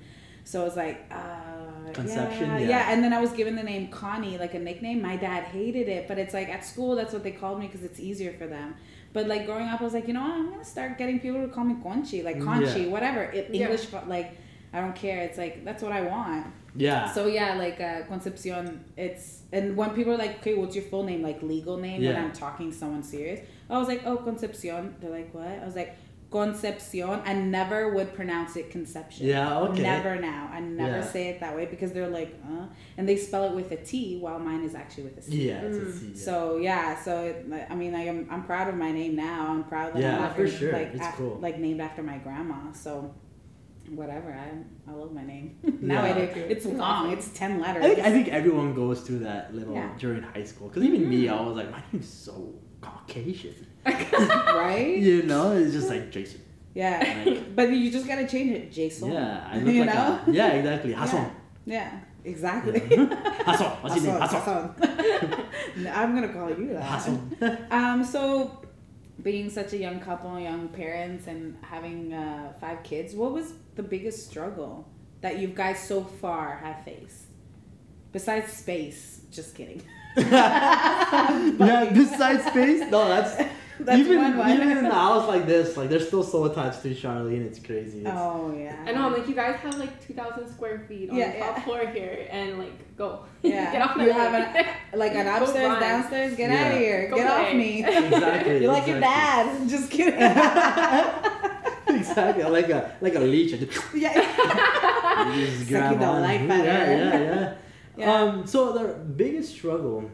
so 0.45 0.61
I 0.61 0.63
was 0.63 0.77
like, 0.77 0.99
uh, 1.11 1.91
Conception, 1.93 2.49
yeah, 2.51 2.57
yeah. 2.59 2.67
yeah. 2.69 2.91
And 2.91 3.03
then 3.03 3.11
I 3.13 3.19
was 3.19 3.31
given 3.33 3.55
the 3.55 3.63
name 3.63 3.87
Connie, 3.89 4.37
like 4.37 4.53
a 4.53 4.59
nickname. 4.59 5.01
My 5.01 5.15
dad 5.17 5.43
hated 5.43 5.87
it, 5.89 6.07
but 6.07 6.17
it's 6.17 6.33
like 6.33 6.47
at 6.49 6.63
school, 6.65 6.95
that's 6.95 7.13
what 7.13 7.23
they 7.23 7.31
called 7.31 7.59
me 7.59 7.65
because 7.67 7.83
it's 7.83 7.99
easier 7.99 8.31
for 8.33 8.47
them. 8.47 8.75
But 9.13 9.27
like 9.27 9.45
growing 9.45 9.67
up, 9.67 9.81
I 9.81 9.83
was 9.83 9.93
like, 9.93 10.07
you 10.07 10.13
know 10.13 10.21
what? 10.21 10.31
I'm 10.31 10.49
gonna 10.51 10.63
start 10.63 10.97
getting 10.97 11.19
people 11.19 11.41
to 11.45 11.47
call 11.53 11.63
me 11.65 11.75
Conchi, 11.83 12.23
like 12.23 12.37
Conchi, 12.39 12.83
Yeah. 12.85 12.89
whatever. 12.91 13.23
It, 13.23 13.49
Yeah. 13.53 13.63
English, 13.63 13.87
like 14.07 14.31
I 14.73 14.79
don't 14.81 14.95
care. 14.95 15.19
It's 15.21 15.37
like 15.37 15.63
that's 15.65 15.81
what 15.83 15.91
I 15.91 16.01
want. 16.01 16.45
Yeah. 16.77 17.11
So 17.11 17.27
yeah, 17.27 17.55
like 17.55 17.79
uh, 17.81 18.01
Concepcion, 18.07 18.83
it's 18.95 19.41
and 19.51 19.75
when 19.77 19.89
people 19.91 20.13
are 20.13 20.17
like, 20.17 20.39
okay, 20.39 20.55
what's 20.55 20.75
your 20.75 20.85
full 20.85 21.03
name, 21.03 21.21
like 21.21 21.41
legal 21.41 21.77
name, 21.77 22.03
when 22.03 22.15
I'm 22.15 22.33
talking 22.33 22.71
to 22.71 22.77
someone 22.77 23.03
serious, 23.03 23.39
I 23.69 23.77
was 23.77 23.87
like, 23.87 24.01
oh, 24.05 24.17
Concepcion. 24.17 24.95
They're 24.99 25.09
like, 25.19 25.33
what? 25.33 25.47
I 25.47 25.65
was 25.65 25.75
like, 25.75 25.95
Concepcion. 26.29 27.21
I 27.25 27.33
never 27.33 27.93
would 27.93 28.13
pronounce 28.13 28.55
it 28.57 28.69
Conception. 28.71 29.27
Yeah, 29.27 29.59
okay. 29.59 29.81
Never 29.81 30.17
now. 30.17 30.49
I 30.53 30.59
never 30.59 30.97
Yeah. 30.97 31.03
say 31.15 31.29
it 31.29 31.39
that 31.39 31.55
way 31.55 31.65
because 31.65 31.93
they're 31.93 32.09
like, 32.09 32.35
uh, 32.45 32.65
and 32.97 33.07
they 33.07 33.15
spell 33.15 33.45
it 33.45 33.53
with 33.55 33.71
a 33.71 33.77
T 33.77 34.17
while 34.19 34.37
mine 34.39 34.63
is 34.63 34.75
actually 34.75 35.03
with 35.03 35.17
a 35.17 35.21
C. 35.21 35.47
Yeah, 35.47 35.61
it's 35.61 35.77
a 35.77 35.81
Mm. 35.81 35.93
C. 35.99 36.07
Yeah. 36.07 36.15
So 36.27 36.57
yeah, 36.57 37.01
so 37.01 37.11
it, 37.23 37.45
I 37.69 37.75
mean, 37.75 37.93
like, 37.93 38.07
I'm 38.09 38.27
I'm 38.29 38.43
proud 38.43 38.67
of 38.67 38.75
my 38.75 38.91
name 38.91 39.15
now. 39.15 39.47
I'm 39.49 39.63
proud 39.63 39.93
that 39.93 40.01
Yeah, 40.01 40.27
I'm 40.27 40.33
for 40.35 40.47
sure. 40.47 40.73
like 40.73 40.89
It's 40.93 41.01
af- 41.07 41.15
cool. 41.15 41.37
like 41.41 41.57
named 41.59 41.79
after 41.81 42.03
my 42.03 42.17
grandma. 42.17 42.71
So 42.73 43.13
whatever, 43.89 44.31
I 44.33 44.89
I 44.89 44.93
love 44.93 45.13
my 45.13 45.23
name. 45.25 45.57
now 45.81 46.03
Yeah. 46.05 46.13
I 46.15 46.25
do. 46.25 46.41
It's 46.41 46.65
It's 46.65 46.75
long. 46.75 47.11
It's 47.11 47.29
ten 47.29 47.59
letters. 47.59 47.83
I 47.85 47.87
think 47.89 47.99
I 48.07 48.11
think 48.11 48.27
everyone 48.29 48.73
goes 48.73 49.01
through 49.01 49.19
that 49.19 49.53
little 49.55 49.73
Yeah. 49.73 49.89
during 49.97 50.23
high 50.23 50.43
school. 50.43 50.67
Because 50.69 50.83
even 50.83 51.09
me, 51.09 51.25
Mhm. 51.25 51.37
I 51.37 51.41
was 51.41 51.55
like, 51.55 51.71
my 51.71 51.81
name's 51.91 52.07
so 52.09 52.53
Caucasian. 52.81 53.55
right? 53.85 54.97
You 55.07 55.23
know, 55.23 55.51
it's 55.53 55.73
just 55.73 55.89
like 55.89 56.11
Jason. 56.11 56.41
Yeah. 56.73 57.23
Like- 57.25 57.55
but 57.55 57.71
you 57.71 57.89
just 57.91 58.07
gotta 58.07 58.27
change 58.27 58.51
it, 58.51 58.71
Jason. 58.71 59.11
Yeah, 59.11 59.47
I 59.51 59.57
look 59.59 59.73
You 59.73 59.85
like 59.85 59.95
know? 59.95 60.19
a, 60.27 60.31
yeah, 60.31 60.47
exactly. 60.59 60.93
Hassan. 60.93 61.31
Yeah, 61.65 61.91
exactly. 62.23 62.79
Hassan. 62.79 63.71
What's 63.81 63.95
his 63.95 64.03
name? 64.05 64.19
Hassan. 64.21 64.41
Hassan. 64.41 65.87
I'm 65.93 66.13
gonna 66.15 66.29
call 66.33 66.49
you 66.49 66.73
that. 66.73 66.83
Hassan. 66.83 67.19
Um, 67.71 68.03
so 68.03 68.61
being 69.23 69.49
such 69.49 69.73
a 69.73 69.77
young 69.77 69.99
couple, 69.99 70.39
young 70.39 70.67
parents, 70.69 71.27
and 71.27 71.57
having 71.61 72.13
uh, 72.13 72.53
five 72.59 72.83
kids, 72.83 73.15
what 73.15 73.31
was 73.31 73.53
the 73.75 73.83
biggest 73.83 74.29
struggle 74.29 74.87
that 75.21 75.39
you 75.39 75.47
guys 75.47 75.79
so 75.79 76.03
far 76.03 76.57
have 76.57 76.83
faced? 76.83 77.25
Besides 78.11 78.53
space, 78.53 79.21
just 79.31 79.55
kidding. 79.55 79.81
yeah, 80.17 81.91
besides 81.93 82.45
space, 82.45 82.89
no, 82.89 83.07
that's, 83.07 83.43
That's 83.79 83.99
even 83.99 84.17
one 84.21 84.37
one. 84.37 84.51
even 84.51 84.69
in 84.77 84.83
the 84.83 84.93
house 84.93 85.27
like 85.27 85.45
this, 85.45 85.77
like 85.77 85.89
they're 85.89 85.99
still 85.99 86.23
so 86.23 86.45
attached 86.45 86.81
to 86.83 86.93
Charlene. 86.95 87.45
It's 87.45 87.59
crazy. 87.59 87.99
It's, 87.99 88.09
Oh 88.11 88.53
yeah. 88.57 88.75
I 88.87 88.91
know. 88.91 89.05
I'm 89.07 89.13
like, 89.13 89.27
you 89.27 89.35
guys 89.35 89.55
have 89.61 89.75
like 89.77 90.05
2,000 90.07 90.47
square 90.49 90.85
feet 90.87 91.09
on 91.09 91.15
Yeah, 91.15 91.31
the 91.33 91.39
top 91.39 91.57
yeah. 91.57 91.63
floor 91.63 91.85
here, 91.87 92.27
and 92.31 92.57
like, 92.59 92.95
go. 92.97 93.25
Yeah. 93.43 93.71
Get 93.71 93.81
off 93.83 93.95
my 93.95 94.03
You 94.05 94.09
leg. 94.13 94.19
have 94.19 94.33
an 94.93 94.99
like 94.99 95.13
an 95.15 95.27
upstairs, 95.27 95.79
downstairs. 95.79 96.35
Get 96.35 96.49
Yeah. 96.49 96.65
out 96.65 96.71
of 96.73 96.77
here. 96.79 97.09
Go 97.09 97.15
Get 97.17 97.27
off 97.29 97.53
me. 97.53 97.83
Exactly. 98.07 98.61
You're 98.63 98.73
like 98.73 98.87
your 98.87 98.99
dad. 98.99 99.69
Just 99.69 99.91
kidding. 99.91 100.13
exactly. 101.87 102.43
Like 102.43 102.69
a 102.69 102.95
like 103.01 103.15
a 103.15 103.19
leech. 103.19 103.51
Just, 103.59 103.93
yeah. 103.95 105.33
you 105.35 105.45
just 105.47 105.67
grab 105.67 105.99
the 105.99 106.05
on. 106.05 106.21
life 106.21 106.41
yeah, 106.41 106.53
out 106.53 106.59
of 106.59 106.65
her. 106.65 106.91
yeah, 106.93 107.19
yeah, 107.19 107.53
Yeah. 107.97 108.13
Um. 108.21 108.47
So 108.47 108.73
the 108.73 108.93
biggest 108.93 109.51
struggle. 109.53 110.09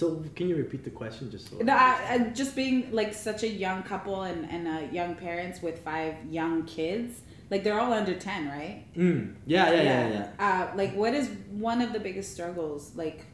So 0.00 0.24
can 0.34 0.48
you 0.48 0.56
repeat 0.56 0.82
the 0.82 0.88
question 0.88 1.30
just 1.30 1.50
so? 1.50 1.58
No, 1.58 1.74
I, 1.74 1.98
I, 2.08 2.18
just 2.30 2.56
being 2.56 2.90
like 2.90 3.12
such 3.12 3.42
a 3.42 3.48
young 3.48 3.82
couple 3.82 4.22
and, 4.22 4.50
and 4.50 4.66
uh, 4.66 4.90
young 4.90 5.14
parents 5.14 5.60
with 5.60 5.80
five 5.80 6.14
young 6.30 6.64
kids. 6.64 7.20
Like 7.50 7.64
they're 7.64 7.78
all 7.78 7.92
under 7.92 8.14
ten, 8.14 8.48
right? 8.48 8.86
Mm. 8.96 9.34
Yeah, 9.44 9.70
yeah, 9.70 9.82
yeah, 9.82 10.08
yeah. 10.08 10.28
Uh, 10.72 10.74
like, 10.74 10.94
what 10.94 11.12
is 11.12 11.28
one 11.50 11.82
of 11.82 11.92
the 11.92 12.00
biggest 12.00 12.32
struggles? 12.32 12.92
Like, 12.96 13.26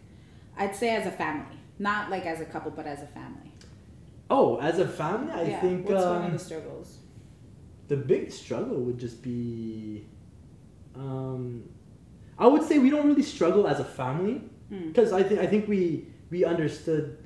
I'd 0.57 0.75
say 0.75 0.97
as 0.97 1.07
a 1.07 1.13
family, 1.13 1.57
not 1.79 2.11
like 2.11 2.27
as 2.27 2.41
a 2.41 2.45
couple, 2.45 2.73
but 2.73 2.85
as 2.85 3.01
a 3.01 3.07
family. 3.07 3.53
Oh, 4.29 4.59
as 4.59 4.81
a 4.81 4.89
family, 4.89 5.33
I 5.33 5.43
yeah. 5.45 5.61
think 5.61 5.89
What's 5.89 6.05
um, 6.05 6.17
one 6.17 6.25
of 6.25 6.33
the 6.33 6.39
struggles? 6.41 6.99
the 7.87 7.97
big 7.97 8.33
struggle 8.33 8.79
would 8.79 8.99
just 8.99 9.23
be. 9.23 10.05
Um, 10.97 11.69
I 12.37 12.49
would 12.49 12.65
say 12.65 12.81
we 12.81 12.91
don't 12.91 13.07
really 13.07 13.23
struggle 13.23 13.69
as 13.69 13.79
a 13.79 13.85
family 13.85 14.43
Mm. 14.73 14.89
because 14.89 15.13
I 15.13 15.23
think 15.23 15.39
I 15.41 15.47
think 15.47 15.69
we 15.69 16.09
we 16.31 16.45
understood 16.45 17.19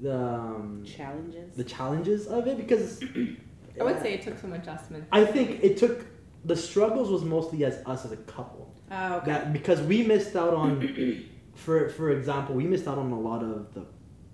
the 0.00 0.16
um, 0.16 0.84
Challenges. 0.86 1.56
the 1.56 1.64
challenges 1.64 2.26
of 2.26 2.46
it 2.46 2.56
because 2.56 3.02
I 3.80 3.84
would 3.84 4.00
say 4.00 4.14
it 4.14 4.22
took 4.22 4.38
some 4.38 4.52
adjustment. 4.52 5.04
I 5.12 5.24
think 5.24 5.62
it 5.62 5.76
took 5.76 6.04
the 6.44 6.56
struggles 6.56 7.10
was 7.10 7.24
mostly 7.24 7.64
as 7.64 7.78
us 7.86 8.04
as 8.04 8.12
a 8.12 8.16
couple 8.16 8.66
Oh, 8.90 9.16
okay. 9.16 9.26
that 9.32 9.52
because 9.52 9.80
we 9.82 10.02
missed 10.02 10.34
out 10.34 10.54
on 10.54 11.24
for 11.54 11.90
for 11.90 12.10
example 12.10 12.54
we 12.54 12.64
missed 12.64 12.86
out 12.88 12.96
on 12.96 13.10
a 13.12 13.20
lot 13.20 13.42
of 13.42 13.74
the 13.74 13.84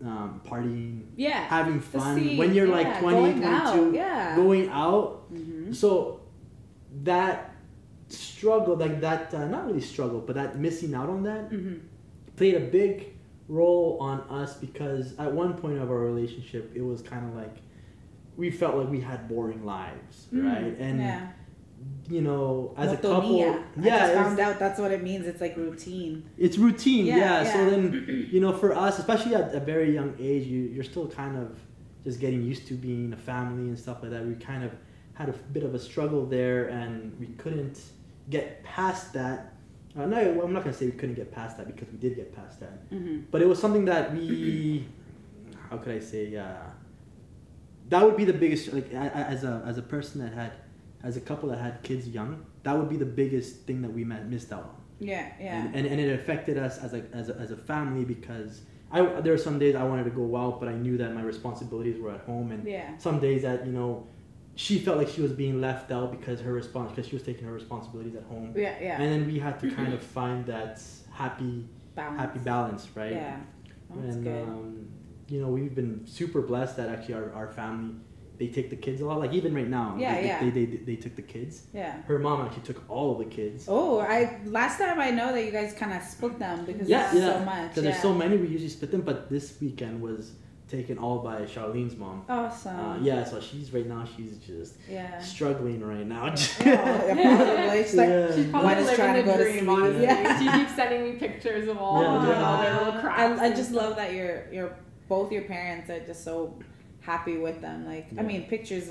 um, 0.06 0.40
partying 0.46 1.06
yeah. 1.16 1.44
having 1.46 1.80
fun 1.80 2.16
scene, 2.18 2.36
when 2.36 2.54
you're 2.54 2.66
yeah, 2.66 2.72
like 2.72 3.00
20 3.00 3.16
going 3.16 3.40
22 3.40 3.46
out, 3.48 3.94
yeah. 3.94 4.36
going 4.36 4.68
out 4.68 5.24
hmm 5.30 5.72
so 5.72 6.20
that 7.02 7.52
struggle 8.08 8.76
like 8.76 9.00
that 9.00 9.32
uh, 9.34 9.46
not 9.46 9.66
really 9.66 9.80
struggle 9.80 10.20
but 10.20 10.36
that 10.36 10.56
missing 10.58 10.94
out 10.94 11.08
on 11.08 11.22
that 11.24 11.44
hmm 11.50 11.74
played 12.36 12.54
a 12.54 12.60
big 12.60 13.13
role 13.48 13.98
on 14.00 14.20
us 14.22 14.54
because 14.54 15.18
at 15.18 15.30
one 15.30 15.54
point 15.54 15.78
of 15.78 15.90
our 15.90 15.98
relationship 15.98 16.72
it 16.74 16.80
was 16.80 17.02
kind 17.02 17.28
of 17.28 17.36
like 17.36 17.56
we 18.36 18.50
felt 18.50 18.76
like 18.76 18.88
we 18.88 19.00
had 19.00 19.28
boring 19.28 19.64
lives 19.64 20.26
mm. 20.32 20.44
right 20.44 20.78
and 20.78 20.98
yeah. 20.98 21.28
you 22.08 22.22
know 22.22 22.74
as 22.78 22.92
a 22.92 22.96
Monotonia. 22.96 23.00
couple 23.02 23.42
I 23.42 23.52
just 23.52 23.86
yeah 23.86 24.22
found 24.22 24.40
out 24.40 24.58
that's 24.58 24.80
what 24.80 24.92
it 24.92 25.02
means. 25.02 25.26
It's 25.26 25.40
like 25.40 25.56
routine. 25.56 26.28
it's 26.38 26.56
routine 26.56 27.06
Yeah, 27.06 27.42
yeah, 27.42 27.52
so 27.52 27.70
then 27.70 28.28
you 28.32 28.40
know 28.40 28.52
for 28.52 28.74
us 28.74 28.98
especially 28.98 29.34
at 29.34 29.54
a 29.54 29.60
very 29.60 29.92
young 29.92 30.14
age 30.18 30.46
you, 30.46 30.60
you're 30.60 30.84
still 30.84 31.06
kind 31.06 31.36
of 31.36 31.60
just 32.02 32.20
getting 32.20 32.42
used 32.42 32.66
to 32.68 32.74
being 32.74 33.12
a 33.12 33.16
family 33.16 33.68
and 33.68 33.78
stuff 33.78 33.98
like 34.02 34.10
that 34.10 34.24
we 34.24 34.34
kind 34.34 34.64
of 34.64 34.72
had 35.14 35.28
a 35.28 35.32
bit 35.32 35.62
of 35.62 35.74
a 35.74 35.78
struggle 35.78 36.26
there 36.26 36.68
and 36.68 37.18
we 37.20 37.26
couldn't 37.26 37.80
get 38.30 38.64
past 38.64 39.12
that 39.12 39.53
uh, 39.98 40.06
no 40.06 40.18
i'm 40.42 40.52
not 40.52 40.62
going 40.64 40.72
to 40.72 40.78
say 40.78 40.86
we 40.86 40.92
couldn't 40.92 41.14
get 41.14 41.30
past 41.32 41.56
that 41.56 41.66
because 41.66 41.88
we 41.90 41.98
did 41.98 42.16
get 42.16 42.34
past 42.34 42.60
that 42.60 42.78
hmm 42.90 43.20
but 43.30 43.40
it 43.42 43.48
was 43.48 43.58
something 43.58 43.84
that 43.84 44.12
we 44.12 44.86
how 45.70 45.76
could 45.78 45.92
i 45.94 46.00
say 46.00 46.36
uh, 46.36 46.44
that 47.88 48.02
would 48.02 48.16
be 48.16 48.24
the 48.24 48.32
biggest 48.32 48.72
like 48.72 48.92
as 48.92 49.44
a 49.44 49.62
as 49.66 49.78
a 49.78 49.82
person 49.82 50.20
that 50.20 50.32
had 50.32 50.52
as 51.02 51.16
a 51.16 51.20
couple 51.20 51.48
that 51.50 51.58
had 51.58 51.82
kids 51.82 52.08
young 52.08 52.44
that 52.62 52.76
would 52.78 52.88
be 52.88 52.96
the 52.96 53.04
biggest 53.04 53.66
thing 53.66 53.82
that 53.82 53.92
we 53.92 54.04
met, 54.04 54.26
missed 54.28 54.50
out 54.52 54.62
on 54.64 54.76
Yeah, 55.00 55.28
yeah. 55.38 55.56
and, 55.66 55.74
and, 55.76 55.86
and 55.86 56.00
it 56.00 56.18
affected 56.18 56.56
us 56.56 56.78
as 56.78 56.94
a, 56.94 57.02
as 57.12 57.28
a 57.28 57.36
as 57.36 57.50
a 57.50 57.56
family 57.56 58.04
because 58.04 58.62
I 58.90 59.02
there 59.20 59.32
were 59.32 59.38
some 59.48 59.58
days 59.58 59.74
I 59.74 59.84
wanted 59.84 60.04
to 60.04 60.10
go 60.22 60.34
out 60.36 60.60
but 60.60 60.68
I 60.68 60.76
knew 60.84 60.96
that 60.98 61.14
my 61.14 61.22
responsibilities 61.22 62.00
were 62.00 62.12
at 62.12 62.22
home 62.22 62.52
and 62.52 62.66
yeah. 62.66 62.96
some 62.98 63.20
days 63.20 63.42
that 63.42 63.66
you 63.66 63.72
know 63.72 64.06
she 64.56 64.78
felt 64.78 64.98
like 64.98 65.08
she 65.08 65.20
was 65.20 65.32
being 65.32 65.60
left 65.60 65.90
out 65.90 66.12
because 66.16 66.40
her 66.40 66.52
response 66.52 66.90
because 66.90 67.06
she 67.08 67.16
was 67.16 67.22
taking 67.24 67.44
her 67.44 67.52
responsibilities 67.52 68.14
at 68.14 68.22
home 68.24 68.52
Yeah, 68.56 68.74
yeah. 68.80 69.00
and 69.00 69.10
then 69.12 69.26
we 69.26 69.38
had 69.38 69.58
to 69.60 69.70
kind 69.70 69.92
of 69.92 70.02
find 70.18 70.46
that 70.46 70.80
happy 71.12 71.64
Balance. 71.96 72.20
happy 72.20 72.38
balance 72.40 72.88
right 72.94 73.12
Yeah. 73.12 73.36
Oh, 73.92 73.96
that's 74.00 74.14
and 74.16 74.24
good. 74.24 74.42
um, 74.42 74.88
you 75.28 75.40
know 75.40 75.48
we've 75.48 75.74
been 75.74 76.06
super 76.06 76.40
blessed 76.42 76.76
that 76.78 76.88
actually 76.88 77.14
our, 77.14 77.32
our 77.34 77.48
family 77.52 77.94
they 78.36 78.48
take 78.48 78.68
the 78.68 78.76
kids 78.76 79.00
a 79.00 79.04
lot 79.06 79.20
like 79.20 79.32
even 79.32 79.54
right 79.54 79.68
now 79.68 79.94
Yeah, 79.96 80.14
they, 80.20 80.26
yeah. 80.26 80.40
They, 80.40 80.50
they, 80.50 80.64
they, 80.66 80.76
they 80.78 80.96
took 80.96 81.14
the 81.14 81.22
kids 81.22 81.66
yeah. 81.72 82.02
her 82.02 82.18
mom 82.18 82.44
actually 82.46 82.62
took 82.62 82.82
all 82.88 83.12
of 83.12 83.18
the 83.18 83.24
kids 83.38 83.66
Oh, 83.68 84.00
I 84.00 84.40
last 84.46 84.78
time 84.78 84.98
I 85.00 85.10
know 85.10 85.32
that 85.32 85.44
you 85.44 85.52
guys 85.52 85.72
kind 85.72 85.92
of 85.92 86.02
split 86.02 86.38
them 86.38 86.64
because 86.64 86.88
yeah 86.88 87.12
yeah 87.14 87.32
so 87.32 87.44
much. 87.44 87.68
because 87.70 87.84
yeah. 87.84 87.90
there's 87.90 88.02
so 88.02 88.12
many 88.14 88.36
we 88.36 88.48
usually 88.48 88.68
split 88.70 88.90
them 88.92 89.02
but 89.02 89.28
this 89.30 89.56
weekend 89.60 90.00
was 90.00 90.32
taken 90.76 90.96
all 90.98 91.18
by 91.20 91.36
Charlene's 91.42 91.96
mom 91.96 92.24
awesome. 92.28 92.78
uh, 92.78 92.96
yeah 93.08 93.22
so 93.24 93.40
she's 93.40 93.72
right 93.72 93.86
now 93.94 94.02
she's 94.16 94.34
just 94.38 94.74
Yeah. 94.90 95.18
struggling 95.20 95.80
right 95.92 96.06
now 96.16 96.24
yeah, 96.64 97.14
probably. 97.36 97.82
She's 97.84 97.94
like, 97.94 98.08
Yeah. 98.08 98.34
She's 98.34 98.46
probably 98.52 98.68
One 98.74 98.78
living 98.78 98.96
trying 98.96 99.16
to 99.16 99.22
the 99.22 99.30
go 99.32 99.36
to 99.38 99.44
dream, 99.44 99.64
sleep. 99.64 99.78
honestly. 99.78 100.02
Yeah. 100.02 100.38
She 100.40 100.46
keeps 100.58 100.74
sending 100.80 101.00
me 101.04 101.12
pictures 101.26 101.68
of 101.68 101.78
all 101.78 102.02
Yeah, 102.02 102.16
of 102.16 102.42
all 102.44 102.58
their 102.62 102.74
little 102.84 103.00
crafts. 103.00 103.40
I, 103.40 103.46
I 103.46 103.50
just 103.60 103.72
love 103.72 103.96
that 103.96 104.12
you're 104.16 104.38
you're 104.54 104.72
both 105.08 105.30
your 105.36 105.42
parents 105.56 105.86
are 105.90 106.00
just 106.10 106.22
so 106.24 106.58
happy 107.00 107.36
with 107.46 107.60
them. 107.60 107.78
Like 107.92 108.06
I 108.18 108.22
mean, 108.22 108.42
pictures 108.54 108.86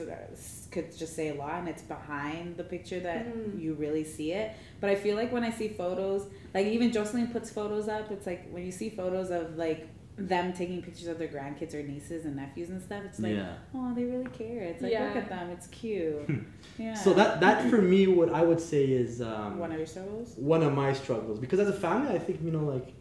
could 0.74 0.88
just 0.96 1.16
say 1.16 1.28
a 1.30 1.36
lot, 1.44 1.56
and 1.62 1.68
it's 1.74 1.82
behind 1.98 2.58
the 2.58 2.64
picture 2.76 3.00
that 3.10 3.22
Mm. 3.26 3.60
you 3.64 3.74
really 3.86 4.04
see 4.16 4.32
it. 4.42 4.48
But 4.82 4.90
I 4.94 4.96
feel 5.04 5.16
like 5.22 5.32
when 5.32 5.44
I 5.44 5.52
see 5.60 5.70
photos, 5.70 6.22
like 6.54 6.68
even 6.68 6.92
Jocelyn 6.92 7.28
puts 7.36 7.50
photos 7.60 7.88
up, 7.88 8.12
it's 8.12 8.28
like 8.32 8.42
when 8.54 8.64
you 8.68 8.72
see 8.72 8.90
photos 8.90 9.30
of 9.32 9.58
like 9.58 9.82
them 10.16 10.54
taking 10.54 10.82
pictures 10.82 11.08
of 11.08 11.18
their 11.18 11.28
grandkids 11.28 11.74
or 11.74 11.82
nieces 11.82 12.26
and 12.26 12.36
nephews 12.36 12.70
and 12.70 12.82
stuff. 12.82 13.02
It's 13.06 13.20
like, 13.20 13.34
yeah 13.36 13.56
oh, 13.74 13.94
they 13.96 14.04
really 14.04 14.28
care. 14.30 14.62
It's 14.62 14.82
like 14.82 14.92
Yeah. 14.92 15.08
look 15.08 15.16
at 15.18 15.30
them, 15.30 15.50
it's 15.50 15.68
cute. 15.68 16.30
Yeah. 16.80 16.94
so 16.96 17.14
that 17.14 17.40
that 17.42 17.70
for 17.70 17.80
me 17.82 18.08
what 18.08 18.34
I 18.34 18.42
would 18.42 18.60
say 18.60 18.84
is 18.86 19.22
um, 19.22 19.60
one 19.60 19.72
of 19.72 19.78
your 19.78 19.86
struggles. 19.86 20.34
one 20.38 20.64
of 20.64 20.74
my 20.74 20.92
struggles 20.94 21.38
because 21.40 21.60
as 21.60 21.68
a 21.70 21.74
family 21.74 22.10
I 22.16 22.18
think 22.20 22.42
you 22.44 22.50
know 22.52 22.64
like 22.64 22.94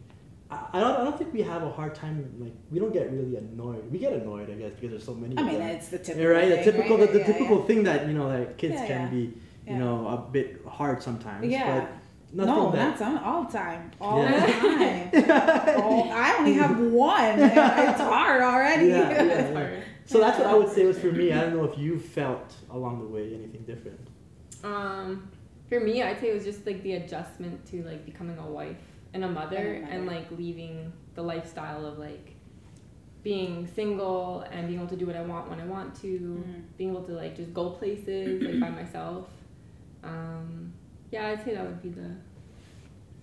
I, 0.51 0.57
I 0.73 0.79
don't 0.79 0.95
I 0.99 1.03
don't 1.03 1.17
think 1.17 1.33
we 1.33 1.41
have 1.41 1.63
a 1.63 1.71
hard 1.71 1.95
time 1.95 2.15
like 2.39 2.53
we 2.71 2.77
don't 2.79 2.93
get 2.93 3.11
really 3.11 3.35
annoyed 3.37 3.89
we 3.91 3.97
get 3.97 4.13
annoyed 4.13 4.49
I 4.51 4.53
guess 4.53 4.73
because 4.73 4.91
there's 4.91 5.03
so 5.05 5.15
many 5.15 5.35
I 5.37 5.41
of 5.41 5.47
mean, 5.47 5.59
them. 5.59 5.69
it's 5.69 5.87
the 5.89 5.97
typical. 5.97 6.29
Right 6.31 6.49
the 6.49 6.55
thing, 6.57 6.63
typical 6.65 6.97
right? 6.97 7.07
the, 7.11 7.13
the 7.13 7.19
Yeah, 7.19 7.25
typical 7.31 7.59
yeah. 7.61 7.65
thing 7.65 7.83
that 7.83 8.07
you 8.07 8.13
know 8.13 8.29
that 8.29 8.57
kids 8.59 8.75
Yeah, 8.75 8.87
can 8.87 9.01
yeah. 9.01 9.09
be 9.09 9.17
you 9.17 9.33
Yeah. 9.67 9.77
know 9.79 10.07
a 10.07 10.17
bit 10.31 10.61
hard 10.67 11.01
sometimes 11.01 11.47
Yeah. 11.47 11.79
but 11.79 11.89
nothing 12.33 12.53
No, 12.55 12.71
that 12.71 12.89
not 12.89 12.97
some, 12.99 13.17
all 13.19 13.43
the 13.43 13.51
time. 13.57 13.91
All 14.01 14.23
Yeah. 14.23 15.09
the 15.11 15.21
time. 15.21 15.77
oh, 15.83 16.09
I 16.11 16.35
only 16.39 16.53
have 16.53 16.79
one. 16.91 17.39
It's 17.39 18.01
hard 18.01 18.41
already. 18.41 18.87
Yeah, 18.87 19.09
yeah. 19.09 19.23
That's 19.23 19.53
hard. 19.55 19.83
so 20.05 20.19
that's 20.19 20.37
what 20.39 20.47
I 20.47 20.53
would 20.55 20.69
say 20.69 20.85
was 20.85 20.99
for 20.99 21.11
me 21.11 21.31
I 21.31 21.41
don't 21.41 21.55
know 21.55 21.63
if 21.63 21.77
you 21.77 21.97
felt 21.99 22.53
along 22.69 22.99
the 23.01 23.07
way 23.07 23.33
anything 23.33 23.63
different 23.65 23.99
Um, 24.63 25.29
for 25.69 25.79
me, 25.79 26.03
I'd 26.03 26.19
say 26.19 26.29
it 26.29 26.33
was 26.33 26.43
just 26.43 26.65
like 26.65 26.83
the 26.83 26.93
adjustment 26.93 27.65
to 27.67 27.83
like 27.83 28.05
becoming 28.05 28.37
a 28.37 28.45
wife 28.59 28.77
and 29.13 29.23
a 29.23 29.29
mother, 29.29 29.57
And 29.75 29.87
and, 29.89 30.01
a 30.01 30.05
mother. 30.05 30.17
like 30.17 30.31
leaving 30.31 30.91
the 31.15 31.21
lifestyle 31.21 31.85
of 31.85 31.97
like 31.99 32.31
being 33.23 33.65
single 33.67 34.41
and 34.51 34.67
being 34.67 34.79
able 34.79 34.89
to 34.89 34.97
do 34.97 35.05
what 35.05 35.15
I 35.15 35.21
want 35.21 35.49
when 35.49 35.59
I 35.61 35.65
want 35.65 35.95
to, 36.01 36.07
Mhm. 36.07 36.63
being 36.77 36.89
able 36.89 37.03
to 37.03 37.13
like 37.13 37.35
just 37.37 37.53
go 37.53 37.69
places 37.69 38.41
like 38.43 38.59
by 38.59 38.69
myself. 38.69 39.29
Um, 40.03 40.73
yeah, 41.13 41.27
I'd 41.27 41.43
say 41.45 41.53
that 41.55 41.63
would 41.65 41.81
be 41.81 41.89
the, 41.89 42.01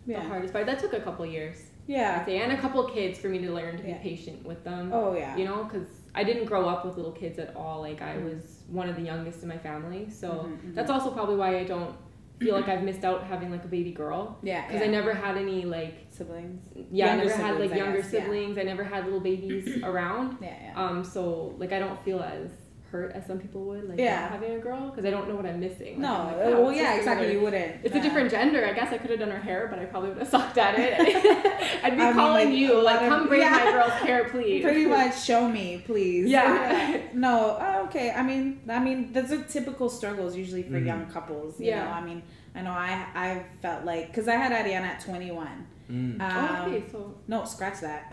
the 0.07 0.13
Yeah. 0.13 0.23
hardest 0.23 0.53
part. 0.53 0.67
That 0.67 0.79
took 0.79 0.93
a 0.95 1.01
couple 1.01 1.27
years, 1.27 1.57
Yeah. 1.87 2.19
I'd 2.21 2.27
say, 2.27 2.39
and 2.39 2.53
a 2.53 2.57
couple 2.65 2.83
kids 2.85 3.19
for 3.19 3.29
me 3.29 3.39
to 3.47 3.51
learn 3.53 3.77
to 3.77 3.83
be 3.83 3.91
Yeah. 3.91 3.99
patient 3.99 4.45
with 4.51 4.63
them 4.65 4.93
Oh 4.93 5.15
yeah. 5.17 5.37
you 5.37 5.45
know 5.45 5.65
because 5.65 5.89
i 6.15 6.23
didn't 6.25 6.47
grow 6.53 6.69
up 6.69 6.85
with 6.85 6.97
little 6.97 7.13
kids 7.23 7.39
at 7.39 7.55
all 7.57 7.81
like 7.89 8.01
i 8.03 8.17
was 8.29 8.43
one 8.81 8.89
of 8.89 8.97
the 8.97 9.03
youngest 9.03 9.43
in 9.45 9.49
my 9.49 9.59
family 9.59 10.03
so 10.11 10.29
Mhm, 10.29 10.57
mhm. 10.59 10.75
that's 10.77 10.91
also 10.91 11.11
probably 11.13 11.37
why 11.37 11.51
i 11.63 11.65
don't 11.73 11.95
feel 12.41 12.55
like 12.59 12.69
i've 12.73 12.83
missed 12.83 13.05
out 13.05 13.23
having 13.33 13.49
like 13.51 13.65
a 13.65 13.69
baby 13.69 13.93
girl 13.93 14.37
yeah. 14.43 14.67
because 14.67 14.81
yeah. 14.81 14.87
i 14.89 14.91
never 14.99 15.13
had 15.15 15.37
any 15.37 15.61
like 15.65 15.95
siblings. 16.11 16.61
yeah 16.91 17.07
Younger 17.15 17.23
i 17.23 17.27
never 17.27 17.43
had 17.43 17.53
siblings, 17.53 17.71
like 17.71 17.73
I 17.81 17.85
younger 17.85 18.03
guess, 18.03 18.13
yeah. 18.13 18.21
siblings 18.23 18.59
i 18.59 18.63
never 18.73 18.85
had 18.93 19.05
little 19.05 19.21
babies 19.21 19.83
around 19.91 20.37
Yeah, 20.41 20.57
yeah. 20.65 20.83
um 20.85 21.05
so 21.05 21.55
like 21.59 21.73
i 21.73 21.79
don't 21.79 22.01
feel 22.05 22.21
as 22.21 22.51
hurt 22.91 23.13
as 23.13 23.25
some 23.27 23.39
people 23.39 23.63
would, 23.67 23.89
like 23.89 23.99
Yeah. 23.99 24.29
having 24.29 24.53
a 24.53 24.59
girl, 24.59 24.91
because 24.91 25.05
I 25.05 25.11
don't 25.11 25.29
know 25.29 25.37
what 25.37 25.47
I'm 25.47 25.61
missing. 25.61 25.93
Like, 25.95 25.99
No, 25.99 26.15
I'm 26.15 26.27
like, 26.27 26.35
uh, 26.47 26.51
wow, 26.51 26.61
well, 26.61 26.71
it's 26.71 26.79
yeah, 26.81 26.95
exactly. 26.97 27.27
another- 27.27 27.39
You 27.39 27.45
wouldn't. 27.45 27.77
It's 27.85 27.95
Yeah. 27.95 28.01
a 28.01 28.03
different 28.05 28.31
gender. 28.31 28.65
I 28.67 28.73
guess 28.73 28.93
I 28.93 28.99
could 28.99 29.11
have 29.11 29.21
done 29.21 29.31
her 29.31 29.39
hair, 29.39 29.69
but 29.71 29.79
I 29.79 29.85
probably 29.85 30.09
would 30.11 30.19
have 30.19 30.29
sucked 30.29 30.59
at 30.59 30.75
it. 30.79 30.95
I'd 31.85 31.97
be 31.97 32.03
I 32.03 32.07
mean, 32.07 32.15
calling 32.15 32.49
like, 32.51 32.59
you, 32.59 32.75
like, 32.83 32.95
lot 32.97 33.03
of- 33.05 33.09
come 33.11 33.29
braid 33.29 33.41
yeah. 33.43 33.51
my 33.65 33.71
girl's 33.73 33.93
hair, 33.93 34.25
please. 34.31 34.63
Pretty 34.63 34.87
much, 34.87 35.23
show 35.23 35.49
me, 35.49 35.83
please. 35.87 36.29
Yeah. 36.29 37.01
no, 37.15 37.57
oh, 37.61 37.85
okay. 37.85 38.11
I 38.11 38.23
mean, 38.23 38.61
I 38.69 38.79
mean, 38.81 39.13
those 39.13 39.31
are 39.33 39.43
typical 39.45 39.89
struggles 39.89 40.37
usually 40.37 40.63
for 40.65 40.79
Mhm. 40.81 40.87
young 40.87 41.07
couples. 41.07 41.61
You 41.61 41.67
Yeah. 41.69 41.85
know, 41.85 41.91
I 41.93 42.01
mean, 42.03 42.23
I 42.55 42.63
know 42.63 42.73
I 42.73 43.07
I 43.15 43.43
felt 43.63 43.85
like 43.85 44.09
because 44.09 44.27
I 44.27 44.35
had 44.35 44.51
Ariana 44.53 44.89
at 44.95 45.01
21. 45.01 45.67
Mm. 45.91 46.21
Um, 46.21 46.21
oh, 46.21 46.69
okay, 46.69 46.83
so 46.91 47.15
No, 47.29 47.45
scratch 47.45 47.81
that. 47.81 48.13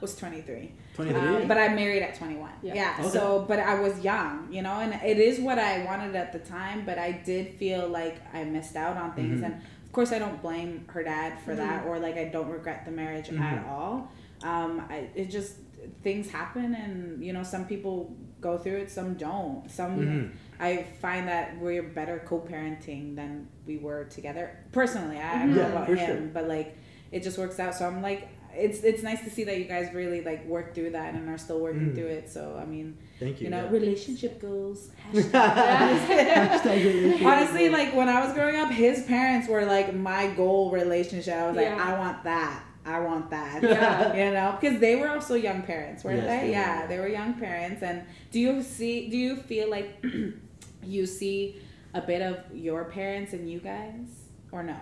was 0.00 0.16
23. 0.16 0.72
23. 1.04 1.42
Um, 1.42 1.48
but 1.48 1.58
I 1.58 1.68
married 1.68 2.02
at 2.02 2.16
21. 2.16 2.50
Yeah. 2.62 2.74
Yeah. 2.74 2.96
Okay. 2.98 3.08
So, 3.10 3.44
but 3.46 3.60
I 3.60 3.78
was 3.78 4.00
young, 4.00 4.48
you 4.52 4.62
know, 4.62 4.80
and 4.80 4.92
it 4.94 5.18
is 5.18 5.38
what 5.38 5.58
I 5.58 5.84
wanted 5.84 6.16
at 6.16 6.32
the 6.32 6.40
time, 6.40 6.84
but 6.84 6.98
I 6.98 7.12
did 7.12 7.54
feel 7.54 7.88
like 7.88 8.20
I 8.34 8.42
missed 8.44 8.74
out 8.74 8.96
on 8.96 9.12
things. 9.12 9.40
Mhm. 9.40 9.44
And 9.44 9.54
of 9.54 9.92
course, 9.92 10.10
I 10.12 10.18
don't 10.18 10.42
blame 10.42 10.84
her 10.88 11.02
dad 11.04 11.38
for 11.44 11.54
that, 11.54 11.86
or 11.86 11.98
like 12.00 12.16
I 12.16 12.24
don't 12.24 12.48
regret 12.48 12.84
the 12.84 12.90
marriage 12.90 13.28
at 13.28 13.34
Mhm. 13.36 13.68
all. 13.68 14.10
Um, 14.42 14.82
I, 14.90 15.08
it 15.14 15.30
just, 15.30 15.54
things 16.02 16.30
happen, 16.30 16.74
and 16.74 17.24
you 17.24 17.32
know, 17.32 17.42
some 17.44 17.64
people 17.66 18.16
go 18.40 18.58
through 18.58 18.78
it, 18.78 18.90
some 18.90 19.14
don't. 19.14 19.70
Some, 19.70 19.96
Mhm. 19.98 20.30
I 20.60 20.84
find 21.00 21.28
that 21.28 21.56
we're 21.58 21.82
better 21.84 22.20
co 22.26 22.40
parenting 22.40 23.14
than 23.14 23.46
we 23.66 23.78
were 23.78 24.04
together. 24.04 24.50
Personally, 24.72 25.18
I, 25.18 25.34
I 25.34 25.38
don't 25.38 25.50
Mhm. 25.52 25.54
know 25.56 25.62
Yeah, 25.62 25.68
about 25.68 25.86
for 25.86 25.94
him, 25.94 26.06
sure. 26.18 26.26
but 26.34 26.48
like, 26.48 26.76
it 27.12 27.22
just 27.22 27.38
works 27.38 27.58
out. 27.60 27.74
So 27.76 27.86
I'm 27.86 28.02
like, 28.02 28.28
it's 28.54 28.82
it's 28.82 29.02
nice 29.02 29.22
to 29.24 29.30
see 29.30 29.44
that 29.44 29.58
you 29.58 29.64
guys 29.64 29.92
really 29.94 30.22
like 30.22 30.44
work 30.46 30.74
through 30.74 30.90
that 30.90 31.14
and 31.14 31.28
are 31.28 31.38
still 31.38 31.60
working 31.60 31.90
Mm. 31.90 31.94
through 31.94 32.06
it. 32.06 32.30
So 32.30 32.58
I 32.60 32.64
mean, 32.64 32.96
Thank 33.20 33.40
you. 33.40 33.44
you 33.44 33.50
know, 33.50 33.64
yeah. 33.64 33.70
relationship 33.70 34.40
goals. 34.40 34.90
Hashtag 35.12 36.84
relationship 36.84 37.26
Honestly, 37.26 37.68
goals. 37.68 37.72
like 37.72 37.94
when 37.94 38.08
I 38.08 38.24
was 38.24 38.32
growing 38.34 38.56
up, 38.56 38.70
his 38.70 39.02
parents 39.04 39.48
were 39.48 39.64
like 39.64 39.94
my 39.94 40.28
goal 40.28 40.70
relationship. 40.70 41.34
I 41.34 41.46
was 41.48 41.56
like, 41.56 41.66
Yeah. 41.66 41.94
I 41.94 41.98
want 41.98 42.24
that. 42.24 42.64
I 42.84 43.00
want 43.00 43.30
that. 43.30 43.62
Yeah. 43.62 44.14
you 44.26 44.32
know, 44.32 44.56
because 44.58 44.80
they 44.80 44.96
were 44.96 45.08
also 45.10 45.34
young 45.34 45.62
parents, 45.62 46.04
weren't 46.04 46.22
Yes, 46.22 46.26
they? 46.40 46.46
they 46.46 46.52
yeah, 46.52 46.82
were. 46.82 46.88
they 46.88 46.98
were 46.98 47.08
young 47.08 47.34
parents. 47.34 47.82
And 47.82 48.02
do 48.30 48.38
you 48.40 48.62
see? 48.62 49.08
Do 49.10 49.16
you 49.16 49.36
feel 49.36 49.68
like 49.70 50.02
you 50.84 51.06
see 51.06 51.60
a 51.94 52.00
bit 52.00 52.22
of 52.22 52.36
your 52.54 52.84
parents 52.84 53.32
in 53.32 53.46
you 53.48 53.60
guys, 53.60 54.06
or 54.52 54.62
no? 54.62 54.76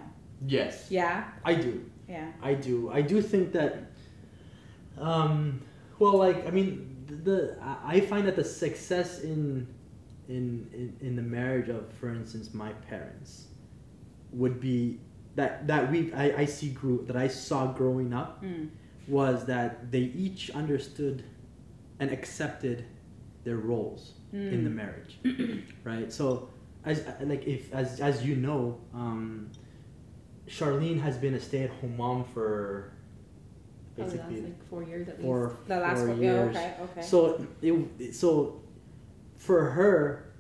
yes, 0.47 0.87
Yeah, 0.91 1.25
I 1.45 1.55
do. 1.55 1.85
Yeah. 2.09 2.33
I 2.43 2.55
do. 2.55 2.91
I 2.91 3.03
do 3.03 3.21
think 3.23 3.53
that. 3.53 3.91
Um, 4.99 5.61
well, 5.99 6.17
like 6.19 6.47
I 6.47 6.51
mean, 6.51 7.05
the 7.25 7.57
I 7.63 7.97
I 7.97 8.01
find 8.01 8.27
that 8.27 8.37
the 8.37 8.45
success 8.45 9.21
in, 9.21 9.67
in 10.29 10.69
in 10.73 10.97
in 11.01 11.17
the 11.17 11.23
marriage 11.23 11.69
of, 11.69 11.93
for 12.01 12.09
instance, 12.11 12.55
my 12.55 12.73
parents, 12.91 13.47
would 14.33 14.61
be 14.61 14.99
that 15.35 15.67
that 15.67 15.91
we 15.91 16.13
I, 16.13 16.43
I 16.43 16.45
see 16.47 16.71
grew 16.71 17.05
that 17.07 17.17
I 17.17 17.29
saw 17.29 17.67
growing 17.73 18.13
up 18.15 18.43
Mm. 18.43 18.71
was 19.09 19.45
that 19.47 19.91
they 19.93 20.01
each 20.25 20.51
understood 20.51 21.25
and 22.01 22.11
accepted 22.11 22.85
their 23.45 23.57
roles 23.57 24.13
in 24.33 24.65
the 24.65 24.71
Mm. 24.71 24.75
marriage, 24.75 25.19
right? 25.85 26.13
So, 26.13 26.51
as 26.85 27.05
like 27.21 27.47
if 27.47 27.73
as 27.75 28.01
as 28.01 28.25
you 28.27 28.37
know, 28.37 28.79
um, 28.93 29.51
Charlene 30.49 31.01
has 31.01 31.17
been 31.17 31.35
a 31.35 31.41
stay-at-home 31.41 31.97
mom 31.97 32.25
for 32.25 32.93
last 33.97 34.13
basically 34.13 34.43
like 34.43 34.69
four 34.69 34.83
years 34.83 35.09
at 35.09 35.23
least. 35.23 35.67
The 35.67 35.81
last 35.81 35.99
four 35.99 36.09
one. 36.09 36.23
Yeah. 36.23 36.33
years. 36.33 36.57
Okay. 36.57 36.75
Okay. 36.83 37.03
So 37.03 37.47
it 37.63 38.15
so 38.15 38.61
for 39.37 39.71
her 39.71 40.33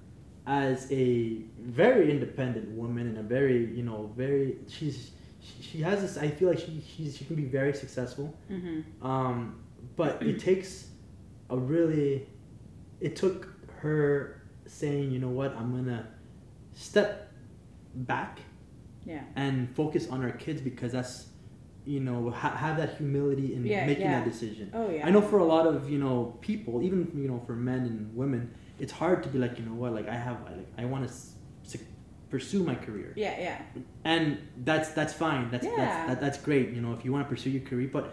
as 0.46 0.90
a 0.92 1.42
very 1.58 2.10
independent 2.10 2.68
woman 2.70 3.08
and 3.08 3.18
a 3.18 3.22
very 3.22 3.66
you 3.74 3.82
know 3.82 4.12
very 4.16 4.56
she's 4.68 5.10
she, 5.40 5.62
she 5.62 5.80
has 5.80 6.00
this 6.00 6.16
I 6.16 6.28
feel 6.28 6.48
like 6.48 6.58
she 6.58 6.82
she's, 6.96 7.16
she 7.16 7.24
can 7.24 7.36
be 7.36 7.44
very 7.44 7.72
successful 7.72 8.34
mm-hmm. 8.50 9.06
um, 9.06 9.60
but 9.96 10.22
it 10.22 10.38
takes 10.48 10.88
a 11.50 11.56
really 11.56 12.28
it 13.00 13.16
took 13.16 13.48
her 13.80 14.40
saying 14.66 15.10
you 15.12 15.18
know 15.18 15.28
what 15.28 15.54
i'm 15.56 15.70
gonna 15.70 16.06
step 16.74 17.32
back 17.94 18.40
Yeah. 19.06 19.22
and 19.36 19.54
focus 19.74 20.08
on 20.10 20.18
our 20.24 20.32
kids 20.44 20.60
because 20.60 20.92
that's 20.92 21.14
you 21.84 22.00
know 22.00 22.30
ha- 22.30 22.56
have 22.64 22.76
that 22.78 22.90
humility 22.96 23.54
in 23.54 23.64
Yeah, 23.64 23.86
making 23.86 24.04
yeah. 24.06 24.18
that 24.20 24.24
decision 24.32 24.70
Oh 24.74 24.90
yeah. 24.90 25.06
i 25.06 25.10
know 25.14 25.22
for 25.22 25.38
a 25.38 25.44
lot 25.54 25.64
of 25.72 25.88
you 25.92 25.98
know 26.04 26.16
people 26.40 26.82
even 26.82 26.98
you 27.22 27.28
know 27.30 27.40
for 27.46 27.54
men 27.54 27.80
and 27.90 27.98
women 28.22 28.42
it's 28.82 28.92
hard 28.92 29.22
to 29.24 29.28
be 29.28 29.38
like 29.38 29.54
you 29.58 29.64
know 29.64 29.76
what 29.82 29.92
like 29.98 30.08
i 30.08 30.18
have 30.26 30.38
I, 30.50 30.50
like 30.60 30.70
i 30.78 30.84
want 30.84 31.02
to 31.06 31.10
s- 31.14 31.32
pursue 32.28 32.64
my 32.64 32.74
career 32.74 33.12
Yeah. 33.14 33.34
Yeah. 33.38 33.58
and 34.04 34.26
that's 34.64 34.88
that's 34.98 35.12
fine 35.12 35.48
that's 35.52 35.64
Yeah. 35.64 35.76
that's 35.76 36.08
that, 36.08 36.20
that's 36.20 36.38
great 36.48 36.66
you 36.76 36.80
know 36.80 36.92
if 36.92 37.04
you 37.04 37.12
want 37.12 37.24
to 37.26 37.30
pursue 37.34 37.50
your 37.50 37.62
career 37.70 37.88
but 37.98 38.04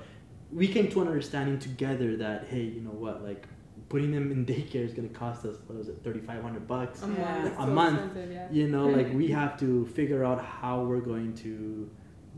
we 0.51 0.67
came 0.67 0.87
to 0.93 1.01
an 1.01 1.07
understanding 1.07 1.57
together 1.57 2.15
that 2.17 2.45
hey 2.51 2.61
you 2.75 2.81
know 2.81 2.91
what 3.05 3.23
like 3.23 3.47
putting 3.93 4.11
them 4.11 4.31
in 4.31 4.43
daycare 4.43 4.83
is 4.89 4.93
going 4.97 5.07
to 5.07 5.13
cost 5.23 5.45
us 5.45 5.55
what 5.67 5.77
was 5.77 5.87
it 5.87 5.97
3500 6.03 6.67
bucks 6.67 7.03
a 7.03 7.07
Yeah. 7.07 7.13
month. 7.13 7.53
A 7.53 7.61
so 7.61 7.65
month. 7.67 8.17
yeah. 8.31 8.47
you 8.57 8.67
know 8.73 8.85
like 8.97 9.09
we 9.13 9.27
have 9.41 9.53
to 9.63 9.85
figure 9.97 10.21
out 10.29 10.39
how 10.43 10.75
we're 10.89 11.05
going 11.11 11.31
to 11.45 11.53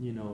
you 0.06 0.12
know 0.18 0.32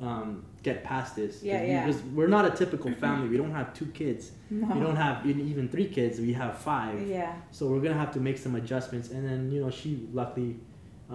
um, 0.00 0.44
get 0.62 0.76
past 0.90 1.10
this 1.16 1.42
Yeah, 1.42 1.62
yeah. 1.62 1.84
because 1.86 2.00
we're 2.16 2.32
not 2.36 2.44
a 2.50 2.50
typical 2.62 2.92
family 3.04 3.26
we 3.28 3.36
don't 3.42 3.56
have 3.60 3.68
two 3.80 3.86
kids 4.00 4.22
No. 4.48 4.68
we 4.74 4.80
don't 4.86 4.96
have 5.06 5.26
even 5.26 5.68
three 5.74 5.88
kids 5.98 6.20
we 6.20 6.32
have 6.42 6.54
five 6.58 6.96
Yeah. 7.16 7.34
so 7.50 7.66
we're 7.70 7.80
gonna 7.86 8.02
have 8.04 8.12
to 8.18 8.20
make 8.28 8.38
some 8.38 8.54
adjustments, 8.62 9.06
and 9.14 9.22
then 9.28 9.40
you 9.52 9.60
know 9.62 9.70
she 9.80 9.90
luckily 10.20 10.52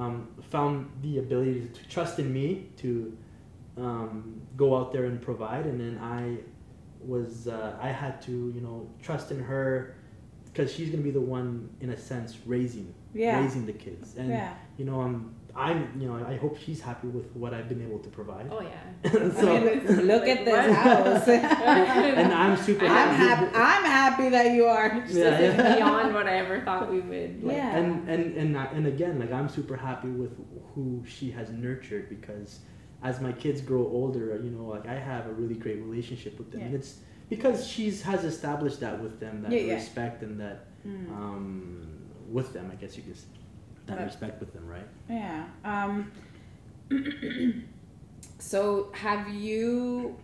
um, 0.02 0.28
found 0.54 0.74
the 1.06 1.14
ability 1.26 1.70
to 1.78 1.82
trust 1.96 2.20
in 2.24 2.28
me 2.38 2.46
to 2.82 2.90
um, 3.86 4.42
go 4.62 4.68
out 4.78 4.92
there 4.94 5.06
and 5.06 5.18
provide, 5.30 5.66
and 5.72 5.78
then 5.84 5.96
I 6.20 6.22
was 7.08 7.48
uh, 7.48 7.78
I 7.82 7.90
had 7.90 8.22
to 8.24 8.32
you 8.56 8.62
know 8.62 8.88
trust 9.02 9.32
in 9.32 9.40
her 9.44 9.96
because 10.46 10.72
she's 10.74 10.90
gonna 10.90 11.04
be 11.04 11.12
the 11.12 11.22
one 11.22 11.70
in 11.82 11.90
a 11.92 11.98
sense 11.98 12.38
raising 12.46 12.94
Yeah. 13.14 13.42
raising 13.42 13.66
the 13.66 13.74
kids, 13.74 14.16
and 14.16 14.30
Yeah. 14.30 14.54
you 14.78 14.86
know 14.86 15.02
I'm 15.02 15.34
I'm 15.56 15.80
you 16.02 16.08
know 16.10 16.16
I 16.26 16.36
hope 16.36 16.58
she's 16.60 16.82
happy 16.82 17.08
with 17.08 17.34
what 17.36 17.54
I've 17.54 17.70
been 17.70 17.82
able 17.82 18.00
to 18.00 18.10
provide. 18.10 18.48
Oh 18.52 18.62
yeah. 18.62 19.32
so 19.40 19.56
I 19.56 19.60
mean, 19.62 20.08
look 20.08 20.28
at 20.28 20.44
this 20.44 20.68
What? 20.70 20.72
house. 20.88 21.28
and 22.22 22.34
I'm 22.34 22.58
super 22.58 22.86
I'm 22.86 23.16
happy. 23.16 23.46
I'm 23.56 23.84
happy 23.86 24.30
that 24.30 24.52
you 24.54 24.66
are. 24.66 24.88
It's 24.98 25.14
Yeah, 25.14 25.40
yeah. 25.40 25.76
beyond 25.76 26.14
what 26.14 26.28
I 26.28 26.38
ever 26.40 26.60
thought 26.62 26.92
we 26.92 27.00
would. 27.00 27.44
Like, 27.44 27.56
Yeah. 27.58 27.78
and 27.78 28.10
and 28.10 28.36
and 28.36 28.56
and 28.58 28.88
again 28.88 29.18
like 29.20 29.32
i'm 29.32 29.48
super 29.50 29.78
happy 29.78 30.10
with 30.10 30.34
who 30.74 31.04
she 31.08 31.32
has 31.32 31.50
nurtured 31.52 32.10
because 32.10 32.60
as 33.04 33.20
my 33.22 33.32
kids 33.32 33.62
grow 33.62 33.86
older 33.86 34.40
you 34.44 34.50
know 34.50 34.66
like 34.66 34.88
i 34.88 34.96
have 34.96 35.28
a 35.28 35.32
really 35.34 35.56
great 35.56 35.80
relationship 35.82 36.38
with 36.38 36.52
them 36.52 36.62
and 36.62 36.74
it's 36.76 36.98
because 37.30 37.66
she's 37.68 38.02
has 38.02 38.24
established 38.24 38.80
that 38.80 39.02
with 39.02 39.20
them 39.20 39.42
that 39.42 39.52
Yeah, 39.52 39.60
yeah. 39.60 39.74
respect 39.76 40.22
and 40.24 40.40
that 40.40 40.66
Mm. 40.88 41.10
um 41.10 41.88
with 42.30 42.54
them 42.54 42.70
i 42.72 42.76
guess 42.76 42.96
you 42.98 43.04
could 43.04 43.18
that 43.88 43.98
Right. 43.98 44.06
respect 44.06 44.40
with 44.40 44.54
them 44.54 44.68
right 44.68 44.88
Yeah. 45.10 45.46
Um, 45.64 46.12
so 48.40 48.92
have 48.94 49.30
you? 49.30 50.18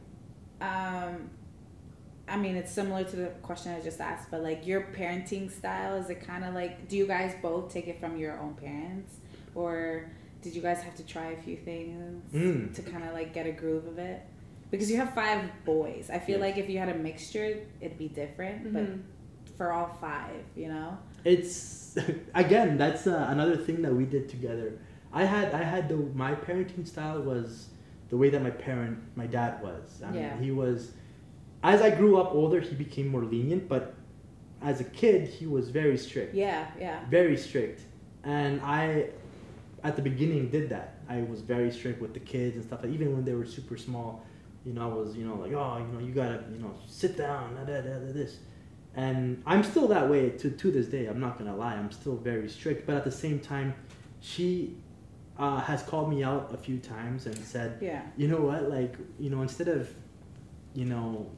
Um, 0.60 1.29
I 2.27 2.38
mean, 2.38 2.55
it's 2.55 2.71
similar 2.71 3.03
to 3.03 3.15
the 3.15 3.27
question 3.41 3.73
I 3.73 3.81
just 3.81 3.99
asked, 3.99 4.29
but 4.31 4.41
like 4.41 4.65
your 4.65 4.81
parenting 4.97 5.51
style 5.51 5.95
is 5.95 6.10
it 6.10 6.25
kind 6.25 6.43
of 6.43 6.53
like? 6.53 6.88
Do 6.88 6.95
you 6.97 7.07
guys 7.07 7.34
both 7.41 7.71
take 7.73 7.88
it 7.88 7.99
from 7.99 8.17
your 8.17 8.39
own 8.39 8.53
parents, 8.55 9.15
or 9.55 10.10
did 10.41 10.56
you 10.56 10.62
guys 10.62 10.82
have 10.82 10.95
to 10.95 11.06
try 11.06 11.27
a 11.32 11.41
few 11.41 11.56
things 11.58 12.23
Mm. 12.34 12.73
to 12.75 12.82
kind 12.82 13.04
of 13.04 13.13
like 13.13 13.34
get 13.34 13.45
a 13.47 13.51
groove 13.51 13.86
of 13.88 13.97
it? 13.99 14.21
Because 14.71 14.89
you 14.89 14.97
have 14.97 15.13
five 15.13 15.41
boys. 15.65 16.10
I 16.10 16.19
feel 16.19 16.39
Yes. 16.39 16.41
like 16.47 16.58
if 16.58 16.69
you 16.69 16.77
had 16.80 16.89
a 16.89 16.95
mixture, 16.95 17.58
it'd 17.82 17.97
be 17.97 18.08
different. 18.08 18.65
mhm. 18.65 18.73
But 18.73 18.88
for 19.58 19.71
all 19.71 19.89
five, 20.01 20.43
you 20.56 20.69
know. 20.69 20.97
it's 21.23 21.97
again 22.34 22.77
that's 22.77 23.06
uh, 23.06 23.25
another 23.30 23.56
thing 23.56 23.82
that 23.84 23.93
we 23.93 24.06
did 24.06 24.27
together 24.27 24.80
i 25.13 25.23
had 25.23 25.54
i 25.54 25.62
had 25.62 25.88
the 25.88 25.97
my 26.25 26.34
parenting 26.34 26.88
style 26.88 27.21
was 27.21 27.67
the 28.10 28.17
way 28.17 28.30
that 28.34 28.41
my 28.41 28.49
parent 28.49 28.97
my 29.15 29.27
dad 29.27 29.62
was 29.62 30.01
i 30.04 30.10
mean 30.10 30.21
Yeah. 30.23 30.39
he 30.39 30.49
was 30.63 30.93
as 31.62 31.80
i 31.88 31.89
grew 31.91 32.13
up 32.21 32.30
older 32.34 32.60
he 32.60 32.73
became 32.73 33.08
more 33.15 33.23
lenient 33.23 33.67
but 33.69 33.93
as 34.63 34.80
a 34.82 34.84
kid 35.01 35.27
he 35.27 35.45
was 35.45 35.69
very 35.69 35.97
strict 35.97 36.34
Yeah, 36.34 36.65
yeah. 36.80 36.99
very 37.10 37.38
strict 37.38 37.82
and 38.23 38.54
i 38.62 39.10
at 39.84 39.96
the 39.96 40.02
beginning 40.02 40.50
did 40.50 40.70
that 40.70 40.96
i 41.10 41.22
was 41.24 41.41
very 41.41 41.72
strict 41.72 42.02
with 42.02 42.13
the 42.13 42.20
kids 42.20 42.56
and 42.56 42.63
stuff 42.65 42.84
like 42.84 42.91
even 42.91 43.13
when 43.13 43.24
they 43.26 43.34
were 43.34 43.46
super 43.46 43.78
small 43.78 44.24
you 44.65 44.74
know 44.74 44.84
i 44.89 44.94
was 44.94 45.15
you 45.17 45.26
know 45.26 45.36
like 45.36 45.54
oh 45.54 45.78
you 45.80 45.88
know 45.94 46.00
you 46.06 46.13
gotta 46.13 46.44
you 46.52 46.60
know 46.60 46.72
sit 46.88 47.17
down 47.17 47.56
da, 47.56 47.63
da, 47.63 47.82
da, 47.82 47.94
da, 48.00 48.12
this 48.13 48.38
and 48.96 49.41
i'm 49.46 49.63
still 49.63 49.88
that 49.88 50.08
way 50.10 50.30
to, 50.30 50.50
to 50.52 50.72
this 50.72 50.88
day 50.88 51.06
i'm 51.08 51.20
not 51.20 51.38
gonna 51.38 51.56
lie 51.56 51.74
i'm 51.74 51.91
still 51.91 52.15
very 52.15 52.48
strict 52.50 52.86
but 52.86 52.96
at 52.96 53.04
the 53.04 53.12
same 53.12 53.39
time 53.39 53.74
she 54.20 54.76
uh, 55.39 55.60
has 55.62 55.82
called 55.82 56.10
me 56.10 56.24
out 56.24 56.54
a 56.54 56.58
few 56.58 56.78
times 56.78 57.26
and 57.26 57.36
said 57.38 57.78
Yeah. 57.82 58.04
you 58.17 58.28
know 58.28 58.41
what 58.41 58.70
like 58.70 58.96
you 59.20 59.30
know 59.32 59.41
instead 59.41 59.67
of 59.67 59.89
you 60.76 60.86
know 60.86 61.30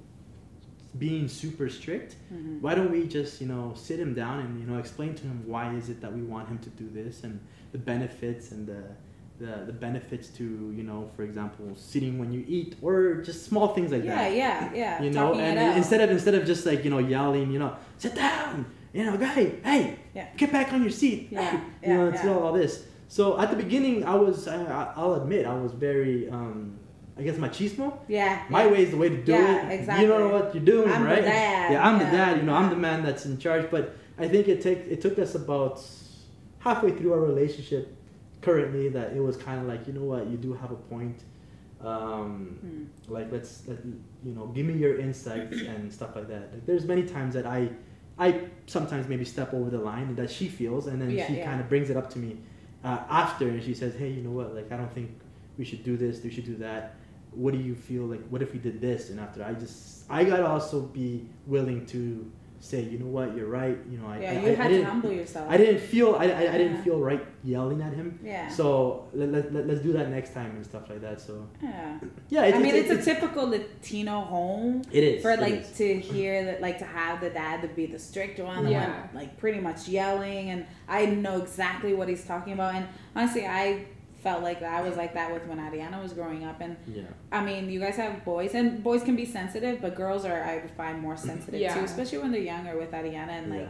being 1.00 1.28
super 1.28 1.70
strict. 1.70 2.18
Mhm. 2.32 2.62
Why 2.62 2.76
don't 2.76 2.92
we 2.92 3.08
just 3.08 3.42
you 3.42 3.48
know 3.48 3.74
sit 3.76 4.00
him 4.00 4.14
down 4.14 4.42
and 4.42 4.60
you 4.60 4.68
know 4.68 4.78
explain 4.78 5.16
to 5.16 5.24
him 5.24 5.42
why 5.48 5.74
is 5.74 5.90
it 5.90 6.02
that 6.02 6.14
we 6.14 6.22
want 6.22 6.48
him 6.50 6.60
to 6.60 6.70
do 6.70 6.88
this 6.90 7.24
and 7.24 7.40
the 7.74 7.78
benefits 7.78 8.52
and 8.54 8.66
the 8.68 8.82
the, 9.40 9.66
the 9.66 9.74
benefits 9.74 10.28
to 10.38 10.44
you 10.78 10.84
know 10.84 11.10
for 11.16 11.24
example 11.24 11.66
sitting 11.76 12.14
when 12.20 12.32
you 12.32 12.46
eat 12.48 12.76
or 12.82 13.16
just 13.30 13.40
small 13.50 13.68
things 13.76 13.92
like 13.92 14.04
Yeah, 14.04 14.16
that. 14.16 14.36
yeah, 14.36 14.70
yeah. 14.74 14.76
Yeah. 14.82 15.04
You 15.04 15.10
know, 15.12 15.28
talking 15.30 15.42
and 15.42 15.78
instead 15.78 16.02
of 16.02 16.10
instead 16.12 16.36
of 16.36 16.46
just 16.46 16.66
like 16.66 16.84
you 16.86 16.92
know 16.92 17.00
yelling, 17.00 17.52
you 17.52 17.60
know, 17.60 17.76
sit 17.98 18.14
down, 18.16 18.66
you 18.94 19.04
know, 19.06 19.18
guy, 19.18 19.52
hey, 19.70 19.98
Yeah. 20.14 20.28
get 20.38 20.52
back 20.52 20.72
on 20.72 20.82
your 20.86 20.92
seat, 21.02 21.30
Yeah, 21.32 21.42
hey, 21.52 21.60
yeah, 21.82 21.90
you 21.90 21.94
know, 21.98 22.08
it's 22.10 22.24
yeah. 22.24 22.32
all, 22.32 22.44
all 22.48 22.54
this. 22.54 22.86
So 23.08 23.40
at 23.40 23.50
the 23.50 23.56
beginning, 23.66 24.06
I 24.06 24.16
was, 24.16 24.48
I, 24.48 24.94
I'll 24.96 25.16
admit, 25.16 25.46
I 25.46 25.56
was 25.56 25.72
very, 25.74 26.30
um, 26.30 26.78
I 27.18 27.22
guess 27.24 27.36
machismo. 27.36 27.88
yeah, 28.08 28.44
My 28.50 28.64
yeah. 28.66 28.72
way 28.72 28.80
is 28.86 28.92
the 28.92 28.98
way 28.98 29.10
to 29.10 29.18
do 29.18 29.32
Yeah, 29.32 29.68
it. 29.70 29.80
exactly. 29.80 30.04
You 30.06 30.12
don't 30.12 30.22
know 30.26 30.34
what 30.40 30.54
you're 30.56 30.64
doing, 30.76 30.92
I'm 30.92 31.04
the 31.04 31.10
right? 31.10 31.24
dad, 31.24 31.72
Yeah, 31.74 31.88
I'm 31.88 31.98
the 32.00 32.06
dad. 32.06 32.38
You 32.38 32.44
know, 32.44 32.54
I'm 32.56 32.70
the 32.70 32.76
man 32.88 33.04
that's 33.04 33.26
in 33.26 33.38
charge. 33.40 33.66
But 33.70 33.96
I 34.18 34.28
think 34.28 34.48
it 34.48 34.62
take 34.62 34.80
it 34.94 35.00
took 35.02 35.18
us 35.20 35.34
about 35.36 35.76
halfway 36.64 36.92
through 36.92 37.14
our 37.14 37.20
relationship 37.20 37.96
currently 38.42 38.90
that 38.90 39.14
it 39.14 39.20
was 39.22 39.36
kind 39.38 39.60
of 39.62 39.68
like, 39.68 39.86
you 39.88 39.94
know 39.94 40.04
what, 40.04 40.28
you 40.28 40.38
do 40.38 40.54
have 40.54 40.72
a 40.72 40.76
point. 40.76 41.20
Um, 41.82 42.58
Hmm. 42.62 42.84
like 43.14 43.30
let's 43.30 43.68
let, 43.68 43.78
you 44.24 44.34
know 44.36 44.46
give 44.56 44.66
me 44.66 44.74
your 44.74 44.98
insights 44.98 45.60
and 45.74 45.92
stuff 45.92 46.16
like 46.16 46.30
that 46.30 46.44
like, 46.54 46.66
there's 46.66 46.86
many 46.86 47.04
times 47.04 47.34
that 47.34 47.46
i 47.46 47.68
i 48.18 48.28
sometimes 48.68 49.10
maybe 49.10 49.26
step 49.26 49.54
over 49.54 49.70
the 49.70 49.78
line 49.92 50.16
that 50.16 50.32
she 50.32 50.48
feels 50.48 50.88
and 50.88 51.02
then 51.02 51.12
Yeah, 51.12 51.28
she 51.28 51.34
yeah. 51.40 51.46
kind 51.50 51.60
of 51.60 51.68
brings 51.68 51.90
it 51.90 51.98
up 51.98 52.10
to 52.12 52.20
me 52.20 52.38
uh, 52.86 53.00
after 53.10 53.50
and 53.50 53.62
she 53.62 53.74
says 53.74 53.96
hey 53.96 54.10
you 54.10 54.22
know 54.22 54.32
what 54.32 54.56
like 54.56 54.72
i 54.72 54.78
don't 54.78 54.94
think 54.94 55.10
we 55.58 55.66
should 55.66 55.84
do 55.84 55.98
this 55.98 56.24
we 56.24 56.32
should 56.32 56.46
do 56.46 56.56
that 56.68 56.96
what 57.32 57.52
do 57.54 57.60
you 57.60 57.76
feel 57.76 58.04
like 58.04 58.24
what 58.30 58.42
if 58.42 58.54
we 58.54 58.60
did 58.60 58.80
this 58.80 59.10
and 59.10 59.20
after 59.20 59.44
i 59.44 59.52
just 59.52 60.10
i 60.10 60.24
gotta 60.24 60.48
also 60.48 60.80
be 61.02 61.28
willing 61.48 61.86
to 61.86 62.32
say 62.64 62.82
you 62.82 62.98
know 62.98 63.08
what 63.08 63.36
you're 63.36 63.48
right 63.62 63.78
you 63.92 63.98
know 63.98 64.08
i 64.08 64.20
Yeah, 64.22 64.32
I, 64.32 64.34
you 64.36 64.48
I, 64.48 64.52
I 64.52 64.56
had 64.56 64.68
to 64.70 64.74
didn't 64.74 64.86
humble 64.86 65.12
yourself. 65.12 65.50
i 65.50 65.58
didn't 65.58 65.82
feel 65.82 66.16
i, 66.16 66.26
I, 66.28 66.54
I 66.54 66.58
didn't 66.58 66.82
feel 66.82 66.98
right 66.98 67.22
yelling 67.44 67.82
at 67.82 67.94
him 67.94 68.18
Yeah. 68.24 68.48
so 68.48 69.10
let, 69.14 69.30
let, 69.34 69.54
let, 69.54 69.68
let's 69.68 69.82
do 69.82 69.92
that 69.94 70.10
next 70.10 70.34
time 70.34 70.52
and 70.56 70.66
stuff 70.66 70.90
like 70.90 71.02
that 71.02 71.20
so 71.20 71.46
yeah. 71.62 72.00
yeah 72.30 72.42
I 72.44 72.60
mean, 72.60 72.74
it's, 72.74 72.90
a 72.90 73.04
typical 73.14 73.50
Latino 73.50 74.22
home 74.22 74.82
it 74.94 75.04
is 75.04 75.22
for 75.22 75.36
like 75.36 75.56
is. 75.56 75.72
to 75.72 76.00
hear 76.00 76.46
that, 76.46 76.62
like 76.62 76.80
to 76.80 76.86
have 76.86 77.20
the 77.20 77.30
dad 77.30 77.62
to 77.64 77.68
be 77.68 77.86
the 77.86 78.00
strict 78.00 78.40
one, 78.40 78.64
the 78.64 78.72
Yeah. 78.72 78.90
one 79.02 79.10
like 79.14 79.38
pretty 79.38 79.60
much 79.60 79.90
yelling, 79.90 80.50
and 80.52 80.66
I 80.88 81.06
know 81.08 81.42
exactly 81.42 81.94
what 81.94 82.08
he's 82.08 82.24
talking 82.26 82.54
about. 82.54 82.76
And 82.76 82.88
honestly, 83.16 83.46
I 83.46 83.86
felt 84.24 84.42
like 84.42 84.62
that. 84.62 84.74
I 84.74 84.82
was 84.88 84.96
like 84.98 85.14
that 85.14 85.32
with 85.34 85.46
when 85.46 85.60
Ariana 85.60 86.02
was 86.02 86.14
growing 86.14 86.46
up, 86.46 86.62
and 86.62 86.78
yeah 86.88 87.04
I 87.32 87.44
mean, 87.44 87.70
you 87.70 87.80
guys 87.80 87.98
have 87.98 88.24
boys, 88.24 88.56
and 88.56 88.84
boys 88.84 89.04
can 89.04 89.16
be 89.16 89.26
sensitive, 89.26 89.82
but 89.82 89.96
girls 89.96 90.26
are 90.26 90.42
I 90.44 90.68
find 90.78 91.00
more 91.00 91.18
sensitive 91.18 91.60
Yeah. 91.60 91.76
too, 91.76 91.84
especially 91.84 92.20
when 92.20 92.32
they're 92.32 92.42
younger 92.42 92.78
with 92.78 92.92
Ariana 92.92 93.34
and 93.40 93.50
like 93.50 93.70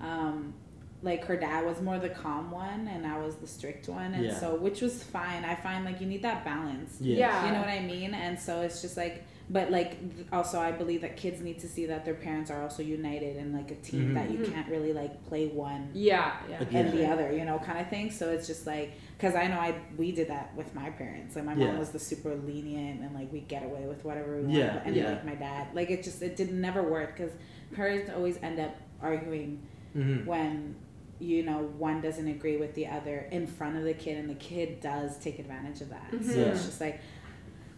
yeah. 0.00 0.20
um 0.20 0.54
like 1.02 1.24
her 1.26 1.36
dad 1.36 1.64
was 1.64 1.80
more 1.80 1.98
the 1.98 2.08
calm 2.08 2.50
one 2.50 2.88
and 2.88 3.06
I 3.06 3.18
was 3.18 3.36
the 3.36 3.46
strict 3.46 3.88
one 3.88 4.14
and 4.14 4.24
Yeah. 4.26 4.38
so 4.38 4.54
which 4.56 4.80
was 4.80 5.02
fine. 5.02 5.44
I 5.44 5.54
find 5.54 5.84
like 5.84 6.00
you 6.00 6.06
need 6.06 6.22
that 6.22 6.44
balance. 6.44 6.96
Yes. 7.00 7.18
Yeah. 7.18 7.46
You 7.46 7.52
know 7.52 7.60
what 7.60 7.68
I 7.68 7.80
mean? 7.80 8.14
And 8.14 8.38
so 8.38 8.62
it's 8.62 8.80
just 8.82 8.96
like 8.96 9.24
but 9.48 9.70
like 9.70 9.96
also 10.32 10.58
I 10.58 10.72
believe 10.72 11.02
that 11.02 11.16
kids 11.16 11.40
need 11.40 11.60
to 11.60 11.68
see 11.68 11.86
that 11.86 12.04
their 12.04 12.14
parents 12.14 12.50
are 12.50 12.62
also 12.62 12.82
united 12.82 13.36
and 13.36 13.54
like 13.54 13.70
a 13.70 13.76
team 13.76 14.10
Mhm. 14.10 14.14
that 14.14 14.30
you 14.30 14.38
Mhm. 14.38 14.52
can't 14.52 14.68
really 14.68 14.92
like 14.92 15.24
play 15.26 15.46
one 15.46 15.90
Yeah, 15.94 16.36
yeah. 16.50 16.60
Agree. 16.62 16.80
and 16.80 16.92
the 16.92 17.06
other, 17.06 17.32
you 17.32 17.44
know, 17.44 17.58
kind 17.60 17.78
of 17.78 17.88
thing. 17.88 18.10
So 18.10 18.30
it's 18.30 18.46
just 18.48 18.66
like, 18.66 18.92
cause 19.20 19.34
I 19.36 19.46
know 19.46 19.58
I 19.60 19.74
we 19.96 20.10
did 20.10 20.28
that 20.28 20.54
with 20.56 20.74
my 20.74 20.90
parents. 20.90 21.36
Like 21.36 21.44
my 21.44 21.54
Yeah. 21.54 21.66
mom 21.68 21.78
was 21.78 21.90
the 21.90 21.98
super 22.00 22.34
lenient 22.34 23.02
and 23.02 23.14
like 23.14 23.32
we 23.32 23.40
get 23.40 23.62
away 23.62 23.86
with 23.86 24.04
whatever 24.04 24.36
we 24.36 24.42
want. 24.42 24.52
Yeah, 24.54 24.82
and 24.84 24.96
yeah. 24.96 25.10
like 25.10 25.24
my 25.24 25.34
dad, 25.36 25.68
like 25.74 25.90
it 25.90 26.02
just 26.02 26.22
it 26.22 26.34
didn't 26.36 26.60
never 26.60 26.82
work 26.82 27.16
because 27.16 27.32
parents 27.72 28.10
always 28.14 28.38
end 28.42 28.58
up 28.60 28.74
arguing 29.00 29.60
Mm-hmm. 29.96 30.26
when 30.26 30.74
you 31.18 31.42
know 31.42 31.58
one 31.78 32.02
doesn't 32.02 32.28
agree 32.28 32.58
with 32.58 32.74
the 32.74 32.86
other 32.86 33.26
in 33.30 33.46
front 33.46 33.78
of 33.78 33.84
the 33.84 33.94
kid 33.94 34.18
and 34.18 34.28
the 34.28 34.34
kid 34.34 34.80
does 34.80 35.16
take 35.18 35.38
advantage 35.38 35.80
of 35.80 35.88
that 35.88 36.10
so 36.10 36.16
Mhm. 36.18 36.36
Yeah. 36.36 36.42
it's 36.52 36.66
just 36.66 36.80
like 36.82 37.00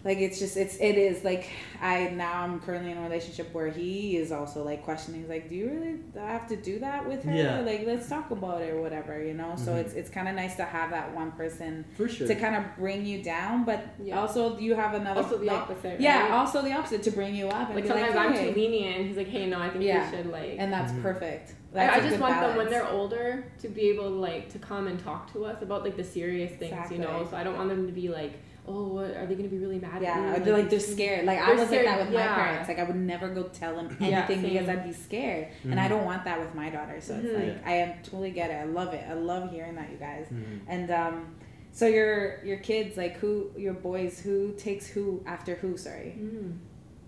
like 0.04 0.18
it's 0.18 0.38
just 0.38 0.56
it's 0.56 0.76
it 0.76 0.96
is 0.96 1.24
like 1.24 1.48
i 1.82 2.08
now 2.10 2.42
i'm 2.42 2.60
currently 2.60 2.92
in 2.92 2.98
a 2.98 3.02
relationship 3.02 3.52
where 3.52 3.68
he 3.68 4.16
is 4.16 4.30
also 4.30 4.62
like 4.62 4.82
questioning 4.84 5.20
he's 5.22 5.28
like 5.28 5.48
do 5.48 5.56
you 5.56 5.68
really 5.68 5.96
have 6.16 6.46
to 6.46 6.54
do 6.56 6.78
that 6.78 7.06
with 7.08 7.24
her 7.24 7.34
Yeah. 7.34 7.60
like 7.62 7.84
let's 7.84 8.08
talk 8.08 8.30
about 8.30 8.62
it 8.62 8.72
or 8.72 8.80
whatever 8.80 9.20
you 9.22 9.34
know 9.34 9.54
so 9.56 9.72
Mhm. 9.72 9.78
it's 9.80 9.94
it's 9.94 10.08
kind 10.08 10.28
of 10.28 10.36
nice 10.36 10.54
to 10.56 10.64
have 10.64 10.90
that 10.90 11.12
one 11.14 11.32
person 11.32 11.84
For 11.96 12.08
sure. 12.08 12.28
to 12.28 12.34
kind 12.36 12.54
of 12.54 12.62
bring 12.76 13.04
you 13.04 13.22
down 13.24 13.64
but 13.64 13.84
Yeah. 14.02 14.20
also 14.20 14.56
you 14.58 14.76
have 14.76 14.94
another 14.94 15.20
Also 15.22 15.36
the 15.38 15.46
like, 15.46 15.56
opposite. 15.62 16.00
yeah 16.00 16.28
also 16.32 16.62
the 16.62 16.72
opposite 16.72 17.02
to 17.02 17.10
bring 17.10 17.34
you 17.34 17.48
up 17.48 17.66
and 17.68 17.74
like 17.74 17.86
sometimes 17.86 18.14
like, 18.14 18.26
I'm 18.26 18.32
hey. 18.34 18.52
too 18.54 18.60
lenient. 18.60 19.06
He's 19.08 19.16
like, 19.16 19.28
hey, 19.28 19.46
no, 19.46 19.58
I 19.60 19.68
think 19.70 19.82
Yeah. 19.84 20.08
we 20.10 20.16
should 20.16 20.26
like. 20.30 20.54
and 20.58 20.72
that's 20.72 20.92
Mhm. 20.92 21.02
perfect 21.02 21.54
I, 21.74 21.74
That's 21.74 21.96
I 21.96 21.98
a 21.98 22.02
just 22.02 22.12
good 22.14 22.20
want 22.20 22.40
them 22.40 22.56
when 22.56 22.70
they're 22.70 22.88
older 22.88 23.44
to 23.60 23.68
be 23.68 23.90
able 23.90 24.08
like 24.10 24.48
to 24.52 24.58
come 24.58 24.86
and 24.86 24.98
talk 24.98 25.30
to 25.34 25.44
us 25.44 25.60
about 25.60 25.82
like 25.84 25.96
the 25.98 26.04
serious 26.04 26.52
things, 26.52 26.90
you 26.90 26.96
know. 26.98 27.26
So 27.30 27.36
I 27.36 27.44
don't 27.44 27.56
want 27.56 27.68
them 27.68 27.86
to 27.86 27.92
be 27.92 28.08
like, 28.08 28.32
oh, 28.68 28.88
what 28.88 29.16
are 29.16 29.26
they 29.26 29.34
gonna 29.34 29.48
be 29.48 29.58
really 29.58 29.78
mad 29.80 29.96
at 29.96 30.00
me? 30.00 30.06
Yeah, 30.06 30.38
they're 30.38 30.56
like 30.56 30.68
they're 30.70 30.78
scared. 30.80 31.24
Like 31.24 31.38
I 31.40 31.46
They're 31.46 31.54
was 31.56 31.60
like 31.62 31.70
that 31.70 31.84
scared, 31.94 31.98
with 32.06 32.14
my 32.14 32.26
parents. 32.26 32.68
Like 32.68 32.78
I 32.78 32.84
would 32.84 32.96
never 32.96 33.28
go 33.30 33.44
tell 33.44 33.74
them 33.76 33.96
Yeah, 34.00 34.06
anything 34.28 34.42
because. 34.42 34.68
I'd 34.68 34.84
be 34.84 34.92
scared, 34.92 35.48
and 35.64 35.80
I 35.80 35.86
Mhm. 35.86 35.88
don't 35.90 36.04
want 36.04 36.24
that 36.24 36.38
with 36.40 36.54
my 36.54 36.68
daughter. 36.70 37.00
So 37.00 37.14
it's 37.14 37.26
Mhm. 37.26 37.34
like 37.54 37.66
I 37.66 37.72
am 37.72 37.94
totally 38.02 38.30
get 38.30 38.50
it. 38.50 38.54
I 38.54 38.64
love 38.64 38.92
it. 38.94 39.04
I 39.08 39.14
love 39.14 39.50
hearing 39.50 39.74
that, 39.76 39.90
you 39.90 39.96
guys. 39.96 40.26
Mhm. 40.32 40.60
And 40.68 40.90
um, 40.90 41.34
so 41.72 41.86
your 41.86 42.44
your 42.44 42.58
kids, 42.58 42.96
like 42.96 43.16
who 43.18 43.50
your 43.56 43.74
boys, 43.74 44.20
who 44.20 44.52
takes 44.58 44.86
who 44.86 45.22
after 45.26 45.54
who? 45.56 45.76
Sorry, 45.76 46.14
Mm. 46.18 46.58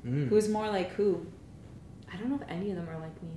Mm. 0.07 0.29
who's 0.29 0.49
more 0.49 0.69
like 0.69 0.91
who? 0.93 1.27
I 2.13 2.17
don't 2.17 2.29
know 2.31 2.37
if 2.43 2.49
any 2.49 2.71
of 2.71 2.77
them 2.77 2.89
are 2.89 2.99
like 2.99 3.23
me. 3.23 3.31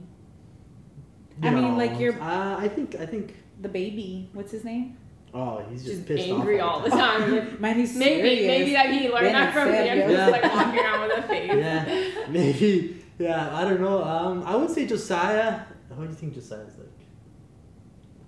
I 1.42 1.50
mean, 1.50 1.78
like, 1.78 2.00
you're- 2.00 2.20
Uh, 2.20 2.56
I 2.60 2.68
think. 2.68 2.96
I 2.96 3.06
think. 3.08 3.36
The 3.62 3.70
baby, 3.70 4.30
what's 4.34 4.52
his 4.52 4.64
name? 4.64 4.98
Oh, 5.36 5.66
he's 5.70 5.84
just, 5.84 5.96
Just 5.96 6.08
pissed 6.08 6.28
angry 6.30 6.60
off 6.60 6.76
all 6.76 6.82
the 6.82 6.90
time. 6.92 7.32
Like, 7.36 7.60
Man, 7.60 7.76
he's 7.78 7.96
maybe 7.96 8.22
serious. 8.22 8.48
maybe 8.48 8.74
that 8.74 8.90
he 8.92 9.10
learned 9.10 9.22
Bien 9.22 9.34
that 9.34 9.54
from 9.54 9.72
me. 9.72 9.78
I'm 9.80 9.86
serious. 9.86 10.12
just 10.12 10.32
like 10.32 10.44
walking 10.44 10.80
around 10.80 11.08
with 11.08 11.18
a 11.18 11.22
face. 11.24 11.52
Yeah, 11.54 12.28
maybe. 12.30 13.04
Yeah, 13.20 13.56
I 13.56 13.64
don't 13.64 13.82
know. 13.82 14.04
Um, 14.04 14.44
I 14.46 14.56
would 14.56 14.70
say 14.70 14.86
Josiah. 14.86 15.62
What 15.90 16.04
do 16.06 16.10
you 16.10 16.16
think 16.16 16.34
Josiah's 16.36 16.78
like? 16.78 16.88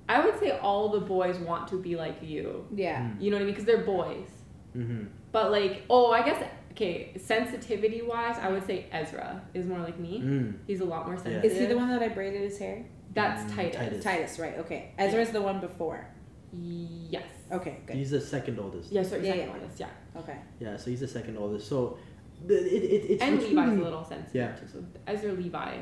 I 0.07 0.23
would 0.23 0.39
say 0.39 0.51
all 0.51 0.89
the 0.89 0.99
boys 0.99 1.37
want 1.39 1.67
to 1.69 1.81
be 1.81 1.95
like 1.95 2.17
you. 2.21 2.65
Yeah. 2.73 3.09
You 3.19 3.31
know 3.31 3.37
what 3.37 3.41
I 3.41 3.45
mean? 3.45 3.53
Because 3.53 3.65
they're 3.65 3.83
boys. 3.83 4.29
Mm-hmm. 4.77 5.05
But 5.31 5.51
like, 5.51 5.83
oh, 5.89 6.11
I 6.11 6.21
guess 6.23 6.43
okay. 6.71 7.11
Sensitivity 7.17 8.01
wise, 8.03 8.37
I 8.39 8.49
would 8.49 8.65
say 8.65 8.85
Ezra 8.91 9.41
is 9.53 9.65
more 9.65 9.79
like 9.79 9.99
me. 9.99 10.21
Mm. 10.21 10.57
He's 10.67 10.81
a 10.81 10.85
lot 10.85 11.05
more 11.05 11.15
Yeah. 11.15 11.21
sensitive. 11.23 11.51
Is 11.51 11.57
he 11.59 11.65
the 11.65 11.75
one 11.77 11.89
that 11.89 12.01
I 12.03 12.09
braided 12.09 12.41
his 12.41 12.57
hair? 12.59 12.85
That's 13.13 13.43
Mm, 13.51 13.55
Titus. 13.55 13.75
Titus. 13.77 14.03
Titus, 14.03 14.39
right? 14.39 14.57
Okay. 14.59 14.91
Ezra's 14.97 15.29
the 15.31 15.41
one 15.41 15.59
before. 15.59 16.07
Yes. 16.53 17.25
Okay, 17.51 17.79
good. 17.86 17.95
He's 17.95 18.12
the 18.12 18.21
second 18.21 18.60
oldest. 18.60 18.91
Yeah, 18.91 19.03
sorry, 19.03 19.25
Yeah, 19.25 19.34
second 19.34 19.47
yeah. 19.47 19.53
oldest, 19.53 19.79
yeah. 19.79 19.89
Okay. 20.17 20.38
Yeah, 20.60 20.77
so 20.77 20.89
he's 20.89 20.99
the 21.01 21.08
second 21.08 21.38
oldest. 21.38 21.67
So, 21.67 21.97
the, 22.45 22.55
it, 22.55 22.84
it, 22.84 23.12
it's 23.12 23.21
and 23.23 23.36
it's 23.36 23.43
Levi's 23.49 23.69
really- 23.69 23.81
a 23.81 23.84
little 23.84 24.03
sensitive 24.03 24.36
Yeah. 24.36 24.55
too. 24.55 24.67
So 24.71 24.84
Ezra, 25.08 25.31
Levi, 25.34 25.77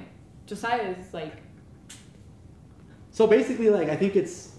Josiah 0.46 0.90
is 0.98 1.14
like 1.14 1.38
So 3.12 3.28
basically, 3.28 3.70
like 3.70 3.90
I 3.90 3.96
think 3.96 4.16
it's 4.16 4.56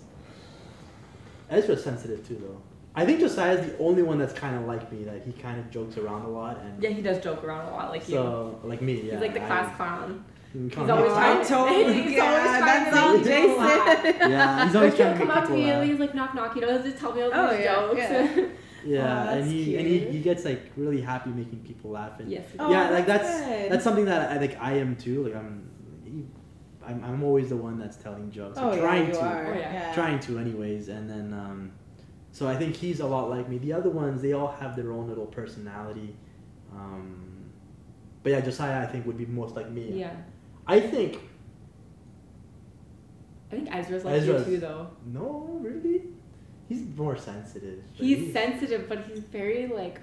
Ezra's 1.51 1.83
sensitive 1.85 2.27
too, 2.27 2.37
though. 2.41 2.61
I 2.97 3.05
think 3.05 3.21
Josiah's 3.21 3.67
the 3.67 3.77
only 3.79 4.03
one 4.03 4.19
that's 4.19 4.33
kind 4.33 4.57
of 4.57 4.67
like 4.67 4.91
me. 4.93 5.03
That 5.05 5.23
he 5.25 5.33
kind 5.33 5.59
of 5.59 5.69
jokes 5.71 5.97
around 5.99 6.23
a 6.23 6.29
lot, 6.29 6.59
and 6.61 6.81
yeah, 6.83 6.91
he 6.91 7.03
does 7.03 7.23
joke 7.23 7.43
around 7.45 7.67
a 7.69 7.71
lot 7.73 7.91
like 7.91 8.09
you. 8.09 8.15
so 8.15 8.61
like 8.63 8.81
me, 8.81 8.95
yeah. 9.03 9.13
He's 9.15 9.21
like 9.21 9.35
the 9.35 9.43
I- 9.43 9.47
class 9.47 9.77
clown. 9.77 10.25
He's 10.55 10.63
He's 10.73 10.79
always 10.79 11.11
Oh, 11.11 11.15
trying 11.15 11.39
I 11.39 11.43
to- 11.43 11.49
totally 11.49 12.03
he's 12.03 12.11
get 12.13 12.29
always 12.29 12.45
it. 12.45 12.59
trying 12.59 12.85
to 12.85 12.91
That's 12.91 12.97
all 12.97 13.15
make 13.15 13.25
people 13.25 13.57
laugh. 13.57 14.03
Jason. 14.05 14.31
Yeah, 14.31 14.65
he's 14.65 14.73
But 14.73 14.79
always 14.79 14.95
he'll 14.95 15.05
trying 15.05 15.13
to 15.13 15.19
come 15.19 15.29
make 15.29 15.37
up 15.37 15.45
to 15.49 15.51
me 15.55 15.71
and 15.71 15.91
he's 15.91 15.99
like 15.99 16.15
knock 16.15 16.35
knock, 16.35 16.55
you 16.55 16.61
know, 16.63 16.79
just 16.83 16.99
tell 16.99 17.13
me 17.13 17.23
all 17.23 17.31
Oh, 17.35 17.51
these 17.57 17.65
yeah, 17.65 17.75
jokes. 17.75 17.99
yeah. 17.99 18.47
Yeah, 18.87 19.01
Oh, 19.01 19.29
and 19.33 19.41
that's 19.41 19.51
he 19.51 19.77
and 19.79 19.87
he, 19.89 19.99
he 20.01 20.21
gets 20.21 20.45
like 20.45 20.71
really 20.77 21.01
happy 21.01 21.31
making 21.31 21.61
people 21.61 21.91
laugh, 21.93 22.21
and 22.21 22.31
yes. 22.31 22.45
he 22.53 22.59
Oh, 22.59 22.71
yeah, 22.71 22.91
like 22.91 23.07
that's 23.07 23.27
that's 23.27 23.47
good. 23.49 23.73
that's 23.73 23.83
something 23.85 24.05
that 24.05 24.31
I 24.31 24.37
think 24.39 24.59
I 24.61 24.73
am 24.75 24.95
too. 24.97 25.25
Like 25.25 25.35
I'm, 25.35 25.71
I'm, 26.87 27.03
I'm 27.03 27.25
always 27.25 27.49
the 27.49 27.57
one 27.57 27.79
that's 27.79 27.97
telling 27.97 28.31
jokes, 28.31 28.59
or 28.59 28.73
Oh, 28.73 28.79
trying 28.79 29.05
yeah, 29.05 29.09
you 29.09 29.15
to, 29.15 29.21
are. 29.25 29.55
Oh, 29.55 29.59
yeah. 29.59 29.95
trying 29.95 30.21
to, 30.21 30.39
anyways. 30.39 30.89
And 30.91 31.09
then, 31.09 31.33
um, 31.33 31.73
so 32.31 32.47
I 32.47 32.57
think 32.57 32.77
he's 32.77 33.01
a 33.01 33.07
lot 33.07 33.31
like 33.31 33.49
me. 33.49 33.57
The 33.57 33.73
other 33.73 33.89
ones, 33.89 34.21
they 34.21 34.35
all 34.35 34.49
have 34.61 34.77
their 34.77 34.93
own 34.93 35.09
little 35.09 35.25
personality. 35.27 36.15
Um, 36.75 37.51
but 38.23 38.33
yeah, 38.33 38.41
Josiah, 38.43 38.83
I 38.83 38.87
think 38.87 39.07
would 39.07 39.17
be 39.17 39.25
most 39.25 39.57
like 39.57 39.71
me. 39.71 39.93
Yeah. 40.01 40.13
I 40.67 40.81
think 40.81 41.19
I 43.53 43.57
think 43.57 43.69
Ezra's 43.75 44.05
like 44.05 44.15
Ezra's- 44.15 44.49
you 44.49 44.55
too 44.55 44.61
though. 44.61 44.89
no, 45.07 45.59
really, 45.63 46.03
he's 46.69 46.83
more 46.97 47.17
sensitive. 47.17 47.83
but 47.97 48.05
He's 48.07 48.33
sensitive, 48.33 48.89
but 48.89 49.05
he's 49.07 49.21
very 49.21 49.67
like, 49.69 50.01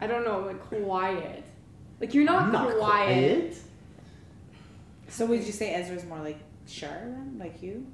I 0.00 0.06
don't 0.06 0.24
know, 0.24 0.40
like 0.40 0.60
quiet. 0.60 1.44
Like 2.00 2.12
you're 2.14 2.24
not, 2.24 2.50
quiet. 2.50 2.78
quiet. 2.78 3.56
So 5.08 5.26
would 5.26 5.44
you 5.44 5.52
say 5.52 5.74
Ezra's 5.74 6.04
more 6.04 6.18
like 6.18 6.38
Shar 6.66 6.88
then, 6.88 7.36
like 7.38 7.62
you? 7.62 7.86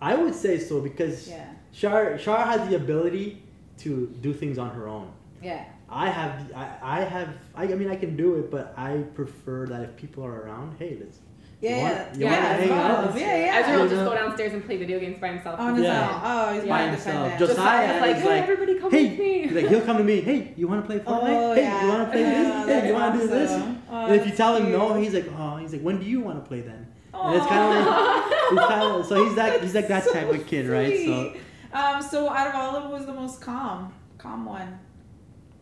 I 0.00 0.14
would 0.16 0.34
say 0.34 0.58
so 0.58 0.80
because 0.80 1.28
Yeah. 1.28 1.48
Shar 1.72 2.18
Shar 2.18 2.44
has 2.44 2.68
the 2.68 2.76
ability 2.76 3.42
to 3.78 4.08
do 4.20 4.32
things 4.32 4.58
on 4.58 4.70
her 4.70 4.88
own. 4.88 5.12
Yeah. 5.42 5.64
I 5.88 6.10
have, 6.10 6.50
I, 6.52 6.78
I 6.82 7.00
have, 7.02 7.28
I, 7.54 7.62
I 7.64 7.74
mean, 7.76 7.88
I 7.88 7.94
can 7.94 8.16
do 8.16 8.34
it, 8.36 8.50
but 8.50 8.74
I 8.76 9.04
prefer 9.14 9.66
that 9.66 9.82
if 9.82 9.96
people 9.96 10.24
are 10.24 10.40
around, 10.42 10.74
hey, 10.80 10.96
let's. 10.98 11.18
Yeah, 11.60 11.70
you 11.70 11.76
yeah. 11.76 11.82
want, 12.06 12.16
you 12.18 12.24
Yeah, 12.24 12.30
want 12.30 12.42
to 12.42 12.68
hang 12.68 12.70
out? 12.72 13.18
Yeah, 13.18 13.36
yeah. 13.36 13.58
Ezra 13.66 13.78
will 13.82 13.88
just 13.88 14.04
go 14.04 14.14
downstairs 14.14 14.52
and 14.52 14.64
play 14.64 14.76
video 14.76 15.00
games 15.00 15.18
by 15.18 15.28
himself. 15.28 15.58
On 15.58 15.74
his 15.74 15.84
Yeah. 15.84 16.02
own. 16.10 16.20
Oh, 16.22 16.54
he's 16.54 16.64
Yeah. 16.64 16.70
by 16.70 16.82
By 16.84 16.90
himself. 16.90 17.14
independent. 17.16 17.38
Just- 17.38 17.56
Josiah's 17.56 17.88
Josiah 17.88 18.00
like, 18.00 18.16
hey, 18.16 18.28
like, 18.28 18.42
everybody 18.42 18.78
come 18.78 18.90
hey, 18.90 19.08
with 19.08 19.18
me. 19.18 19.48
like 19.50 19.68
he'll 19.68 19.80
come 19.80 19.96
to 19.98 20.04
me, 20.04 20.20
hey, 20.20 20.52
you 20.56 20.68
want 20.68 20.82
to 20.82 20.86
play 20.86 20.98
Fortnite? 20.98 21.06
Oh, 21.08 21.54
hey, 21.54 21.62
yeah. 21.62 21.82
you 21.82 21.88
want 21.88 22.04
to 22.04 22.10
play 22.12 22.24
Oh, 22.24 22.28
this? 22.66 22.66
Hey, 22.82 22.88
you 22.88 22.94
want 22.94 23.14
to 23.14 23.20
do 23.20 23.26
this? 23.26 23.50
Oh, 23.90 24.06
and 24.06 24.14
if 24.14 24.20
you 24.20 24.24
that's 24.26 24.36
tell 24.36 24.56
him 24.56 24.70
no, 24.72 24.94
he's 24.94 25.14
like, 25.14 25.28
oh, 25.38 25.56
he's 25.56 25.72
like, 25.72 25.82
when 25.82 25.98
do 25.98 26.04
you 26.06 26.20
want 26.20 26.42
to 26.42 26.46
play 26.46 26.60
then? 26.60 26.86
And 27.14 27.34
it's 27.34 27.46
kind 27.46 27.78
of 27.78 27.86
like, 27.86 28.24
it's 28.52 28.66
kind 28.66 28.82
of, 28.82 29.06
so 29.06 29.24
he's 29.24 29.34
that, 29.36 29.62
he's 29.62 29.74
like 29.74 29.88
that 29.88 30.04
So 30.04 30.12
type 30.12 30.28
of 30.28 30.46
kid, 30.46 30.68
right? 30.68 30.98
So 31.06 31.32
um, 31.72 32.02
so 32.02 32.28
out 32.28 32.48
of 32.48 32.54
all 32.54 32.76
of 32.76 32.82
them, 32.84 32.92
was 32.92 33.06
the 33.06 33.14
most 33.14 33.40
calm, 33.40 33.92
calm 34.18 34.44
one. 34.44 34.78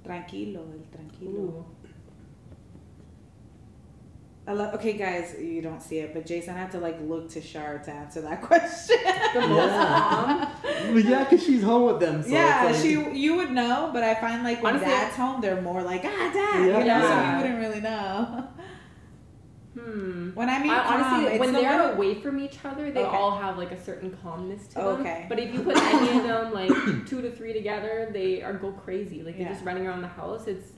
Tranquilo, 0.04 0.58
el 0.58 0.84
tranquilo. 0.92 1.38
Ooh. 1.38 1.64
I 4.46 4.52
love. 4.52 4.74
Okay, 4.74 4.92
guys, 4.92 5.34
you 5.40 5.62
don't 5.62 5.80
see 5.82 6.00
it, 6.00 6.12
but 6.12 6.26
Jason 6.26 6.54
had 6.54 6.70
to 6.72 6.78
like 6.78 6.98
look 7.00 7.30
to 7.30 7.40
Shar 7.40 7.78
to 7.78 7.90
answer 7.90 8.20
that 8.20 8.42
question. 8.50 8.98
The 9.32 9.40
most 9.40 9.56
Yeah. 9.72 10.50
calm. 10.62 10.94
But 10.94 11.04
yeah, 11.04 11.24
cause 11.24 11.42
she's 11.42 11.62
home 11.62 11.84
with 11.86 12.00
them. 12.00 12.22
So 12.22 12.28
yeah, 12.28 12.68
it's 12.68 12.78
like, 12.78 12.82
she 12.84 13.18
you 13.18 13.36
would 13.36 13.52
know, 13.52 13.90
but 13.94 14.02
I 14.02 14.14
find 14.16 14.42
like 14.44 14.62
when 14.62 14.74
Honestly- 14.76 14.90
dad's 14.94 15.16
home, 15.16 15.40
they're 15.40 15.62
more 15.62 15.82
like 15.82 16.02
ah 16.04 16.30
dad, 16.34 16.66
Yeah. 16.66 16.78
you 16.78 16.84
know, 16.84 17.00
so 17.00 17.30
you 17.30 17.36
wouldn't 17.42 17.58
really 17.58 17.80
know. 17.80 18.48
Hmm. 19.78 20.30
When 20.34 20.48
I 20.48 20.60
mean 20.62 20.70
I, 20.70 20.84
honestly, 20.84 21.32
it's 21.32 21.40
when 21.40 21.52
they're 21.52 21.82
one- 21.82 21.94
away 21.94 22.14
from 22.14 22.38
each 22.38 22.58
other, 22.64 22.92
they 22.92 23.00
Okay. 23.02 23.16
all 23.16 23.36
have 23.36 23.58
like 23.58 23.72
a 23.72 23.82
certain 23.82 24.16
calmness 24.22 24.68
to 24.68 24.74
them. 24.76 24.86
Okay. 25.00 25.26
But 25.28 25.40
if 25.40 25.52
you 25.52 25.62
put 25.62 25.76
any 25.76 26.18
of 26.18 26.22
them 26.28 26.52
like 26.52 26.68
two 27.08 27.20
to 27.22 27.30
three 27.32 27.52
together, 27.52 28.08
they 28.12 28.40
are 28.42 28.52
go 28.52 28.70
crazy. 28.72 29.22
Like 29.22 29.36
they're 29.36 29.46
Yeah. 29.46 29.52
just 29.52 29.64
running 29.64 29.86
around 29.86 30.02
the 30.02 30.08
house. 30.08 30.46
It's 30.46 30.72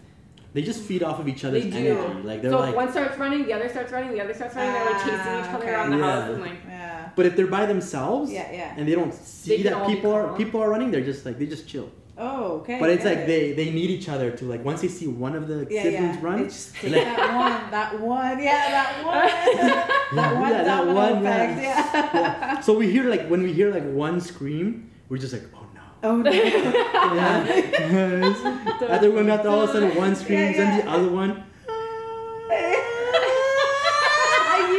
they 0.56 0.62
just 0.62 0.80
feed 0.88 1.02
off 1.02 1.18
of 1.20 1.28
each 1.28 1.44
other's 1.44 1.64
They 1.64 1.70
do. 1.70 1.98
energy. 1.98 2.22
Like 2.30 2.40
they're 2.42 2.50
so 2.50 2.60
like, 2.60 2.70
if 2.70 2.76
one 2.76 2.90
starts 2.90 3.16
running, 3.18 3.44
the 3.48 3.52
other 3.52 3.68
starts 3.68 3.92
running, 3.92 4.10
the 4.16 4.22
other 4.24 4.32
starts 4.40 4.54
running. 4.56 4.72
they're 4.72 4.90
like 4.92 5.00
chasing 5.04 5.34
each 5.38 5.48
Ah, 5.50 5.54
other 5.54 5.64
okay. 5.64 5.72
around 5.74 5.90
the 5.90 5.98
Yeah. 5.98 6.10
house 6.20 6.30
and 6.34 6.40
like 6.48 6.60
yeah, 6.66 7.08
but 7.16 7.26
if 7.28 7.32
they're 7.36 7.54
by 7.58 7.64
themselves, 7.66 8.32
yeah, 8.32 8.50
yeah. 8.60 8.74
and 8.78 8.88
they 8.88 8.94
don't 9.00 9.12
see 9.14 9.58
They 9.58 9.62
that 9.68 9.86
people 9.86 10.10
are 10.18 10.26
people 10.42 10.58
are 10.62 10.70
running, 10.74 10.90
they're 10.92 11.08
just 11.12 11.22
like 11.26 11.36
they 11.38 11.46
just 11.56 11.68
chill. 11.68 11.88
Oh, 12.18 12.44
okay. 12.60 12.78
But 12.80 12.88
it's 12.88 13.04
good. 13.04 13.10
like 13.18 13.26
they 13.32 13.42
they 13.52 13.68
need 13.78 13.90
each 13.96 14.08
other 14.14 14.28
to 14.38 14.42
like 14.52 14.62
once 14.70 14.80
they 14.84 14.88
see 14.98 15.06
one 15.26 15.34
of 15.40 15.44
the 15.52 15.58
yeah, 15.70 15.82
siblings 15.82 16.16
yeah. 16.16 16.26
run, 16.28 16.38
It's 16.46 16.72
just 16.72 16.82
like, 16.84 17.04
that 17.04 17.30
one, 17.44 17.56
that 17.76 17.90
one, 18.00 18.36
yeah, 18.48 18.64
that 18.76 18.90
one, 19.12 20.16
that 20.16 20.30
one 20.44 20.50
Yeah, 20.52 20.62
that 20.70 20.82
one, 20.86 21.14
effect, 21.18 21.60
yeah. 21.60 21.90
yeah. 21.92 22.54
Yeah. 22.54 22.60
So 22.66 22.70
we 22.80 22.86
hear 22.90 23.04
like 23.14 23.24
when 23.32 23.42
we 23.42 23.52
hear 23.52 23.68
like 23.78 23.84
one 24.06 24.16
scream, 24.30 24.90
we're 25.10 25.18
just 25.18 25.34
like, 25.36 25.44
oh 25.54 25.58
no. 25.60 25.65
Oh 26.02 26.16
no. 26.16 26.30
Yeah. 27.16 28.34
Other 28.88 29.10
one 29.10 29.30
after 29.30 29.48
all 29.48 29.62
of 29.62 29.70
a 29.70 29.72
sudden 29.72 29.96
one 29.96 30.14
screams 30.14 30.56
Yeah, 30.56 30.62
and 30.78 30.82
the 30.82 30.90
other 30.90 31.08
one, 31.08 31.44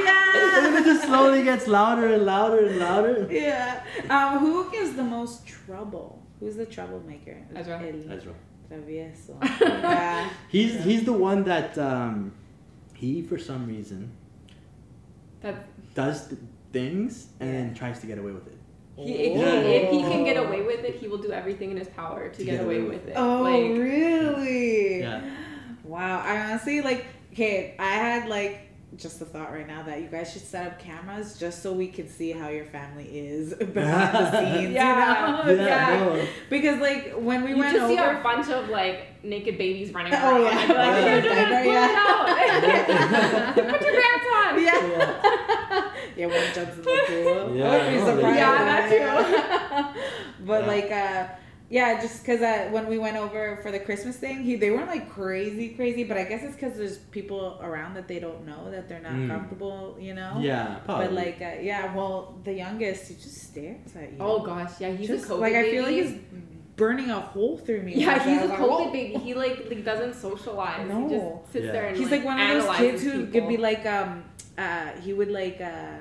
yeah. 0.06 0.66
and 0.66 0.76
it 0.80 0.84
just 0.86 1.06
slowly 1.06 1.44
gets 1.44 1.68
louder 1.68 2.14
and 2.14 2.26
louder 2.26 2.66
and 2.68 2.80
louder. 2.80 3.28
Yeah. 3.32 3.82
Um, 4.10 4.40
who 4.40 4.70
gives 4.72 4.96
the 4.96 5.04
most 5.04 5.46
trouble? 5.48 6.22
Who's 6.40 6.56
the 6.56 6.66
troublemaker? 6.66 7.38
Ezra. 7.56 7.80
El 7.82 8.12
Ezra. 8.12 8.34
travieso. 8.70 9.36
Yeah. 9.62 10.30
He's 10.50 10.84
he's 10.84 11.04
the 11.06 11.14
one 11.14 11.44
that 11.46 11.78
um, 11.78 12.34
he 12.94 13.22
for 13.22 13.38
some 13.38 13.68
reason 13.68 14.12
that's 15.42 15.58
does 15.96 16.28
th- 16.28 16.42
things 16.72 17.28
and 17.40 17.50
then 17.54 17.74
tries 17.74 18.00
to 18.02 18.08
get 18.08 18.18
away 18.20 18.32
with 18.32 18.48
it. 18.48 18.57
He, 18.98 19.14
if, 19.14 19.34
he, 19.36 19.72
if 19.74 19.92
he 19.92 20.02
can 20.02 20.24
get 20.24 20.38
away 20.38 20.62
with 20.64 20.84
it, 20.84 20.96
he 20.96 21.08
will 21.08 21.20
do 21.20 21.32
everything 21.32 21.72
in 21.72 21.78
his 21.78 21.88
power 21.88 22.30
to, 22.30 22.44
get, 22.44 22.62
away 22.62 22.82
with 22.82 23.08
it. 23.08 23.14
Oh, 23.16 23.42
like, 23.44 23.80
really? 23.80 25.02
Yeah. 25.02 25.22
Wow. 25.84 26.22
I 26.22 26.38
honestly 26.40 26.82
like. 26.82 27.06
Okay, 27.34 27.76
I 27.78 27.92
had 27.92 28.28
like 28.30 28.67
just 28.96 29.22
a 29.22 29.26
thought 29.26 29.52
right 29.52 29.68
now 29.68 29.84
that 29.84 30.00
you 30.02 30.08
guys 30.08 30.32
should 30.32 30.42
set 30.42 30.66
up 30.66 30.80
cameras 30.80 31.38
just 31.38 31.62
so 31.62 31.74
we 31.74 31.88
can 31.90 32.08
see 32.08 32.32
how 32.32 32.48
your 32.48 32.64
family 32.66 33.04
is 33.06 33.54
behind 33.74 34.14
the 34.16 34.32
scenes. 34.62 34.74
Yeah. 34.74 35.46
You 35.50 35.56
know? 35.58 35.64
Yeah. 35.66 36.00
no. 36.16 36.28
Because 36.50 36.80
like 36.80 37.12
when 37.18 37.44
we 37.44 37.50
you 37.52 37.58
went 37.58 37.74
just 37.74 37.84
over. 37.84 37.94
see 37.94 38.00
a 38.00 38.22
bunch 38.24 38.48
of 38.50 38.70
like 38.70 39.24
naked 39.24 39.58
babies 39.58 39.94
running 39.94 40.14
Oh, 40.16 40.18
around. 40.46 40.54
yeah. 40.54 40.60
I'd 40.62 40.68
be 40.68 40.74
like, 40.74 40.96
Yeah. 40.96 41.16
"You're 41.16 41.22
doing 41.22 41.36
Diaper, 41.36 41.60
it, 41.60 41.68
yeah. 41.68 42.06
pull 42.08 43.60
it 43.60 43.68
out. 43.68 43.72
Put 43.72 43.82
your 43.82 44.02
pants 44.02 44.26
on. 44.38 44.64
Yeah. 44.64 45.92
yeah, 46.16 46.26
one 46.28 46.54
jumps 46.56 46.78
in 46.78 46.82
the 46.82 47.04
pool. 47.08 47.56
Yeah, 47.56 47.70
I 47.70 47.78
would 47.78 47.90
be 47.92 47.98
no, 47.98 48.06
surprised. 48.16 48.38
Yeah, 48.38 48.64
that 48.64 49.94
too. 49.94 50.46
but 50.46 50.62
Yeah. 50.62 50.68
like, 50.68 50.92
uh, 50.92 51.28
yeah, 51.70 52.00
just 52.02 52.22
because 52.22 52.42
uh, 52.42 52.70
when 52.72 52.88
we 52.88 52.98
went 52.98 53.18
over 53.18 53.60
for 53.62 53.72
the 53.72 53.80
Christmas 53.80 54.16
thing, 54.18 54.42
he 54.44 54.56
they 54.56 54.72
weren't 54.72 54.88
like 54.88 55.10
crazy, 55.10 55.70
crazy. 55.70 56.04
But 56.06 56.18
I 56.18 56.24
guess 56.24 56.44
it's 56.44 56.56
because 56.56 56.78
there's 56.78 56.98
people 56.98 57.60
around 57.62 57.96
that 57.96 58.08
they 58.08 58.20
don't 58.20 58.46
know 58.46 58.72
that 58.72 58.88
they're 58.88 59.02
not 59.02 59.14
Mm. 59.14 59.28
comfortable, 59.30 59.98
you 60.00 60.14
know. 60.14 60.38
Yeah, 60.40 60.76
probably. 60.86 61.06
But 61.08 61.14
like, 61.14 61.42
uh, 61.42 61.60
yeah, 61.62 61.94
well, 61.96 62.40
the 62.44 62.54
youngest, 62.54 63.10
he 63.10 63.16
just 63.16 63.38
stares 63.50 63.96
at 63.96 64.12
you. 64.14 64.18
Oh 64.20 64.40
gosh, 64.40 64.80
yeah, 64.80 64.92
he's 64.92 65.08
just 65.10 65.26
a 65.26 65.34
COVID 65.34 65.40
like 65.40 65.56
I 65.56 65.70
feel 65.72 65.84
like 65.84 65.92
he's 65.94 66.14
burning 66.78 67.10
a 67.10 67.20
hole 67.20 67.58
through 67.58 67.82
me. 67.82 67.96
Yeah, 67.96 68.20
he's 68.24 68.38
a 68.38 68.42
was 68.42 68.50
like, 68.52 68.60
COVID 68.60 68.70
"Whoa." 68.70 68.92
baby. 68.92 69.14
He 69.20 69.34
like, 69.34 69.68
like 69.68 69.84
doesn't 69.84 70.14
socialize. 70.14 70.88
No. 70.88 71.08
He 71.10 71.16
just 71.16 71.52
sits 71.54 71.66
Yeah. 71.66 71.72
there 71.72 71.88
and 71.88 71.98
He's 71.98 72.12
like, 72.12 72.24
one 72.24 72.40
of 72.40 72.48
those 72.48 72.64
analyzes 72.64 72.92
kids 72.92 73.04
who 73.04 73.26
people. 73.26 73.42
could 73.42 73.50
be 73.50 73.58
like 73.58 73.86
um 73.86 74.24
uh 74.58 74.92
he 75.04 75.12
would 75.14 75.30
like 75.32 75.60
uh 75.60 75.98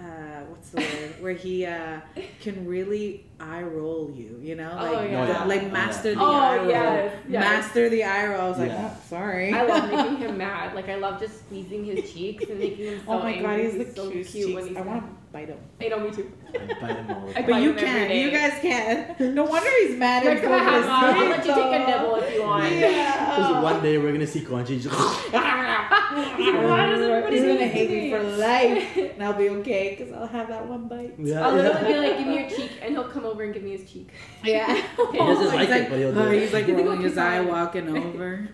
uh 0.00 0.40
what's 0.48 0.70
the 0.70 0.78
word 0.80 1.14
where 1.20 1.32
he 1.34 1.66
uh 1.66 2.00
can 2.40 2.66
really 2.66 3.26
eye 3.38 3.62
roll 3.62 4.10
you 4.14 4.38
you 4.42 4.54
know 4.54 4.74
Oh, 4.80 4.92
like 4.92 5.10
yeah. 5.10 5.42
the- 5.42 5.46
like 5.48 5.62
Oh, 5.64 5.68
master 5.68 6.14
the 6.14 6.20
Oh, 6.20 6.24
eye 6.32 6.56
roll 6.58 6.68
yes, 6.68 7.16
yes. 7.28 7.40
master 7.40 7.88
the 7.90 8.04
eye 8.04 8.26
roll 8.28 8.40
I 8.40 8.48
was 8.48 8.58
like 8.58 8.72
oh, 8.72 8.96
sorry 9.08 9.52
I 9.52 9.62
love 9.64 9.90
making 9.90 10.16
him 10.28 10.38
mad. 10.38 10.74
Like 10.74 10.88
I 10.88 10.94
love 10.96 11.20
just 11.20 11.38
squeezing 11.40 11.84
his 11.84 12.10
cheeks 12.12 12.44
and 12.48 12.58
making 12.58 12.86
him 12.86 13.00
so 13.04 13.12
oh 13.12 13.18
my 13.22 13.34
god 13.42 13.60
angry. 13.60 13.78
he's 13.84 13.94
the 13.94 14.00
so 14.00 14.10
cutest 14.10 14.32
cute 14.32 14.54
when 14.54 14.68
he's 14.68 14.76
I 14.76 14.80
want 14.80 15.02
to 15.02 15.06
mad. 15.06 15.16
Bite 15.32 15.48
him 15.48 15.58
I 15.80 15.88
know 15.88 16.00
me 16.00 16.10
too. 16.10 16.30
I 16.52 16.58
bite 16.80 16.96
him 16.96 17.10
all 17.10 17.26
the 17.26 17.30
I 17.38 17.42
time. 17.42 17.46
but 17.46 17.50
bite 17.50 17.62
you 17.62 17.70
him 17.70 17.78
every 17.78 17.88
can 17.88 18.08
day. 18.08 18.22
you 18.22 18.30
guys 18.30 18.58
can 18.60 19.34
no 19.34 19.44
wonder 19.44 19.70
he's 19.82 19.96
mad 19.96 20.24
You're 20.24 20.32
and 20.32 20.42
gonna 20.42 20.58
have 20.58 20.84
focused. 20.84 20.90
I'll 20.90 21.28
let 21.30 21.46
you 21.46 21.54
take 21.54 21.72
a 21.80 21.86
nibble 21.90 22.14
if 22.16 22.34
you 22.34 22.42
want. 22.42 22.74
yeah 22.74 23.60
one 23.62 23.82
day 23.82 23.98
we're 23.98 24.12
gonna 24.12 24.26
see 24.26 24.40
Conchi 24.40 24.80
just 24.82 24.94
Why 25.00 26.86
does 26.90 27.00
everybody 27.02 27.36
he's 27.36 27.42
do 27.44 27.48
gonna 27.48 27.58
this 27.60 27.72
hate 27.72 27.90
me 27.90 28.00
me? 28.02 28.10
for 28.10 28.22
life 28.22 28.96
and 28.96 29.22
I'll 29.22 29.32
be 29.34 29.48
okay 29.50 29.94
because 29.96 30.12
I'll 30.12 30.26
have 30.26 30.48
that 30.48 30.66
one 30.66 30.88
bite 30.88 31.14
yeah, 31.18 31.46
I'll 31.46 31.56
yeah. 31.56 31.62
literally 31.62 31.92
be 31.92 31.98
like, 32.08 32.18
give 32.18 32.26
me 32.26 32.38
your 32.40 32.50
cheek, 32.50 32.72
and 32.82 32.92
he'll 32.94 33.08
come 33.08 33.24
over 33.24 33.42
and 33.42 33.52
give 33.54 33.62
me 33.62 33.76
his 33.76 33.90
cheek. 33.90 34.10
Yeah. 34.44 34.74
He 35.12 35.18
doesn't 35.18 35.44
He's 35.44 35.52
like 35.52 35.68
it, 35.70 35.90
but 35.90 35.98
he'll 35.98 36.12
do 36.12 36.20
oh, 36.20 36.30
it. 36.30 36.40
He's 36.42 36.52
like 36.52 36.64
He's 36.66 36.74
like, 36.74 36.84
rolling 36.84 36.98
"Okay, 37.00 37.08
his 37.08 37.18
eye, 37.18 37.38
fine." 37.38 37.48
walking 37.48 37.96
over. 37.96 38.48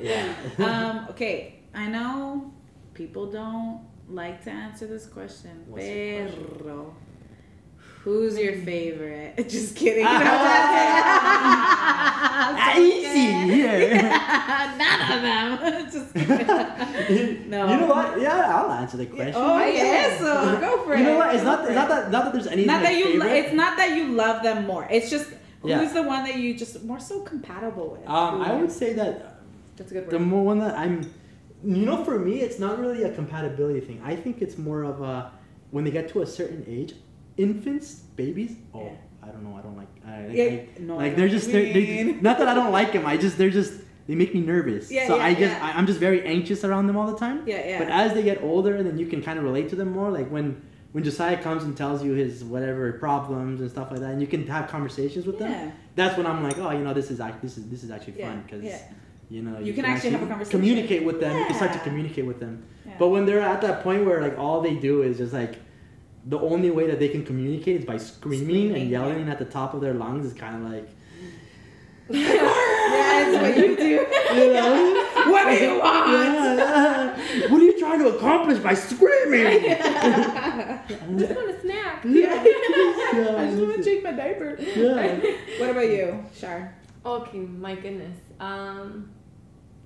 yeah. 0.00 0.34
um, 0.58 1.06
okay, 1.10 1.60
I 1.74 1.86
know 1.86 2.52
people 2.94 3.26
don't 3.30 3.80
like 4.10 4.44
to 4.44 4.50
answer 4.50 4.86
this 4.86 5.06
question. 5.06 5.64
What's 5.66 5.84
the 5.84 6.28
question? 6.28 6.86
Who's 8.02 8.38
your 8.38 8.56
favorite? 8.56 9.36
Just 9.48 9.76
kidding. 9.76 10.06
Ah, 10.06 10.18
easy. 12.78 13.20
Yeah. 13.60 14.74
None 14.80 15.00
of 15.12 15.20
them. 15.60 15.90
Just 15.92 16.14
kidding. 16.14 17.50
No. 17.50 17.68
You 17.68 17.76
know 17.80 17.86
what? 17.86 18.20
Yeah, 18.20 18.56
I'll 18.56 18.70
answer 18.72 18.96
the 18.96 19.06
question. 19.06 19.34
Oh, 19.36 19.64
yeah, 19.66 20.16
so 20.18 20.58
go 20.60 20.84
for 20.84 20.94
it. 20.94 21.00
You 21.00 21.04
know 21.04 21.16
what? 21.18 21.34
It's 21.34 21.44
not. 21.44 21.60
It's 21.62 21.70
it. 21.70 21.74
not 21.74 21.88
that. 21.88 22.10
Not 22.10 22.24
that 22.24 22.32
there's 22.32 22.46
any. 22.46 22.64
Not 22.64 22.82
that 22.82 22.96
you. 22.96 23.18
Lo- 23.18 23.26
it's 23.26 23.52
not 23.52 23.76
that 23.76 23.96
you 23.96 24.08
love 24.12 24.42
them 24.42 24.66
more. 24.66 24.86
It's 24.90 25.10
just 25.10 25.28
who's 25.62 25.92
the 25.92 26.02
one 26.02 26.24
that 26.24 26.36
you 26.36 26.56
just 26.56 26.82
more 26.84 27.00
so 27.00 27.20
compatible 27.20 27.90
with. 27.90 28.08
Um, 28.08 28.40
I 28.40 28.54
would 28.54 28.72
say 28.72 28.92
that 28.94 29.40
That's 29.76 29.90
a 29.90 29.94
good 29.94 30.10
the 30.10 30.18
word. 30.18 30.26
more 30.26 30.44
one 30.44 30.58
that 30.60 30.76
I'm, 30.78 31.12
you 31.64 31.84
know, 31.86 32.04
for 32.04 32.18
me, 32.18 32.40
it's 32.40 32.58
not 32.58 32.78
really 32.78 33.02
a 33.04 33.12
compatibility 33.12 33.80
thing. 33.80 34.00
I 34.04 34.16
think 34.16 34.40
it's 34.42 34.56
more 34.58 34.82
of 34.82 35.00
a 35.02 35.32
when 35.70 35.84
they 35.84 35.90
get 35.90 36.08
to 36.10 36.22
a 36.22 36.26
certain 36.26 36.64
age, 36.66 36.94
infants, 37.36 37.94
babies. 38.16 38.56
Oh, 38.74 38.84
Yeah. 38.84 38.92
I 39.22 39.26
don't 39.28 39.44
know. 39.44 39.54
I 39.56 39.60
don't 39.60 39.76
like. 39.76 39.88
I, 40.06 40.26
Yeah, 40.28 40.44
I- 40.44 40.68
no, 40.80 40.96
like 40.96 41.14
they're 41.14 41.28
just 41.28 41.52
they're, 41.52 41.72
they 41.72 42.04
not 42.22 42.38
that 42.38 42.48
I 42.48 42.54
don't 42.54 42.72
like 42.72 42.92
them. 42.92 43.04
I 43.04 43.16
just 43.18 43.36
they're 43.36 43.50
just 43.50 43.74
they 44.06 44.14
make 44.14 44.32
me 44.34 44.40
nervous. 44.40 44.90
Yeah, 44.90 45.06
so 45.06 45.16
yeah, 45.16 45.24
I 45.24 45.34
just 45.34 45.54
yeah. 45.56 45.64
I, 45.66 45.72
I'm 45.78 45.86
just 45.86 46.00
very 46.00 46.24
anxious 46.26 46.64
around 46.64 46.86
them 46.86 46.96
all 46.96 47.06
the 47.12 47.18
time. 47.18 47.42
Yeah, 47.46 47.64
yeah. 47.68 47.78
But 47.78 47.88
as 47.90 48.14
they 48.14 48.22
get 48.22 48.42
older, 48.42 48.76
and 48.76 48.86
then 48.88 48.98
you 48.98 49.06
can 49.06 49.22
kind 49.22 49.38
of 49.38 49.44
relate 49.44 49.68
to 49.70 49.76
them 49.76 49.92
more. 49.92 50.10
Like 50.10 50.28
when 50.30 50.62
when 50.92 51.04
Josiah 51.04 51.40
comes 51.40 51.64
and 51.64 51.76
tells 51.76 52.02
you 52.02 52.12
his 52.14 52.42
whatever 52.42 52.90
problems 52.94 53.60
and 53.60 53.70
stuff 53.70 53.90
like 53.90 54.00
that, 54.00 54.10
and 54.12 54.20
you 54.22 54.26
can 54.26 54.46
have 54.46 54.68
conversations 54.68 55.26
with 55.26 55.38
them. 55.38 55.50
Yeah. 55.50 55.70
That's 55.96 56.16
when 56.16 56.26
I'm 56.26 56.42
like, 56.42 56.56
oh, 56.58 56.70
you 56.70 56.82
know, 56.82 56.94
this 56.94 57.10
is 57.10 57.20
act 57.20 57.42
this 57.42 57.58
is 57.58 57.68
this 57.68 57.84
is 57.84 57.90
actually 57.90 58.14
fun 58.22 58.42
because 58.42 58.64
yeah. 58.64 58.78
You 59.30 59.42
know 59.42 59.58
You 59.60 59.72
can 59.72 59.84
actually 59.84 60.10
have 60.10 60.22
a 60.22 60.26
conversation. 60.26 60.58
communicate 60.60 61.04
with 61.04 61.20
them. 61.20 61.36
You 61.38 61.46
can 61.46 61.54
start 61.54 61.72
to 61.72 61.78
communicate 61.80 62.26
with 62.26 62.40
them. 62.40 62.64
Yeah. 62.86 62.94
But 62.98 63.08
when 63.08 63.24
they're 63.26 63.40
at 63.40 63.60
that 63.62 63.82
point 63.82 64.04
where 64.06 64.20
like 64.20 64.36
all 64.38 64.60
they 64.60 64.74
do 64.74 65.02
is 65.02 65.18
just 65.18 65.32
like 65.32 65.58
the 66.26 66.38
only 66.38 66.70
way 66.70 66.86
that 66.88 66.98
they 66.98 67.08
can 67.08 67.24
communicate 67.24 67.76
is 67.80 67.84
by 67.86 67.96
screaming, 67.96 68.44
Screaming, 68.46 68.82
and 68.82 68.90
yelling 68.90 69.26
yeah. 69.26 69.32
at 69.32 69.38
the 69.38 69.44
top 69.46 69.72
of 69.74 69.80
their 69.80 69.94
lungs 69.94 70.26
is 70.26 70.34
kind 70.34 70.56
of 70.64 70.70
like 70.70 70.88
yeah, 72.10 73.28
it's 73.28 73.38
what 73.40 73.56
you 73.56 73.76
do. 73.76 73.84
you 74.40 74.52
know 74.52 75.06
what 75.30 75.48
do 75.48 75.64
you 75.64 75.78
want? 75.78 76.10
Yeah. 76.10 77.46
what 77.50 77.60
are 77.62 77.64
you 77.64 77.78
trying 77.78 78.00
to 78.00 78.08
accomplish 78.16 78.58
by 78.58 78.74
screaming? 78.74 79.46
I 79.78 80.82
just 81.16 81.34
want 81.36 81.50
a 81.50 81.60
snack. 81.60 82.04
Yeah. 82.04 82.44
Yeah, 83.14 83.36
I 83.38 83.46
just 83.46 83.62
want 83.62 83.76
to 83.76 83.84
change 83.84 84.02
my 84.02 84.12
diaper. 84.12 84.56
yeah. 84.60 85.18
What 85.60 85.70
about 85.70 85.88
you, 85.88 86.24
Shar? 86.34 86.74
Okay, 87.06 87.38
my 87.38 87.74
goodness. 87.76 88.16
Um, 88.40 89.10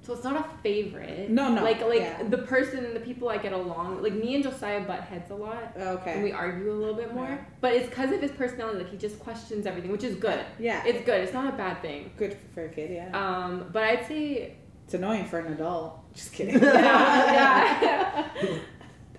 so 0.05 0.13
it's 0.13 0.23
not 0.25 0.37
a 0.37 0.45
favorite. 0.63 1.31
No, 1.31 1.49
no, 1.53 1.63
Like 1.63 1.81
like 1.81 2.01
yeah. 2.01 2.23
the 2.23 2.39
person, 2.39 2.93
the 2.95 3.01
people 3.01 3.29
I 3.29 3.39
get 3.39 3.53
along. 3.53 4.03
Like 4.03 4.13
me 4.13 4.35
and 4.35 4.45
Josiah 4.45 4.81
butt 4.87 5.01
heads 5.01 5.31
a 5.31 5.35
lot. 5.35 5.73
Okay. 5.77 6.13
And 6.13 6.23
we 6.23 6.31
argue 6.33 6.71
a 6.71 6.75
little 6.75 6.95
bit 6.95 7.15
more. 7.15 7.25
Yeah. 7.27 7.39
But 7.61 7.73
it's 7.73 7.89
because 7.89 8.13
of 8.13 8.21
his 8.21 8.31
personality. 8.33 8.79
Like 8.81 8.91
he 8.91 8.97
just 8.99 9.19
questions 9.19 9.65
everything, 9.67 9.91
which 9.91 10.05
is 10.05 10.17
good. 10.17 10.45
yeah. 10.59 10.85
It's 10.85 11.05
good. 11.07 11.21
It's 11.23 11.33
not 11.33 11.53
a 11.53 11.57
bad 11.57 11.81
thing. 11.83 12.11
good 12.19 12.37
for 12.55 12.67
a 12.67 12.69
kid, 12.69 12.91
yeah. 12.93 13.09
Um, 13.19 13.71
but 13.73 13.83
I'd 13.85 14.07
say 14.07 14.55
it's 14.85 14.95
annoying 14.95 15.25
for 15.25 15.39
an 15.39 15.53
adult. 15.55 16.13
Just 16.15 16.33
kidding. 16.33 16.55
yeah, 16.63 17.83
yeah. 17.83 18.29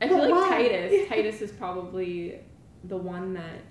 I 0.02 0.08
feel 0.08 0.18
But 0.20 0.30
like 0.30 0.50
why? 0.50 0.50
Titus. 0.50 1.10
Titus 1.10 1.42
is 1.42 1.52
probably 1.52 2.40
the 2.84 2.98
one 2.98 3.34
that 3.34 3.62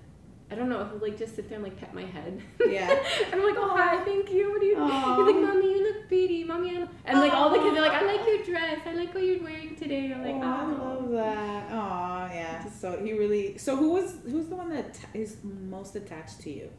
I 0.51 0.53
don't 0.55 0.69
know. 0.69 0.85
He'll 0.85 0.99
like 0.99 1.17
just 1.17 1.35
sit 1.35 1.49
there 1.49 1.55
and 1.55 1.63
like 1.63 1.77
pet 1.79 1.93
my 1.93 2.03
head. 2.05 2.39
Yeah. 2.59 2.89
and 2.91 3.33
I'm 3.33 3.43
like, 3.43 3.55
oh 3.57 3.75
hi, 3.75 4.03
thank 4.03 4.31
you. 4.31 4.51
What 4.51 4.61
do 4.61 4.67
you? 4.67 4.77
Aw. 4.77 5.15
He's 5.25 5.33
like, 5.35 5.43
mommy, 5.43 5.71
you 5.71 5.83
look 5.83 6.07
pretty, 6.07 6.43
mommy. 6.43 6.77
I 6.77 6.79
lo-" 6.81 6.89
And 7.05 7.19
like 7.19 7.33
all 7.33 7.49
the 7.49 7.57
kids 7.57 7.77
are 7.77 7.81
like, 7.81 7.93
I 7.93 8.05
like 8.05 8.27
your 8.27 8.43
dress. 8.43 8.79
I 8.85 8.93
like 8.93 9.13
what 9.13 9.23
you're 9.23 9.41
wearing 9.43 9.75
today. 9.75 10.13
I'm 10.13 10.23
like, 10.23 10.35
oh, 10.35 10.41
I 10.43 10.71
love 10.71 11.09
that. 11.11 11.67
Oh, 11.71 12.33
yeah. 12.33 12.69
So 12.69 13.03
he 13.03 13.13
really. 13.13 13.57
So 13.57 13.75
who 13.75 13.93
was 13.93 14.17
who's 14.23 14.47
the 14.47 14.55
one 14.55 14.69
that 14.69 14.85
atta- 14.85 15.17
is 15.17 15.37
most 15.43 15.95
attached 15.95 16.41
to 16.41 16.51
you? 16.51 16.69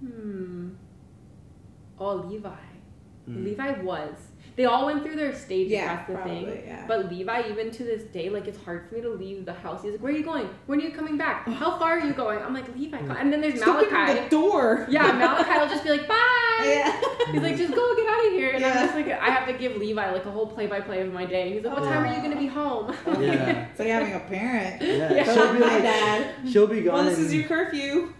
Hmm. 0.00 0.70
Oh, 1.98 2.16
Levi. 2.16 2.50
Mm. 3.28 3.44
Levi 3.44 3.80
was. 3.82 4.14
They 4.56 4.66
all 4.66 4.86
went 4.86 5.02
through 5.02 5.16
their 5.16 5.34
stages. 5.34 5.72
Yeah, 5.72 5.96
that's 5.96 6.08
the 6.08 6.14
probably, 6.14 6.44
thing. 6.44 6.62
yeah. 6.66 6.84
But 6.86 7.10
Levi, 7.10 7.48
even 7.50 7.70
to 7.72 7.82
this 7.82 8.04
day, 8.04 8.30
like 8.30 8.46
it's 8.46 8.62
hard 8.64 8.88
for 8.88 8.94
me 8.94 9.00
to 9.00 9.10
leave 9.10 9.44
the 9.44 9.52
house. 9.52 9.82
He's 9.82 9.92
like, 9.92 10.00
"Where 10.00 10.12
are 10.12 10.16
you 10.16 10.22
going? 10.22 10.48
When 10.66 10.80
are 10.80 10.84
you 10.84 10.92
coming 10.92 11.16
back? 11.18 11.48
How 11.48 11.76
far 11.78 11.98
are 11.98 12.06
you 12.06 12.12
going?" 12.12 12.38
I'm 12.40 12.54
like, 12.54 12.68
"Levi," 12.76 12.98
come-" 12.98 13.16
and 13.16 13.32
then 13.32 13.40
there's 13.40 13.56
Stop 13.60 13.76
opening 13.78 13.92
Malachi. 13.92 14.20
the 14.24 14.28
door. 14.30 14.86
Yeah, 14.88 15.10
Malachi 15.22 15.58
will 15.58 15.68
just 15.68 15.82
be 15.82 15.90
like, 15.90 16.06
"Bye." 16.06 16.20
Yeah. 16.62 17.00
He's 17.32 17.42
like, 17.42 17.56
"Just 17.56 17.74
go, 17.74 17.96
get 17.96 18.06
out 18.08 18.26
of 18.26 18.32
here." 18.32 18.50
And 18.52 18.60
Yeah. 18.60 18.68
I'm 18.70 18.74
just 18.86 18.94
like, 18.94 19.08
I 19.08 19.30
have 19.30 19.46
to 19.48 19.54
give 19.54 19.76
Levi 19.76 20.10
like 20.12 20.24
a 20.24 20.30
whole 20.30 20.46
play-by-play 20.46 21.00
of 21.00 21.12
my 21.12 21.24
day. 21.26 21.52
He's 21.54 21.64
like, 21.64 21.74
"What 21.74 21.82
time 21.84 22.04
are 22.04 22.14
you 22.14 22.22
gonna 22.22 22.36
be 22.40 22.46
home?" 22.46 22.94
Yeah. 23.20 23.66
So 23.76 23.82
you're 23.82 23.94
having 23.94 24.14
a 24.14 24.20
parent. 24.20 24.80
Yeah, 24.82 25.12
Yeah. 25.14 25.24
she'll 25.34 25.52
be 25.52 25.58
My 25.58 25.66
like, 25.66 25.82
dad. 25.82 26.34
she'll 26.48 26.68
be 26.68 26.80
gone. 26.82 26.94
Well, 26.94 27.04
this 27.06 27.16
and- 27.18 27.26
is 27.26 27.34
your 27.34 27.44
curfew. 27.48 28.12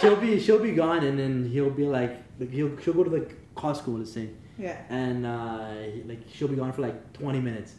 she'll 0.00 0.16
be 0.16 0.38
she'll 0.38 0.62
be 0.62 0.72
gone, 0.72 1.02
and 1.04 1.18
then 1.18 1.44
he'll 1.50 1.70
be 1.70 1.84
like, 1.84 2.22
like 2.38 2.50
he'll 2.52 2.78
she'll 2.78 2.94
go 2.94 3.02
to 3.02 3.10
the 3.10 3.26
Costco, 3.56 3.98
let's 3.98 4.12
say, 4.12 4.30
Yeah. 4.58 4.80
and 4.88 5.26
uh, 5.26 5.68
like 6.06 6.20
she'll 6.32 6.48
be 6.48 6.56
gone 6.56 6.72
for 6.72 6.82
like 6.82 7.12
twenty 7.12 7.40
minutes. 7.40 7.74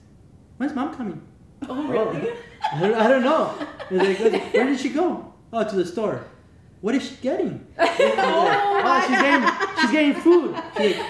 When's 0.57 0.73
mom 0.75 0.93
coming? 0.95 1.21
oh, 1.67 1.87
really? 1.87 2.29
I 2.73 2.79
don't, 2.81 2.93
I 2.95 3.07
don't 3.07 3.23
know. 3.23 3.53
He's 3.89 4.19
like, 4.19 4.53
where 4.53 4.65
did 4.65 4.79
she 4.79 4.89
go? 4.89 5.33
Oh, 5.51 5.63
to 5.67 5.75
the 5.75 5.85
store. 5.85 6.25
What 6.81 6.93
is 6.93 7.09
she 7.09 7.15
getting? 7.15 7.65
He's 7.71 7.77
like, 7.99 8.13
oh, 8.19 9.05
she's 9.07 9.19
getting 9.21 9.81
she's 9.81 9.91
getting 9.91 10.13
food. 10.21 10.55
She's 10.77 10.97
like, 10.97 11.05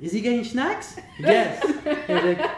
is 0.00 0.12
he 0.12 0.20
getting 0.20 0.44
snacks? 0.44 0.96
Yes. 1.20 1.62
He's 1.64 2.08
like, 2.24 2.50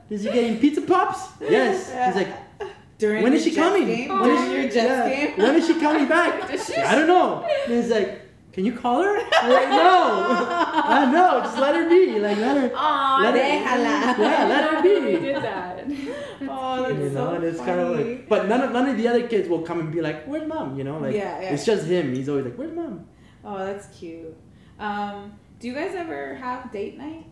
is 0.10 0.22
he 0.22 0.30
getting 0.30 0.58
pizza 0.60 0.82
pops? 0.82 1.28
Yes. 1.40 1.86
He's 1.90 2.14
like, 2.24 2.68
During 2.98 3.22
when 3.24 3.32
your 3.32 3.38
is 3.40 3.44
she 3.44 3.52
coming? 3.54 3.86
Game? 3.86 4.08
When 4.10 4.22
During 4.22 4.38
is 4.38 4.44
she- 4.46 4.54
your 4.54 4.62
Jets 4.70 4.76
yeah. 4.76 5.08
game? 5.26 5.36
When 5.38 5.54
is 5.56 5.66
she 5.66 5.80
coming 5.80 6.06
back? 6.08 6.50
She- 6.58 6.76
I 6.90 6.94
don't 6.94 7.08
know. 7.08 7.42
And 7.66 7.74
he's 7.74 7.90
like, 7.90 8.20
can 8.52 8.64
you 8.64 8.72
call 8.72 9.02
her? 9.02 9.16
I'm 9.16 9.50
like, 9.50 9.68
no. 9.68 10.26
I 10.96 11.10
know. 11.10 11.40
Just 11.42 11.58
let 11.58 11.74
her 11.74 11.88
be. 11.88 12.18
Like, 12.18 12.36
let 12.38 12.56
her. 12.56 12.72
Aw, 12.74 13.20
Let 13.22 13.34
her- 13.34 14.22
Yeah, 14.22 14.46
let 14.48 14.70
her 14.70 14.82
He 14.82 15.16
be. 15.16 15.20
did 15.20 15.36
that. 15.36 15.84
Oh, 16.52 16.82
that's 16.82 16.94
You 16.98 17.10
know, 17.10 17.14
so 17.14 17.34
and 17.34 17.44
it's 17.44 17.58
funny. 17.58 17.70
kind 17.70 17.80
of 17.80 18.06
like, 18.06 18.28
but 18.28 18.48
none 18.48 18.62
of 18.62 18.72
none 18.72 18.88
of 18.88 18.96
the 18.96 19.06
other 19.08 19.26
kids 19.28 19.48
will 19.48 19.60
come 19.62 19.78
and 19.80 19.92
be 19.92 20.00
like, 20.00 20.24
"Where's 20.26 20.48
mom?" 20.48 20.76
You 20.78 20.84
know, 20.84 20.98
like 20.98 21.14
Yeah, 21.14 21.40
yeah. 21.40 21.50
it's 21.52 21.66
just 21.66 21.84
him. 21.86 22.14
He's 22.14 22.28
always 22.30 22.46
like, 22.46 22.56
"Where's 22.56 22.72
mom?" 22.74 23.06
Oh, 23.44 23.58
that's 23.58 23.86
cute. 23.98 24.34
Um, 24.78 25.32
do 25.58 25.68
you 25.68 25.74
guys 25.74 25.94
ever 25.94 26.34
have 26.36 26.72
date 26.72 26.96
night? 26.96 27.26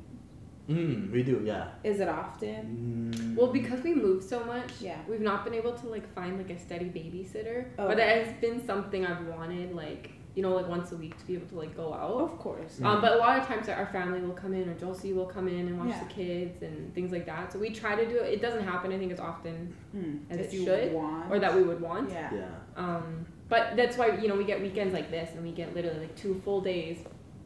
Mm, 0.69 1.11
we 1.11 1.23
do, 1.23 1.41
yeah. 1.45 1.69
Is 1.83 2.01
it 2.01 2.09
often? 2.11 3.11
Mm. 3.15 3.35
Well, 3.37 3.47
because 3.51 3.83
we 3.83 3.95
move 3.95 4.23
so 4.23 4.45
much, 4.45 4.71
Yeah. 4.81 4.99
we've 5.09 5.23
not 5.23 5.43
been 5.45 5.55
able 5.55 5.73
to 5.73 5.87
like 5.89 6.07
find 6.15 6.37
like 6.37 6.51
a 6.51 6.59
steady 6.59 6.87
babysitter. 6.87 7.69
Oh. 7.79 7.89
But 7.89 7.97
that 7.97 8.25
has 8.27 8.35
been 8.43 8.65
something 8.67 9.07
I've 9.07 9.25
wanted, 9.27 9.75
like 9.75 10.11
you 10.35 10.43
know, 10.43 10.55
like 10.55 10.69
once 10.69 10.93
a 10.93 10.97
week 10.97 11.19
to 11.19 11.25
be 11.27 11.35
able 11.35 11.47
to 11.49 11.57
like 11.57 11.77
go 11.77 11.93
out. 11.93 12.21
Of 12.21 12.39
course. 12.39 12.81
Um, 12.83 13.01
but 13.01 13.13
a 13.15 13.17
lot 13.17 13.39
of 13.39 13.47
times 13.47 13.69
our 13.69 13.87
family 13.87 14.21
will 14.21 14.35
come 14.35 14.55
in, 14.55 14.69
or 14.69 14.75
Josie 14.75 15.13
will 15.13 15.27
come 15.27 15.49
in 15.49 15.67
and 15.67 15.79
watch 15.79 15.89
Yeah. 15.89 16.05
the 16.05 16.13
kids 16.15 16.63
and 16.63 16.95
things 16.95 17.11
like 17.13 17.27
that. 17.27 17.53
So 17.53 17.59
we 17.59 17.71
try 17.71 17.97
to 17.97 18.07
do 18.09 18.17
it. 18.19 18.35
It 18.35 18.41
doesn't 18.43 18.63
happen, 18.65 18.93
I 18.93 18.99
think, 18.99 19.11
as 19.13 19.19
often 19.21 19.75
Hmm. 19.93 20.19
as 20.31 20.39
If 20.39 20.47
it 20.47 20.53
you 20.57 20.65
should, 20.65 20.93
want. 20.93 21.31
or 21.33 21.39
that 21.41 21.55
we 21.55 21.63
would 21.63 21.81
want. 21.81 22.11
Yeah. 22.11 22.31
yeah. 22.33 22.49
Um, 22.77 23.27
but 23.49 23.77
that's 23.77 23.97
why 23.99 24.09
you 24.17 24.29
know 24.29 24.37
we 24.37 24.45
get 24.45 24.61
weekends 24.61 24.95
like 24.95 25.11
this, 25.11 25.35
and 25.35 25.43
we 25.45 25.53
get 25.53 25.75
literally 25.75 26.01
like 26.01 26.15
two 26.17 26.41
full 26.45 26.61
days 26.61 26.99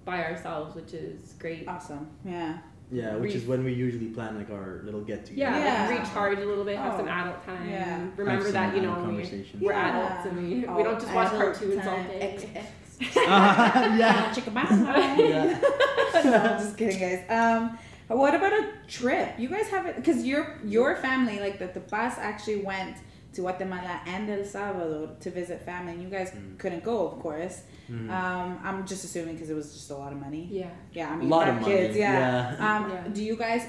by 0.04 0.24
ourselves, 0.24 0.74
which 0.74 0.92
is 0.94 1.34
great. 1.38 1.66
Awesome. 1.68 2.08
Yeah. 2.24 2.58
Yeah, 2.92 3.16
which 3.16 3.30
Re- 3.32 3.36
is 3.40 3.46
when 3.46 3.64
we 3.64 3.72
usually 3.72 4.08
plan 4.08 4.36
like 4.36 4.50
our 4.50 4.82
little 4.84 5.00
get 5.00 5.24
together. 5.24 5.56
Yeah, 5.58 5.64
Yeah. 5.88 5.88
Like 5.96 6.00
recharge 6.06 6.38
a 6.38 6.44
little 6.44 6.64
bit, 6.64 6.76
have 6.76 6.92
Oh. 6.94 6.96
some 6.98 7.08
adult 7.08 7.42
time. 7.46 7.66
Yeah. 7.68 8.06
Remember 8.16 8.50
that 8.52 8.76
you 8.76 8.82
know 8.82 8.92
we, 9.08 9.46
we're 9.60 9.72
Yeah. 9.72 9.88
adults 9.88 10.26
and 10.26 10.36
we, 10.36 10.54
we 10.60 10.66
Oh, 10.66 10.82
don't 10.84 11.00
just 11.00 11.12
watch 11.14 11.30
cartoons 11.30 11.86
all 11.86 11.96
time. 11.96 12.06
day. 12.08 12.38
XX. 12.38 12.66
yeah. 13.16 14.30
Chicka 14.34 14.52
Yeah. 15.18 16.22
no, 16.22 16.36
I'm 16.36 16.58
just 16.60 16.76
kidding, 16.76 16.98
guys. 17.00 17.24
Um, 17.30 17.78
what 18.08 18.34
about 18.34 18.52
a 18.52 18.68
trip? 18.88 19.38
You 19.38 19.48
guys 19.48 19.68
have 19.68 19.86
it 19.86 19.96
because 19.96 20.24
your 20.26 20.58
your 20.64 20.96
family, 20.96 21.40
like 21.40 21.58
the 21.58 21.68
the 21.68 21.80
bus, 21.80 22.18
actually 22.18 22.56
went 22.62 22.98
to 23.34 23.40
Guatemala 23.40 24.00
and 24.06 24.28
El 24.30 24.44
Salvador 24.44 25.16
to 25.20 25.30
visit 25.30 25.62
family, 25.62 25.92
and 25.94 26.02
you 26.02 26.08
guys 26.10 26.30
Mm. 26.30 26.58
couldn't 26.58 26.84
go, 26.84 27.06
of 27.08 27.18
course. 27.20 27.62
Mm. 27.90 28.10
Um, 28.10 28.58
I'm 28.62 28.86
just 28.86 29.04
assuming 29.04 29.34
because 29.36 29.50
it 29.50 29.54
was 29.54 29.72
just 29.72 29.90
a 29.90 29.96
lot 29.96 30.12
of 30.12 30.18
money. 30.20 30.48
Yeah. 30.50 30.70
Yeah, 30.92 31.10
I 31.10 31.16
mean, 31.16 31.28
lot 31.28 31.46
five 31.46 31.56
of 31.56 31.62
money. 31.62 31.74
kids. 31.74 31.96
Yeah. 31.96 32.54
Yeah. 32.56 32.76
Um, 32.76 32.90
Yeah. 32.90 33.08
do 33.12 33.24
you 33.24 33.36
guys 33.36 33.62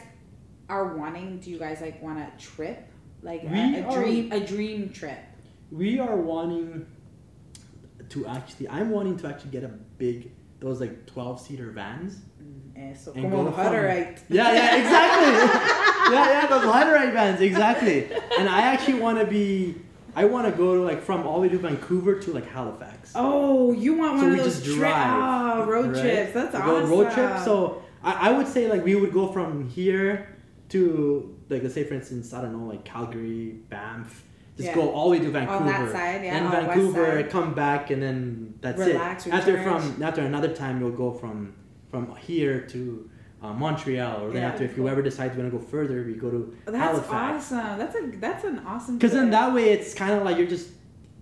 are 0.69 0.95
wanting? 0.97 1.39
Do 1.39 1.49
you 1.49 1.59
guys 1.59 1.79
like 1.81 2.01
want 2.03 2.19
a 2.19 2.29
trip? 2.37 2.87
Like 3.21 3.43
We 3.43 3.49
a, 3.49 3.83
a 3.83 3.83
are- 3.87 4.01
dream, 4.03 4.31
a 4.33 4.39
dream 4.45 4.89
trip. 4.89 5.19
we 5.71 5.97
are 5.99 6.15
wanting 6.17 6.85
to 8.09 8.27
actually. 8.27 8.67
I'm 8.69 8.89
wanting 8.89 9.17
to 9.17 9.27
actually 9.27 9.51
get 9.51 9.63
a 9.63 9.69
big 9.97 10.31
those 10.59 10.79
like 10.79 11.05
12 11.07 11.39
seater 11.41 11.71
vans. 11.71 12.19
Eso, 12.75 13.13
And 13.13 13.29
go 13.31 13.43
the 13.45 13.51
from- 13.51 13.65
Hutterite. 13.65 14.19
Yeah, 14.29 14.51
yeah, 14.53 14.75
exactly. 14.77 15.89
yeah, 16.13 16.29
yeah, 16.41 16.47
those 16.47 16.63
Ladderite 16.63 17.13
vans, 17.13 17.41
exactly. 17.41 18.09
And 18.39 18.47
I 18.49 18.61
actually 18.61 18.99
want 18.99 19.19
to 19.19 19.25
be. 19.25 19.75
I 20.15 20.25
want 20.25 20.45
to 20.45 20.51
go 20.55 20.75
to 20.75 20.81
like 20.81 21.01
from 21.01 21.25
all 21.25 21.35
the 21.35 21.47
way 21.47 21.49
to 21.49 21.57
Vancouver 21.57 22.19
to 22.19 22.31
like 22.33 22.47
Halifax. 22.47 23.13
Oh, 23.15 23.71
you 23.71 23.95
want 23.95 24.17
one 24.17 24.31
we 24.31 24.37
of 24.39 24.43
those 24.45 24.53
just 24.55 24.65
trips? 24.65 24.77
drive, 24.79 25.59
Oh, 25.59 25.65
road 25.65 25.93
right? 25.93 26.01
trips. 26.01 26.33
That's 26.33 26.53
We 26.53 26.59
awesome. 26.61 26.89
go 26.89 26.97
road 27.03 27.11
trip. 27.11 27.39
So 27.43 27.81
I, 28.03 28.29
I 28.29 28.31
would 28.31 28.47
say 28.47 28.67
like 28.69 28.83
we 28.85 28.93
would 28.95 29.11
go 29.11 29.27
from 29.31 29.67
here 29.69 30.35
to 30.69 31.35
like 31.49 31.63
let's 31.63 31.73
say 31.73 31.83
for 31.83 31.95
instance 31.95 32.31
I 32.33 32.41
don't 32.41 32.53
know 32.53 32.65
like 32.67 32.83
Calgary, 32.85 33.55
Banff. 33.69 34.23
Just 34.55 34.69
Yeah. 34.69 34.75
go 34.75 34.91
all 34.91 35.09
the 35.09 35.17
way 35.17 35.25
to 35.25 35.31
Vancouver. 35.31 35.57
On 35.61 35.65
that 35.65 35.91
side, 35.91 36.23
yeah, 36.23 36.37
And 36.37 36.51
Vancouver, 36.67 37.23
come 37.23 37.55
back, 37.55 37.89
and 37.89 37.99
then 38.03 38.53
that's 38.61 38.77
Relax, 38.77 39.25
it. 39.25 39.33
After 39.33 39.53
recharge. 39.57 39.81
from 39.81 40.03
after 40.03 40.21
another 40.21 40.53
time, 40.53 40.79
you'll 40.79 40.91
go 40.91 41.11
from 41.11 41.55
from 41.89 42.15
here 42.17 42.61
to 42.67 43.09
uh, 43.43 43.53
Montreal, 43.53 44.23
or 44.23 44.31
then 44.31 44.41
Yeah. 44.41 44.49
after 44.49 44.63
if 44.63 44.77
you 44.77 44.87
ever 44.87 45.01
decide 45.01 45.33
you 45.35 45.39
want 45.41 45.51
to 45.51 45.57
go 45.59 45.63
further, 45.63 46.03
we 46.03 46.13
go 46.13 46.29
to 46.31 46.55
that's 46.65 46.77
Halifax. 46.77 47.51
awesome. 47.51 47.77
That's 47.77 47.95
a 47.95 48.01
that's 48.19 48.43
an 48.45 48.59
awesome. 48.65 48.97
Because 48.97 49.11
then 49.11 49.29
that 49.31 49.53
way 49.53 49.71
it's 49.71 49.93
kind 49.93 50.13
of 50.13 50.23
like 50.23 50.37
you're 50.37 50.47
just 50.47 50.69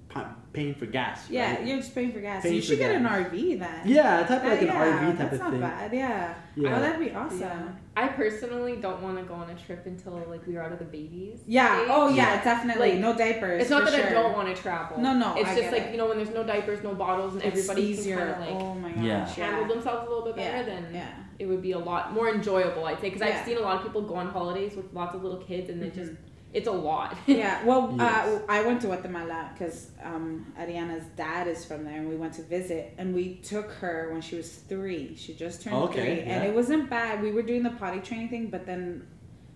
pa- 0.10 0.36
paying 0.54 0.76
for 0.76 0.86
gas. 0.86 1.30
Yeah, 1.30 1.56
right? 1.56 1.66
you're 1.66 1.78
just 1.78 1.96
paying 1.96 2.12
for 2.12 2.20
gas. 2.20 2.44
Paying 2.44 2.56
you 2.56 2.62
should 2.62 2.78
get 2.78 2.94
an. 2.96 3.06
RV 3.06 3.58
then. 3.60 3.82
yeah, 3.86 4.20
type 4.20 4.30
of 4.30 4.44
That- 4.44 4.50
like 4.52 4.62
an 4.62 4.68
yeah, 4.68 4.74
RV 5.00 5.18
type 5.18 5.32
of 5.34 5.40
thing. 5.40 5.40
that's 5.40 5.52
not 5.52 5.60
bad. 5.62 5.94
Yeah. 5.94 6.34
Yeah. 6.56 6.78
Oh, 6.78 6.82
that'd 6.82 7.00
be 7.00 7.12
awesome. 7.16 7.40
Yeah. 7.40 7.68
I 7.96 8.08
personally 8.10 8.76
don't 8.78 9.02
want 9.02 9.18
to 9.18 9.24
go 9.24 9.34
on 9.34 9.50
a 9.50 9.56
trip 9.56 9.86
until 9.86 10.14
like 10.30 10.46
we 10.46 10.58
are 10.58 10.64
out 10.64 10.72
of 10.74 10.80
the 10.80 10.86
babies. 10.86 11.40
Yeah. 11.48 11.76
stage. 11.78 11.88
Oh 11.90 12.10
yeah, 12.10 12.16
Yeah. 12.36 12.44
definitely. 12.44 12.92
Like, 12.92 13.00
no 13.00 13.18
diapers. 13.18 13.62
It's 13.62 13.70
not 13.72 13.84
for 13.86 13.92
that 13.92 13.98
sure. 14.10 14.10
I 14.10 14.22
don't 14.22 14.34
want 14.34 14.56
to 14.56 14.62
travel. 14.62 15.00
No, 15.00 15.14
no, 15.18 15.34
It's 15.38 15.50
I 15.50 15.56
just 15.56 15.62
get 15.72 15.74
like 15.74 15.82
it. 15.84 15.92
you 15.94 15.98
know 15.98 16.08
when 16.08 16.18
there's 16.18 16.30
no 16.34 16.44
diapers, 16.44 16.84
no 16.84 16.94
bottles, 16.94 17.34
and 17.36 17.44
It's 17.44 17.58
everybody 17.68 17.82
easier. 17.88 18.18
can 18.18 18.28
kind 18.28 18.44
of 18.44 18.48
like 18.56 18.64
oh 18.64 18.76
my 18.76 18.92
gosh. 18.92 19.02
Yeah. 19.38 19.46
handle 19.52 19.74
themselves 19.74 20.06
a 20.06 20.10
little 20.10 20.26
bit 20.26 20.36
better. 20.36 20.58
Yeah. 20.58 20.64
Then 20.64 20.86
Yeah. 20.94 21.08
It 21.42 21.48
would 21.48 21.62
be 21.62 21.72
a 21.72 21.80
lot 21.92 22.14
more 22.14 22.30
enjoyable, 22.30 22.86
I'd 22.86 23.00
say, 23.02 23.10
because 23.10 23.22
Yeah. 23.28 23.40
I've 23.40 23.46
seen 23.46 23.58
a 23.58 23.62
lot 23.62 23.78
of 23.78 23.84
people 23.84 24.04
go 24.04 24.16
on 24.16 24.28
holidays 24.28 24.76
with 24.76 24.94
lots 24.94 25.16
of 25.16 25.24
little 25.24 25.40
kids, 25.50 25.70
and 25.72 25.82
they 25.82 25.90
just 25.90 26.12
it's 26.54 26.68
a 26.68 26.72
lot. 26.72 27.18
yeah, 27.28 27.64
well, 27.66 27.96
Yes. 27.98 28.28
uh, 28.28 28.42
I 28.50 28.62
went 28.68 28.82
to 28.82 28.88
Guatemala 28.88 29.50
because 29.54 29.90
um, 30.04 30.54
Ariana's 30.60 31.06
dad 31.16 31.48
is 31.48 31.64
from 31.66 31.84
there, 31.86 31.98
and 32.02 32.08
we 32.10 32.18
went 32.18 32.34
to 32.34 32.44
visit. 32.44 32.94
And 33.00 33.16
we 33.16 33.36
took 33.52 33.72
her 33.84 34.10
when 34.12 34.22
she 34.22 34.36
was 34.36 34.50
three. 34.72 35.16
She 35.16 35.34
just 35.34 35.62
turned 35.64 35.78
Okay, 35.88 36.18
three, 36.18 36.32
and 36.32 36.44
it 36.44 36.54
wasn't 36.54 36.90
bad. 36.90 37.22
We 37.24 37.32
were 37.32 37.42
doing 37.42 37.64
the 37.64 37.70
potty 37.72 38.02
training 38.02 38.30
thing, 38.30 38.48
but 38.56 38.66
then 38.66 39.08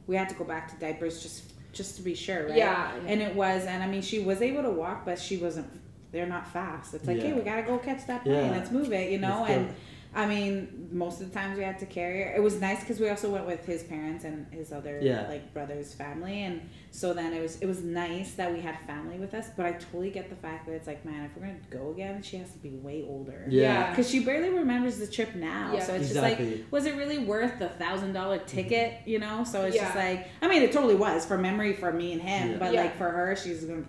we 0.08 0.16
had 0.16 0.30
to 0.30 0.36
go 0.36 0.46
back 0.46 0.64
to 0.72 0.76
diapers 0.84 1.22
just 1.22 1.52
just 1.74 1.98
to 1.98 2.02
be 2.02 2.16
sure, 2.16 2.48
right? 2.48 2.56
Yeah. 2.58 2.94
And 3.06 3.22
it 3.22 3.36
was, 3.36 3.66
and 3.66 3.84
I 3.84 3.88
mean, 3.88 4.02
she 4.02 4.20
was 4.20 4.42
able 4.42 4.64
to 4.64 4.72
walk, 4.72 5.06
but 5.06 5.20
she 5.20 5.36
wasn't. 5.38 5.68
They're 6.14 6.26
not 6.38 6.48
fast. 6.48 6.94
It's 6.96 7.06
like, 7.06 7.18
Yeah. 7.18 7.24
hey, 7.28 7.34
we 7.34 7.42
gotta 7.42 7.64
go 7.64 7.78
catch 7.78 8.08
that 8.08 8.24
plane. 8.24 8.46
Yeah. 8.46 8.52
Let's 8.58 8.72
move 8.72 8.94
it, 8.94 9.12
you 9.12 9.20
know. 9.20 9.46
Let's 9.48 9.54
go. 9.68 9.76
And 10.16 10.24
I 10.32 10.34
mean, 10.34 10.88
most 10.92 11.20
of 11.22 11.28
the 11.32 11.34
times 11.38 11.58
we 11.58 11.64
had 11.64 11.78
to 11.80 11.86
carry 11.86 12.24
her. 12.24 12.34
It 12.36 12.42
was 12.42 12.62
nice 12.62 12.80
because 12.80 13.00
we 13.00 13.10
also 13.10 13.30
went 13.30 13.46
with 13.46 13.66
his 13.66 13.84
parents 13.84 14.24
and 14.24 14.48
his 14.52 14.72
other 14.72 15.00
Yeah. 15.02 15.28
like 15.28 15.54
brother's 15.54 15.94
family, 15.94 16.44
and 16.44 16.62
so 16.92 17.14
then 17.14 17.34
it 17.34 17.42
was 17.42 17.58
it 17.62 17.66
was 17.66 17.82
nice 17.84 18.32
that 18.36 18.52
we 18.54 18.62
had 18.62 18.78
family 18.88 19.18
with 19.18 19.34
us. 19.34 19.48
But 19.58 19.66
I 19.66 19.72
totally 19.74 20.10
get 20.12 20.30
the 20.30 20.36
fact 20.38 20.68
that 20.68 20.74
it's 20.74 20.88
like, 20.88 21.04
man, 21.06 21.26
if 21.26 21.36
we're 21.36 21.48
gonna 21.48 21.60
go 21.70 21.92
again, 21.92 22.22
she 22.24 22.38
has 22.38 22.50
to 22.54 22.58
be 22.60 22.70
way 22.78 23.06
older. 23.08 23.46
Yeah. 23.50 23.90
Because 23.90 24.10
she 24.10 24.24
barely 24.24 24.50
remembers 24.50 24.98
the 24.98 25.08
trip 25.08 25.36
now, 25.36 25.74
Yeah. 25.74 25.84
so 25.84 25.94
it's 25.96 26.08
Exactly. 26.08 26.46
just 26.46 26.58
like, 26.62 26.72
was 26.72 26.86
it 26.86 26.96
really 26.96 27.18
worth 27.20 27.60
the 27.60 27.70
thousand 27.70 28.14
dollar 28.14 28.38
ticket? 28.40 28.92
Mm-hmm. 28.94 29.10
You 29.10 29.20
know, 29.20 29.44
so 29.44 29.66
it's 29.66 29.78
just 29.78 29.96
like, 29.96 30.28
I 30.42 30.48
mean, 30.48 30.62
it 30.62 30.72
totally 30.72 30.96
was 30.96 31.26
for 31.26 31.38
memory 31.38 31.74
for 31.74 31.92
me 31.92 32.14
and 32.14 32.22
him, 32.22 32.52
Yeah. 32.52 32.58
but 32.58 32.74
Yeah. 32.74 32.84
like 32.84 32.98
for 32.98 33.10
her, 33.10 33.36
she's 33.36 33.66
gonna, 33.66 33.84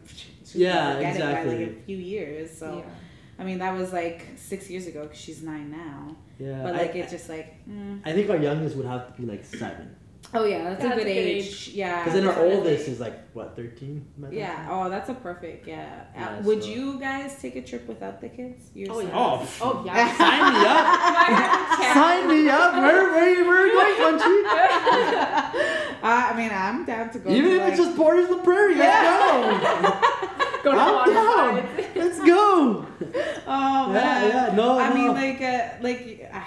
she's 0.44 0.56
Yeah, 0.56 0.72
gonna 0.74 0.94
forget 0.96 1.16
it 1.16 1.20
by 1.20 1.30
exactly. 1.30 1.58
like 1.66 1.76
a 1.76 1.82
few 1.86 1.96
years. 1.98 2.50
So, 2.50 2.78
Yeah. 2.84 2.92
I 3.38 3.44
mean, 3.44 3.58
that 3.58 3.74
was 3.76 3.92
like 3.92 4.26
six 4.36 4.70
years 4.70 4.86
ago 4.86 5.02
because 5.02 5.18
she's 5.18 5.42
nine 5.42 5.70
now. 5.70 6.16
Yeah. 6.38 6.62
But 6.62 6.74
I- 6.74 6.78
like 6.82 6.94
it's 6.96 7.10
just 7.12 7.28
like, 7.28 7.54
mm. 7.68 8.00
I 8.04 8.12
think 8.12 8.30
our 8.30 8.36
youngest 8.38 8.76
would 8.76 8.86
have 8.86 9.14
to 9.14 9.20
be 9.20 9.26
like 9.26 9.44
seven. 9.44 9.94
oh 10.34 10.44
yeah, 10.44 10.70
that's, 10.70 10.82
That's 10.82 10.94
a 10.94 10.98
good 11.04 11.06
a 11.06 11.14
good 11.14 11.28
age. 11.38 11.68
Yeah, 11.68 12.02
Because 12.02 12.14
then 12.18 12.26
our 12.28 12.40
oldest 12.44 12.88
is 12.88 12.98
like 12.98 13.16
what 13.32 13.54
thirteen. 13.54 14.04
Yeah. 14.30 14.66
Oh, 14.70 14.88
that's 14.90 15.08
a 15.08 15.14
perfect. 15.14 15.66
Yeah. 15.68 15.86
Uh, 16.16 16.18
Yeah, 16.20 16.40
Would 16.40 16.62
so- 16.64 16.68
you 16.70 16.98
guys 16.98 17.38
take 17.40 17.54
a 17.56 17.62
trip 17.62 17.86
without 17.86 18.20
the 18.20 18.28
kids? 18.28 18.70
Your 18.74 18.90
Oh, 18.92 19.00
sons? 19.00 19.10
yeah. 19.10 19.18
Oh, 19.20 19.46
Oh 19.64 19.84
yeah. 19.86 20.16
sign 20.22 20.42
me 20.52 20.60
up. 20.74 20.86
sign 22.00 22.22
me 22.28 22.48
up. 22.48 22.72
Where 22.82 23.02
where 23.14 23.44
where 23.48 23.60
are 23.62 23.66
you 23.66 23.76
going, 23.78 24.18
country? 24.18 25.62
Uh, 26.06 26.30
I 26.32 26.36
mean, 26.36 26.50
I'm 26.52 26.84
down 26.84 27.10
to 27.10 27.18
go. 27.18 27.30
Even 27.30 27.50
to, 27.50 27.56
if 27.56 27.62
like, 27.62 27.72
it's 27.72 27.78
just 27.82 27.96
Borders 27.96 28.28
the 28.28 28.36
Prairie, 28.38 28.76
let's 28.76 29.08
go. 29.08 30.45
Go 30.66 30.72
to 30.72 30.78
I'm 30.80 30.94
water 30.94 31.12
down. 31.14 31.76
slides. 31.76 31.88
Let's 31.96 32.20
go. 32.24 32.86
Oh 33.48 33.86
Yeah, 33.88 33.92
man. 33.92 34.28
yeah, 34.28 34.54
no, 34.56 34.78
I 34.80 34.88
no. 34.88 34.94
mean, 34.96 35.12
like, 35.14 35.40
uh, 35.40 35.68
like, 35.80 36.28
uh, 36.32 36.40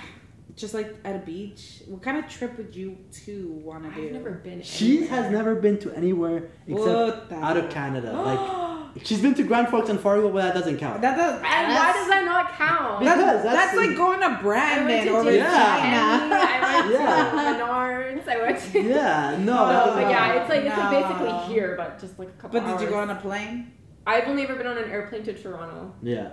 just 0.58 0.74
like 0.74 0.94
at 1.06 1.16
a 1.16 1.20
beach. 1.20 1.84
What 1.88 2.02
kind 2.02 2.18
of 2.18 2.28
trip 2.28 2.58
would 2.58 2.76
you 2.76 2.98
two 3.14 3.48
want 3.64 3.84
to 3.86 3.90
do? 3.96 4.08
I've 4.08 4.12
never 4.14 4.32
been. 4.32 4.62
She 4.62 4.98
anywhere. 4.98 5.10
has 5.22 5.32
never 5.32 5.56
been 5.56 5.78
to 5.80 5.92
anywhere 5.94 6.50
except 6.68 7.32
out 7.32 7.56
of 7.58 7.70
Canada. 7.70 8.12
Like 8.96 9.06
she's 9.06 9.22
been 9.22 9.36
to 9.36 9.44
Grand 9.44 9.70
Forks 9.70 9.88
and 9.90 10.00
Fargo, 10.00 10.30
but 10.32 10.42
that 10.42 10.54
doesn't 10.56 10.78
count. 10.80 11.00
That 11.02 11.16
does. 11.16 11.36
And 11.36 11.74
why 11.76 11.92
does 11.94 12.08
that 12.08 12.24
not 12.26 12.52
count? 12.54 13.00
Because 13.00 13.18
That's, 13.20 13.44
that's 13.44 13.56
that's 13.56 13.72
the- 13.76 13.86
like 13.88 13.96
going 13.96 14.20
to 14.20 14.26
I 14.26 14.30
went 14.30 14.42
Brandon 14.42 15.06
to 15.06 15.12
or 15.14 15.32
Yeah. 15.32 15.46
China. 15.52 16.36
I 16.36 16.82
went 16.82 16.94
Yeah. 16.94 17.30
to 17.30 17.64
Menards. 17.64 18.28
I 18.28 18.42
went 18.42 18.60
to. 18.74 18.82
yeah, 18.82 19.38
no. 19.40 19.54
Oh, 19.54 19.68
No, 19.68 19.72
doesn't 19.86 20.02
but 20.04 20.10
yeah, 20.10 20.34
it's 20.42 20.50
like 20.50 20.64
it's 20.66 20.76
like 20.78 20.92
basically 20.92 21.54
here, 21.54 21.76
but 21.78 22.00
just 22.00 22.18
like 22.18 22.30
a 22.30 22.32
couple. 22.42 22.60
But 22.60 22.68
did 22.78 22.82
you 22.84 22.90
go 22.90 22.98
on 22.98 23.12
a 23.12 23.16
plane? 23.16 23.72
I've 24.08 24.28
only 24.28 24.44
ever 24.44 24.56
been 24.56 24.68
on 24.68 24.78
an 24.78 24.90
airplane 24.90 25.24
to 25.24 25.34
Toronto. 25.34 25.94
Yeah, 26.02 26.30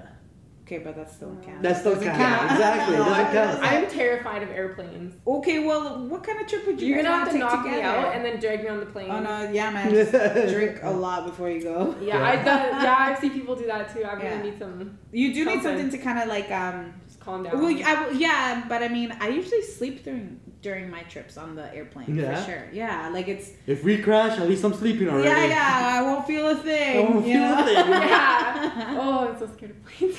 Okay, 0.63 0.79
but 0.79 0.97
that's 0.97 1.15
still 1.15 1.37
counts. 1.45 1.63
that 1.63 1.77
still 1.79 1.95
Doesn't 1.95 2.09
counts. 2.09 2.19
count. 2.19 2.51
Exactly, 2.53 2.97
No, 2.97 3.05
doesn't 3.05 3.27
I- 3.27 3.33
count. 3.33 3.63
I'm 3.63 3.87
terrified 3.89 4.43
of 4.43 4.51
airplanes. 4.51 5.15
Okay, 5.25 5.61
well, 5.65 6.05
what 6.09 6.25
kind 6.25 6.41
of 6.41 6.49
trip 6.49 6.67
would 6.67 6.81
you 6.81 6.89
You're 6.89 6.97
gonna 7.05 7.09
have 7.11 7.27
wanna 7.29 7.39
to 7.39 7.45
knock 7.45 7.63
together? 7.65 7.77
me 7.83 7.83
out 7.87 8.15
and 8.15 8.25
then 8.25 8.41
drag 8.41 8.63
me 8.65 8.69
on 8.69 8.81
the 8.81 8.87
plane. 8.87 9.09
Oh 9.11 9.21
no, 9.21 9.49
yeah, 9.51 9.71
man. 9.71 9.93
Drink 10.49 10.81
a 10.83 10.91
lot 10.91 11.25
before 11.27 11.51
you 11.51 11.63
go. 11.63 11.95
Yeah, 12.01 12.19
Yeah. 12.19 12.25
I 12.25 12.37
done, 12.37 12.83
yeah, 12.83 12.97
I've 12.99 13.19
seen 13.19 13.31
people 13.31 13.55
do 13.55 13.67
that 13.67 13.95
too. 13.95 14.03
I 14.05 14.15
really 14.15 14.25
Yeah. 14.27 14.43
need 14.43 14.59
some 14.59 14.99
You 15.13 15.33
do 15.35 15.45
need 15.45 15.63
Something. 15.63 15.63
something 15.83 15.91
to 15.91 15.99
kind 15.99 16.19
of 16.19 16.29
like 16.29 16.51
um. 16.51 16.95
Just 17.27 17.27
calm 17.27 17.43
down. 17.43 17.61
Well, 17.61 17.69
I, 17.85 18.11
yeah, 18.11 18.65
but 18.69 18.83
I 18.83 18.89
mean, 18.89 19.15
I 19.21 19.29
usually 19.29 19.63
sleep 19.63 20.05
during 20.05 20.41
during 20.63 20.91
my 20.91 21.03
trips 21.03 21.37
on 21.37 21.55
the 21.55 21.73
airplane 21.75 22.17
Yeah? 22.17 22.35
for 22.43 22.51
sure. 22.51 22.65
Yeah, 22.73 23.11
like 23.13 23.29
it's 23.29 23.51
If 23.67 23.85
we 23.85 23.99
crash, 23.99 24.39
at 24.39 24.49
least 24.49 24.65
I'm 24.65 24.75
sleeping 24.75 25.09
already. 25.09 25.29
yeah, 25.29 25.47
yeah. 25.47 26.01
I 26.01 26.03
won't 26.03 26.27
feel 26.27 26.49
a 26.49 26.57
thing. 26.57 27.07
I 27.07 27.11
won't 27.11 27.25
feel 27.25 27.41
know? 27.41 27.61
a 27.63 27.65
thing. 27.65 27.77
yeah. 28.11 28.97
Oh, 29.01 29.29
I'm 29.29 29.39
so 29.39 29.47
scared 29.55 29.71
of 29.73 29.85
planes. 29.85 30.19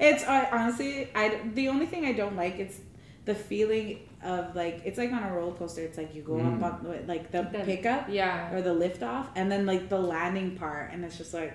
It's 0.00 0.24
I 0.24 0.48
honestly, 0.50 1.08
I 1.14 1.40
the 1.54 1.68
only 1.68 1.86
thing 1.86 2.06
I 2.06 2.12
don't 2.12 2.36
like 2.36 2.58
it's 2.58 2.78
the 3.24 3.34
feeling 3.34 4.00
of 4.22 4.54
like 4.56 4.82
it's 4.84 4.98
like 4.98 5.12
on 5.12 5.22
a 5.22 5.32
roller 5.34 5.54
coaster. 5.54 5.82
It's 5.82 5.98
like 5.98 6.14
you 6.14 6.22
go 6.22 6.34
Mm. 6.34 6.62
up 6.62 6.84
on 6.84 7.06
like 7.06 7.30
the 7.30 7.42
The- 7.42 7.60
pickup 7.64 8.08
Yeah. 8.08 8.52
or 8.54 8.60
the 8.62 8.72
lift 8.74 9.02
off, 9.02 9.28
and 9.36 9.50
then 9.52 9.66
like 9.66 9.88
the 9.88 9.98
landing 9.98 10.56
part, 10.56 10.92
and 10.92 11.04
it's 11.04 11.16
just 11.18 11.32
like 11.34 11.54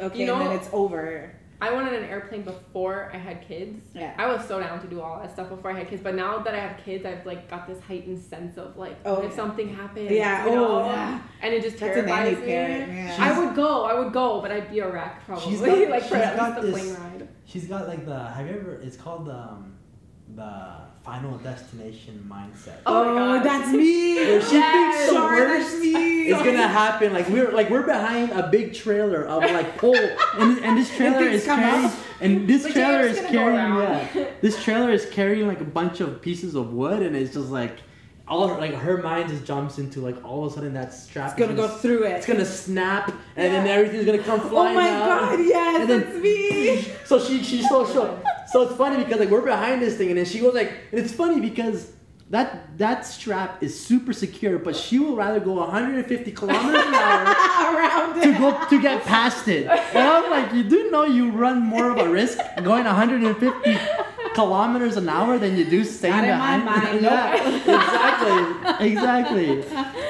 okay, 0.00 0.24
You 0.24 0.32
and 0.32 0.40
then 0.42 0.52
it's 0.52 0.68
over. 0.72 1.34
I 1.60 1.72
wanted 1.72 1.94
an 1.94 2.04
airplane 2.08 2.42
before 2.42 3.10
I 3.14 3.16
had 3.16 3.46
kids. 3.48 3.82
Yeah. 3.94 4.12
I 4.18 4.26
was 4.26 4.46
so 4.46 4.60
down 4.60 4.80
to 4.80 4.86
do 4.86 5.00
all 5.00 5.18
that 5.20 5.32
stuff 5.32 5.48
before 5.48 5.70
I 5.70 5.78
had 5.78 5.88
kids, 5.88 6.02
but 6.02 6.14
now 6.14 6.38
that 6.38 6.54
I 6.54 6.58
have 6.58 6.76
kids, 6.84 7.06
I've 7.06 7.24
like 7.24 7.48
got 7.48 7.66
this 7.66 7.80
heightened 7.80 8.18
sense 8.18 8.58
of 8.58 8.76
like, 8.76 8.96
Oh, 9.06 9.22
if 9.22 9.30
yeah. 9.30 9.36
something 9.36 9.74
happens? 9.74 10.10
Yeah, 10.10 10.44
you 10.44 10.50
oh, 10.50 10.54
know? 10.54 10.84
yeah. 10.86 11.20
And 11.42 11.54
it 11.54 11.62
just 11.62 11.78
That's 11.78 11.96
an 11.96 12.04
any 12.08 12.12
terrifies 12.12 12.38
me. 12.40 12.46
parent, 12.46 12.92
yeah. 12.92 13.16
I 13.20 13.38
would 13.38 13.54
go, 13.56 13.84
I 13.84 13.94
would 13.98 14.12
go, 14.12 14.40
but 14.42 14.50
I'd 14.50 14.70
be 14.70 14.80
a 14.80 14.90
wreck 14.90 15.24
probably. 15.24 15.50
She's 15.50 15.60
got- 15.62 15.88
like 15.88 16.02
for 16.02 16.08
she's 16.08 16.24
at 16.24 16.36
got 16.36 16.50
least 16.50 16.60
the 16.60 16.66
this- 16.84 16.96
plane 16.96 17.10
ride. 17.12 17.28
She's 17.46 17.66
got 17.68 17.86
like 17.88 18.04
the. 18.04 18.18
Have 18.18 18.46
you 18.46 18.54
ever? 18.56 18.72
It's 18.82 18.96
called 18.96 19.26
the 19.26 19.32
um, 19.34 19.76
the 20.34 20.80
Final 21.06 21.38
Destination 21.38 22.28
mindset. 22.28 22.78
Oh 22.84 23.04
my 23.04 23.10
Oh, 23.10 23.14
God. 23.36 23.44
that's 23.46 23.70
me. 23.72 24.16
Where 24.16 24.40
she 24.42 24.48
thinks 24.60 25.06
the 25.06 25.12
Sure, 25.12 25.30
worst 25.30 25.70
that's 25.70 25.80
me. 25.80 26.26
It's 26.28 26.42
gonna 26.42 26.66
happen. 26.82 27.12
Like 27.12 27.28
we're 27.28 27.52
like 27.52 27.70
we're 27.70 27.86
behind 27.86 28.32
a 28.32 28.48
big 28.48 28.74
trailer 28.74 29.22
of 29.24 29.42
like 29.44 29.78
pole, 29.78 29.94
and, 30.34 30.58
and 30.64 30.76
this 30.76 30.90
trailer 30.96 31.18
things 31.20 31.42
is 31.42 31.44
carrying, 31.44 31.90
and 32.20 32.48
this 32.48 32.64
But 32.64 32.72
trailer 32.72 33.00
is 33.02 33.18
just 33.18 33.32
gonna 33.32 33.50
go 33.78 33.84
carrying, 33.84 34.16
yeah, 34.26 34.30
this 34.40 34.62
trailer 34.64 34.90
is 34.90 35.06
carrying 35.06 35.46
like 35.46 35.60
a 35.60 35.64
bunch 35.64 36.00
of 36.00 36.20
pieces 36.20 36.56
of 36.56 36.72
wood, 36.72 37.02
and 37.02 37.14
it's 37.14 37.32
just 37.34 37.50
like 37.50 37.76
all 38.26 38.48
like 38.48 38.74
her 38.74 39.00
mind 39.00 39.28
just 39.28 39.44
jumps 39.44 39.78
into 39.78 40.00
like 40.00 40.16
all 40.24 40.44
of 40.44 40.50
a 40.50 40.54
sudden 40.56 40.74
that 40.74 40.92
strap. 40.92 41.30
It's 41.30 41.38
gonna 41.38 41.52
is 41.52 41.56
go 41.56 41.68
through 41.68 42.02
it. 42.06 42.10
It's 42.16 42.26
gonna 42.26 42.44
snap, 42.44 43.12
and 43.36 43.54
then 43.54 43.68
everything's 43.68 44.06
gonna 44.06 44.18
come 44.18 44.40
oh 44.42 44.48
flying. 44.48 44.76
Oh 44.76 44.80
my 44.80 44.90
out. 44.90 45.06
god, 45.06 45.38
yes, 45.38 45.80
And 45.82 45.88
then- 45.88 46.00
that's 46.00 46.16
me. 46.16 46.82
So 47.04 47.20
she 47.20 47.44
she's 47.44 47.68
so 47.68 47.84
so 47.86 48.18
so 48.46 48.62
it's 48.62 48.76
funny 48.76 49.02
because 49.02 49.18
like 49.20 49.30
we're 49.30 49.42
behind 49.44 49.82
this 49.82 49.96
thing 49.96 50.08
and 50.08 50.18
then 50.18 50.24
she 50.24 50.38
goes 50.40 50.54
like 50.54 50.72
and 50.90 51.00
it's 51.00 51.12
funny 51.12 51.40
because 51.40 51.92
that 52.30 52.76
that 52.78 53.06
strap 53.06 53.62
is 53.62 53.78
super 53.78 54.12
secure 54.12 54.58
but 54.58 54.74
she 54.74 54.98
will 54.98 55.14
rather 55.14 55.38
go 55.38 55.52
150 55.54 56.32
kilometers 56.32 56.82
an 56.86 56.94
hour 56.94 57.26
Around 57.76 58.20
to 58.22 58.28
it. 58.30 58.38
go 58.38 58.64
to 58.68 58.80
get 58.82 59.02
past 59.04 59.46
it. 59.48 59.66
And 59.66 59.98
I'm 60.08 60.30
like, 60.30 60.52
you 60.52 60.64
do 60.64 60.90
know 60.90 61.04
you 61.04 61.30
run 61.30 61.60
more 61.62 61.90
of 61.90 61.98
a 61.98 62.08
risk 62.08 62.38
going 62.62 62.84
150 62.84 63.78
kilometers 64.34 64.96
an 64.96 65.08
hour 65.08 65.38
than 65.38 65.56
you 65.56 65.64
do 65.64 65.84
staying 65.84 66.14
Not 66.14 66.24
in 66.24 66.38
my 66.38 66.58
behind. 66.58 67.02
mind, 67.02 67.02
yeah, 67.02 67.86
exactly, 67.96 68.86
exactly. 68.88 69.50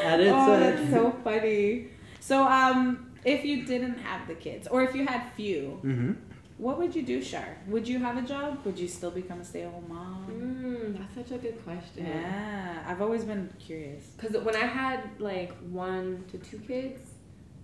And 0.05 0.22
it's 0.22 0.32
oh, 0.32 0.53
uh, 0.53 0.59
that's 0.61 0.91
so 0.91 1.11
funny. 1.24 1.89
So, 2.20 2.43
um, 2.45 3.14
if 3.24 3.45
you 3.45 3.64
didn't 3.66 3.99
have 3.99 4.26
the 4.28 4.34
kids, 4.34 4.66
or 4.68 4.82
if 4.82 4.95
you 4.95 5.07
had 5.07 5.22
few, 5.37 5.78
hmm 5.82 6.12
what 6.59 6.78
would 6.78 6.94
you 6.96 7.02
do, 7.02 7.22
Shar? 7.22 7.57
Would 7.68 7.86
you 7.86 7.98
have 7.98 8.16
a 8.16 8.22
job? 8.22 8.59
Would 8.64 8.78
you 8.78 8.88
still 8.88 9.11
become 9.11 9.40
a 9.40 9.44
stay-at-home 9.44 9.84
mom? 9.88 10.26
Mm, 10.30 10.98
that's 10.98 11.14
such 11.14 11.36
a 11.36 11.40
good 11.40 11.62
question. 11.64 12.07
Yeah, 12.07 12.82
I've 12.86 13.02
always 13.02 13.24
been 13.24 13.52
curious. 13.59 14.04
Because 14.16 14.36
when 14.42 14.57
I 14.57 14.66
had 14.66 15.00
like 15.18 15.52
one 15.70 16.24
to 16.30 16.38
two 16.38 16.59
kids, 16.59 17.00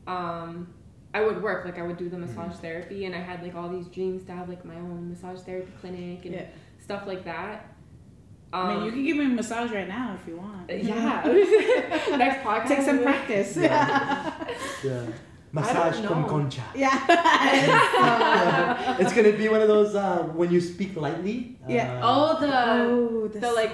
um, 0.06 0.68
I 1.14 1.22
would 1.22 1.42
work. 1.42 1.64
Like 1.64 1.78
I 1.78 1.82
would 1.82 1.96
do 1.96 2.08
the 2.08 2.16
Mm-hmm. 2.16 2.36
massage 2.36 2.56
therapy, 2.60 3.04
and 3.06 3.14
I 3.14 3.20
had 3.20 3.42
like 3.42 3.54
all 3.54 3.68
these 3.68 3.86
dreams 3.86 4.24
to 4.24 4.32
have 4.32 4.48
like 4.48 4.64
my 4.64 4.76
own 4.76 5.08
massage 5.10 5.40
therapy 5.40 5.72
clinic 5.80 6.24
and 6.26 6.34
Yeah. 6.34 6.46
stuff 6.78 7.06
like 7.06 7.24
that. 7.24 7.66
I 8.54 8.68
mean, 8.68 8.76
Um, 8.78 8.84
you 8.84 8.92
can 8.92 9.04
give 9.04 9.16
me 9.16 9.24
a 9.24 9.28
massage 9.28 9.70
right 9.72 9.88
now 9.88 10.14
if 10.20 10.28
you 10.28 10.36
want. 10.36 10.68
yeah. 10.70 11.22
Next 12.18 12.44
podcast. 12.44 12.68
Take 12.68 12.82
some 12.82 13.02
practice. 13.02 13.56
Yeah. 13.56 14.32
yeah. 14.84 15.06
Massage 15.52 16.00
know. 16.00 16.08
con 16.08 16.24
concha. 16.28 16.62
yeah. 16.74 16.96
it's 19.00 19.12
gonna 19.12 19.32
be 19.32 19.48
one 19.48 19.60
of 19.60 19.68
those 19.68 19.94
uh, 19.94 20.22
when 20.34 20.50
you 20.50 20.60
speak 20.60 20.96
lightly. 20.96 21.58
Yeah. 21.68 22.00
Uh, 22.02 22.08
Oh, 22.08 22.40
the 22.40 22.50
oh, 22.72 23.28
the 23.28 23.52
like 23.52 23.70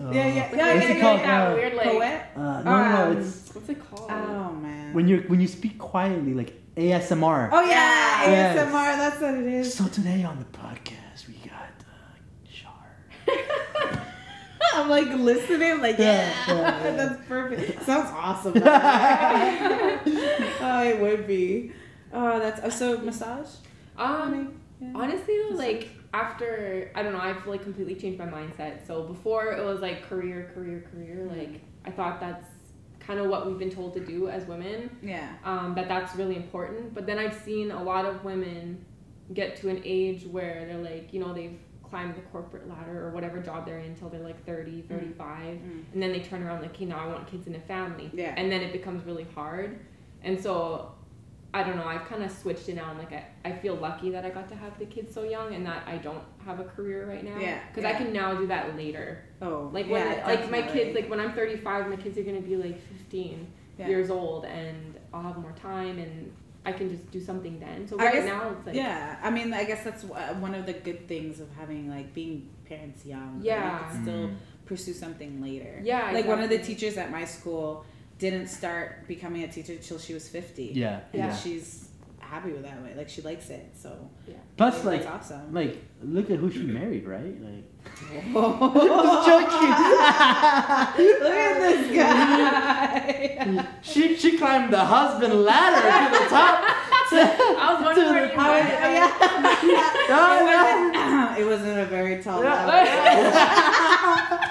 uh, 0.00 0.10
Yeah, 0.10 0.26
yeah, 0.26 0.34
yeah, 0.34 0.42
what's 0.50 0.56
yeah, 0.56 0.90
it 0.90 0.96
yeah, 0.96 1.00
called? 1.02 1.20
yeah. 1.20 1.54
Weird 1.54 1.74
like 1.74 1.86
Poet? 1.88 2.22
Uh, 2.36 2.62
no, 2.62 2.62
no, 2.64 3.10
Um, 3.12 3.16
it's 3.18 3.54
what's 3.54 3.68
it 3.68 3.78
called? 3.90 4.10
Oh 4.10 4.52
man. 4.60 4.92
when 4.94 5.06
you 5.08 5.24
when 5.28 5.40
you 5.40 5.46
speak 5.48 5.78
quietly, 5.78 6.34
like 6.34 6.52
ASMR. 6.76 7.48
Oh 7.52 7.62
yeah, 7.62 8.26
Yes. 8.30 8.58
ASMR. 8.58 8.96
That's 8.98 9.20
what 9.20 9.34
it 9.34 9.46
is. 9.46 9.72
So 9.74 9.86
today 9.86 10.24
on 10.24 10.36
the 10.38 10.58
podcast 10.58 11.28
we 11.28 11.34
got 11.48 11.74
uh, 11.86 12.16
Shar. 12.58 12.86
I'm 14.82 14.88
like 14.88 15.08
listening, 15.18 15.80
like 15.80 15.98
yeah, 15.98 16.32
Yeah, 16.48 16.54
yeah, 16.54 16.84
yeah. 16.84 16.96
that's 16.96 17.26
perfect. 17.26 17.82
Sounds 17.84 18.10
awesome. 18.12 18.54
by 18.54 18.60
oh, 20.60 20.82
it 20.84 21.00
would 21.00 21.26
be. 21.26 21.72
Oh, 22.12 22.38
that's 22.38 22.60
uh, 22.60 22.70
so 22.70 22.98
massage. 22.98 23.48
um, 23.96 24.58
Yeah. 24.80 24.92
honestly 24.94 25.36
though, 25.38 25.48
Just 25.50 25.58
like 25.58 25.88
after 26.12 26.90
I 26.94 27.02
don't 27.02 27.12
know, 27.12 27.20
I've 27.20 27.46
like 27.46 27.62
completely 27.62 27.94
changed 27.94 28.18
my 28.18 28.26
mindset. 28.26 28.86
So 28.86 29.02
before 29.04 29.52
it 29.52 29.64
was 29.64 29.80
like 29.80 30.02
career, 30.08 30.50
career, 30.54 30.84
career. 30.92 31.28
Like 31.30 31.60
I 31.84 31.90
thought 31.90 32.20
that's 32.20 32.46
kind 32.98 33.18
of 33.20 33.28
what 33.28 33.46
we've 33.46 33.58
been 33.58 33.70
told 33.70 33.94
to 33.94 34.00
do 34.00 34.28
as 34.28 34.44
women. 34.44 34.90
Yeah. 35.02 35.28
um, 35.44 35.74
that 35.76 35.88
that's 35.88 36.14
really 36.16 36.36
important. 36.36 36.94
But 36.94 37.06
then 37.06 37.18
I've 37.18 37.34
seen 37.44 37.70
a 37.70 37.82
lot 37.82 38.04
of 38.06 38.24
women 38.24 38.84
get 39.34 39.56
to 39.56 39.68
an 39.68 39.80
age 39.84 40.24
where 40.26 40.64
they're 40.66 40.82
like, 40.82 41.12
you 41.12 41.20
know, 41.20 41.32
they've 41.32 41.58
climbed 41.90 42.14
the 42.14 42.20
corporate 42.32 42.68
ladder 42.68 43.06
or 43.06 43.10
whatever 43.10 43.40
job 43.40 43.66
they're 43.66 43.78
in 43.80 43.86
until 43.86 44.08
they're 44.08 44.20
like 44.20 44.44
30, 44.46 44.82
35. 44.82 45.38
Mm. 45.42 45.84
And 45.92 46.02
then 46.02 46.12
they 46.12 46.20
turn 46.20 46.42
around 46.42 46.62
like, 46.62 46.70
okay, 46.70 46.84
now 46.86 46.98
I 47.00 47.06
want 47.06 47.26
kids 47.26 47.46
in 47.46 47.54
a 47.56 47.60
family. 47.60 48.10
Yeah. 48.14 48.32
And 48.36 48.50
then 48.50 48.62
it 48.62 48.72
becomes 48.72 49.04
really 49.04 49.26
hard. 49.34 49.80
And 50.22 50.40
so 50.40 50.92
I 51.52 51.64
don't 51.64 51.76
know, 51.76 51.84
I've 51.84 52.04
kind 52.06 52.22
of 52.22 52.30
switched 52.30 52.68
it 52.68 52.76
now. 52.76 52.84
I'm 52.88 52.98
like, 52.98 53.12
I, 53.12 53.24
I 53.44 53.52
feel 53.52 53.74
lucky 53.74 54.10
that 54.10 54.24
I 54.24 54.30
got 54.30 54.48
to 54.50 54.54
have 54.56 54.78
the 54.78 54.86
kids 54.86 55.12
so 55.12 55.24
young 55.24 55.52
and 55.54 55.66
that 55.66 55.82
I 55.86 55.96
don't 55.96 56.22
have 56.46 56.60
a 56.60 56.64
career 56.64 57.08
right 57.08 57.24
now. 57.24 57.36
Yeah, 57.38 57.58
Because 57.68 57.82
yeah. 57.82 57.96
I 57.96 58.00
can 58.00 58.12
now 58.12 58.34
do 58.34 58.46
that 58.46 58.76
later. 58.76 59.24
Oh, 59.42 59.68
Like 59.72 59.88
when 59.90 60.06
yeah, 60.06 60.26
like 60.26 60.48
my 60.50 60.62
kids 60.62 60.94
like 60.94 61.10
when 61.10 61.18
I'm 61.18 61.32
35, 61.32 61.88
my 61.88 61.96
kids 61.96 62.16
are 62.18 62.22
gonna 62.22 62.40
be 62.40 62.56
like 62.56 62.80
15 62.98 63.46
Yeah. 63.78 63.88
years 63.88 64.10
old, 64.10 64.44
and 64.44 64.94
I'll 65.12 65.22
have 65.22 65.38
more 65.38 65.54
time, 65.60 65.98
and 65.98 66.30
I 66.64 66.72
can 66.72 66.90
just 66.90 67.10
do 67.10 67.20
something 67.20 67.58
then. 67.58 67.88
So 67.88 67.96
right 67.96 68.12
guess- 68.14 68.26
now 68.26 68.50
it's 68.50 68.66
like 68.66 68.74
yeah, 68.76 69.16
I 69.22 69.30
mean, 69.30 69.52
I 69.54 69.64
guess 69.64 69.82
that's 69.84 70.04
uh, 70.04 70.34
one 70.40 70.54
of 70.54 70.66
the 70.66 70.74
good 70.74 71.08
things 71.08 71.40
of 71.40 71.48
having 71.58 71.88
like 71.88 72.12
being 72.14 72.48
parents 72.66 73.04
young. 73.06 73.38
that 73.38 73.44
Yeah. 73.44 73.78
you 73.88 73.92
can 73.94 74.02
still 74.02 74.28
Mm. 74.28 74.34
pursue 74.66 74.92
something 74.92 75.40
later. 75.42 75.80
Yeah, 75.82 76.10
like 76.12 76.26
one 76.26 76.40
of 76.40 76.50
the 76.50 76.58
teachers 76.58 76.96
at 76.96 77.10
my 77.10 77.24
school 77.24 77.84
didn't 78.18 78.48
start 78.48 79.08
becoming 79.08 79.42
a 79.44 79.48
teacher 79.48 79.76
till 79.76 79.98
she 79.98 80.12
was 80.14 80.28
fifty. 80.28 80.72
Yeah, 80.74 81.00
Yeah. 81.12 81.28
and 81.30 81.38
she's 81.38 81.88
happy 82.30 82.52
with 82.52 82.62
that 82.62 82.80
way. 82.82 82.94
Like 82.96 83.08
she 83.08 83.22
likes 83.22 83.50
it. 83.50 83.72
So 83.74 84.08
Plus, 84.56 84.74
that's 84.74 84.84
like, 84.84 85.06
awesome. 85.06 85.52
like, 85.52 85.76
look 86.02 86.30
at 86.30 86.38
who 86.38 86.50
she 86.50 86.60
married, 86.62 87.06
right? 87.06 87.34
Like, 87.42 87.64
Just 87.84 88.12
joking. 89.26 89.70
Look 91.24 91.38
at 91.46 91.58
this 91.58 91.82
guy. 92.00 93.66
she 93.82 94.16
she 94.16 94.36
climbed 94.38 94.72
the 94.72 94.84
husband 94.84 95.34
ladder 95.44 95.80
to 95.80 96.18
the 96.18 96.24
top. 96.30 96.64
I 97.12 97.74
was 97.74 97.82
wondering 97.82 98.10
where 98.10 98.26
you 98.26 98.38
I 98.38 98.40
was- 98.54 98.68
went. 98.70 98.80
yeah. 99.66 99.90
No, 100.10 100.18
it, 100.38 100.44
wasn't, 100.50 101.38
it 101.40 101.46
wasn't 101.46 101.78
a 101.80 101.86
very 101.86 102.22
tall 102.22 102.42
Yeah. 102.44 102.66
ladder. 102.66 104.46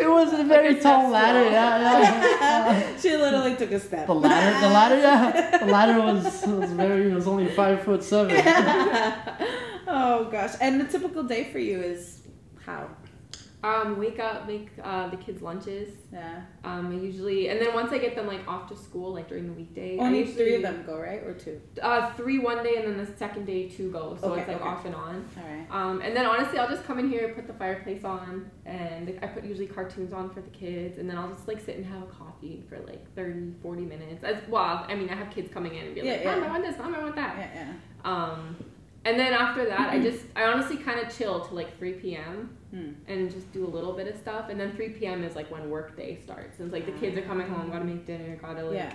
It 0.00 0.08
wasn't 0.08 0.40
a 0.40 0.44
very 0.44 0.78
a 0.78 0.82
tall 0.82 1.10
ladder. 1.10 1.44
Yeah, 1.50 1.80
yeah. 1.80 2.96
she 3.00 3.16
literally 3.16 3.56
took 3.56 3.70
a 3.72 3.80
step. 3.80 4.06
The 4.06 4.14
ladder, 4.14 4.60
the 4.60 4.72
ladder, 4.72 4.98
yeah. 4.98 5.58
The 5.58 5.66
ladder 5.76 6.00
was 6.00 6.46
was 6.46 6.72
very. 6.72 7.10
It 7.10 7.14
was 7.14 7.26
only 7.26 7.48
five 7.48 7.82
foot 7.82 8.02
seven. 8.02 8.36
oh 9.86 10.28
gosh. 10.30 10.54
And 10.60 10.80
the 10.80 10.86
typical 10.86 11.22
day 11.22 11.50
for 11.52 11.58
you 11.58 11.80
is 11.80 12.22
how? 12.64 12.88
Um, 13.62 13.98
wake 13.98 14.18
up, 14.18 14.46
make 14.46 14.70
uh, 14.82 15.08
the 15.08 15.18
kids 15.18 15.42
lunches. 15.42 15.92
Yeah. 16.10 16.40
Um, 16.64 16.90
I 16.90 16.94
usually, 16.94 17.48
and 17.48 17.60
then 17.60 17.74
once 17.74 17.92
I 17.92 17.98
get 17.98 18.16
them 18.16 18.26
like 18.26 18.46
off 18.48 18.68
to 18.70 18.76
school, 18.76 19.12
like 19.12 19.28
during 19.28 19.46
the 19.48 19.52
weekday, 19.52 19.98
Only 19.98 20.20
usually, 20.20 20.34
three 20.36 20.54
of 20.54 20.62
them 20.62 20.82
go, 20.86 20.98
right? 20.98 21.22
Or 21.22 21.34
two? 21.34 21.60
Uh, 21.82 22.10
three 22.14 22.38
one 22.38 22.64
day, 22.64 22.76
and 22.76 22.86
then 22.86 22.96
the 22.96 23.12
second 23.18 23.44
day 23.44 23.68
two 23.68 23.90
go. 23.90 24.16
So 24.18 24.32
Okay, 24.32 24.40
it's 24.40 24.48
like 24.48 24.60
okay. 24.60 24.66
off 24.68 24.84
and 24.86 24.94
on. 24.94 25.28
All 25.36 25.44
right. 25.46 25.66
Um, 25.70 26.00
and 26.00 26.16
then 26.16 26.24
honestly, 26.24 26.58
I'll 26.58 26.70
just 26.70 26.84
come 26.84 26.98
in 26.98 27.10
here, 27.10 27.34
put 27.34 27.46
the 27.46 27.52
fireplace 27.52 28.02
on, 28.02 28.50
and 28.64 29.18
I 29.22 29.26
put 29.26 29.44
usually 29.44 29.66
cartoons 29.66 30.14
on 30.14 30.30
for 30.30 30.40
the 30.40 30.50
kids, 30.50 30.98
and 30.98 31.08
then 31.08 31.18
I'll 31.18 31.28
just 31.30 31.46
like 31.46 31.60
sit 31.60 31.76
and 31.76 31.84
have 31.84 32.02
a 32.02 32.06
coffee 32.06 32.64
for 32.66 32.78
like 32.80 33.14
30, 33.14 33.52
40 33.62 33.82
minutes. 33.82 34.24
As 34.24 34.38
well, 34.48 34.86
I 34.88 34.94
mean, 34.94 35.10
I 35.10 35.14
have 35.16 35.30
kids 35.30 35.52
coming 35.52 35.74
in 35.74 35.84
and 35.84 35.94
be 35.94 36.00
like, 36.00 36.22
Yeah, 36.22 36.34
Mom. 36.36 36.44
I 36.44 36.48
want 36.48 36.64
this, 36.64 36.78
Mom, 36.78 36.94
I 36.94 37.02
want 37.02 37.14
that. 37.16 37.36
Yeah, 37.38 37.50
yeah. 37.54 37.72
Um, 38.10 38.56
and 39.04 39.18
then 39.18 39.34
after 39.34 39.66
that, 39.66 39.90
I 39.90 39.98
just, 40.00 40.24
I 40.34 40.44
honestly 40.44 40.78
kind 40.78 40.98
of 41.00 41.14
chill 41.14 41.44
till 41.44 41.56
like 41.56 41.76
3 41.78 41.92
p.m. 41.94 42.56
Hmm. 42.70 42.90
and 43.08 43.30
just 43.30 43.50
do 43.52 43.66
a 43.66 43.68
little 43.68 43.92
bit 43.94 44.06
of 44.06 44.16
stuff. 44.16 44.48
And 44.48 44.58
then 44.60 44.72
3 44.76 44.90
p.m. 44.90 45.24
is 45.24 45.34
like 45.34 45.50
when 45.50 45.68
work 45.70 45.96
day 45.96 46.18
starts. 46.22 46.58
And 46.60 46.66
it's 46.66 46.72
like 46.72 46.86
the 46.86 46.98
kids 47.00 47.18
are 47.18 47.22
coming 47.22 47.48
home, 47.48 47.70
gotta 47.70 47.84
make 47.84 48.06
dinner, 48.06 48.36
gotta 48.36 48.62
like 48.64 48.74
Yeah, 48.74 48.92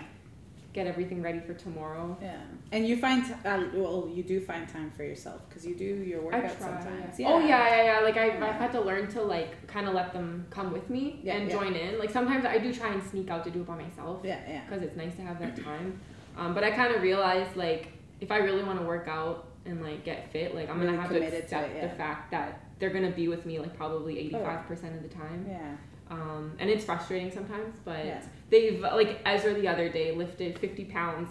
get 0.74 0.88
everything 0.88 1.22
ready 1.22 1.40
for 1.42 1.54
tomorrow. 1.54 2.18
yeah. 2.22 2.40
And 2.72 2.88
you 2.88 2.98
find, 2.98 3.26
t- 3.26 3.34
uh, 3.46 3.64
well, 3.74 4.10
you 4.14 4.24
do 4.24 4.40
find 4.40 4.68
time 4.68 4.92
for 4.96 5.04
yourself 5.04 5.42
because 5.48 5.66
you 5.66 5.76
do 5.76 5.84
your 5.86 6.30
try. 6.30 6.48
sometimes. 6.58 7.16
Oh 7.20 7.40
yeah, 7.40 7.68
yeah, 7.68 7.84
yeah. 7.84 8.00
Like 8.00 8.18
I, 8.18 8.28
Yeah. 8.28 8.46
I've 8.46 8.56
had 8.56 8.72
to 8.74 8.82
learn 8.82 9.08
to 9.10 9.22
like 9.22 9.68
kind 9.68 9.88
of 9.88 9.94
let 9.94 10.14
them 10.14 10.46
come 10.50 10.72
with 10.72 10.90
me 10.90 11.20
Yeah, 11.24 11.36
and 11.36 11.50
yeah. 11.50 11.56
join 11.58 11.74
in. 11.74 12.00
Like 12.00 12.12
sometimes 12.12 12.46
I 12.46 12.58
do 12.58 12.74
try 12.74 12.94
and 12.94 13.04
sneak 13.04 13.30
out 13.30 13.44
to 13.46 13.52
do 13.52 13.62
it 13.62 13.68
by 13.68 13.76
myself 13.76 14.22
Yeah, 14.24 14.40
yeah. 14.48 14.62
because 14.66 14.84
it's 14.84 14.96
nice 14.96 15.16
to 15.16 15.22
have 15.22 15.40
that 15.40 15.62
time. 15.62 16.00
Um, 16.38 16.54
but 16.54 16.64
I 16.64 16.72
kind 16.72 16.94
of 16.96 17.02
realized 17.02 17.56
like 17.56 17.90
if 18.22 18.32
I 18.32 18.38
really 18.38 18.64
want 18.64 18.80
to 18.80 18.86
work 18.86 19.08
out 19.08 19.48
and 19.66 19.82
like 19.82 20.04
get 20.06 20.32
fit, 20.32 20.54
like 20.56 20.70
I'm 20.70 20.80
Really 20.80 20.92
gonna 20.92 21.02
have 21.02 21.10
to 21.12 21.16
committed 21.16 21.40
to 21.40 21.44
accept 21.44 21.70
it, 21.72 21.76
yeah. 21.78 21.88
the 21.88 21.96
fact 21.96 22.32
that 22.32 22.62
they're 22.80 22.90
gonna 22.90 23.12
be 23.12 23.28
with 23.28 23.46
me 23.46 23.60
like 23.60 23.76
probably 23.78 24.16
Oh, 24.18 24.40
85 24.40 24.68
percent 24.68 24.96
of 24.96 25.04
the 25.04 25.10
time. 25.10 25.46
Yeah. 25.50 25.76
Um, 26.12 26.54
and 26.60 26.70
it's 26.70 26.86
frustrating 26.86 27.32
sometimes, 27.32 27.76
but 27.84 28.06
Yeah. 28.06 28.22
they've 28.50 28.80
like 28.80 29.20
Ezra 29.26 29.54
the 29.54 29.68
other 29.68 29.90
day 29.90 30.12
lifted 30.12 30.60
50 30.60 30.86
pounds 30.86 31.30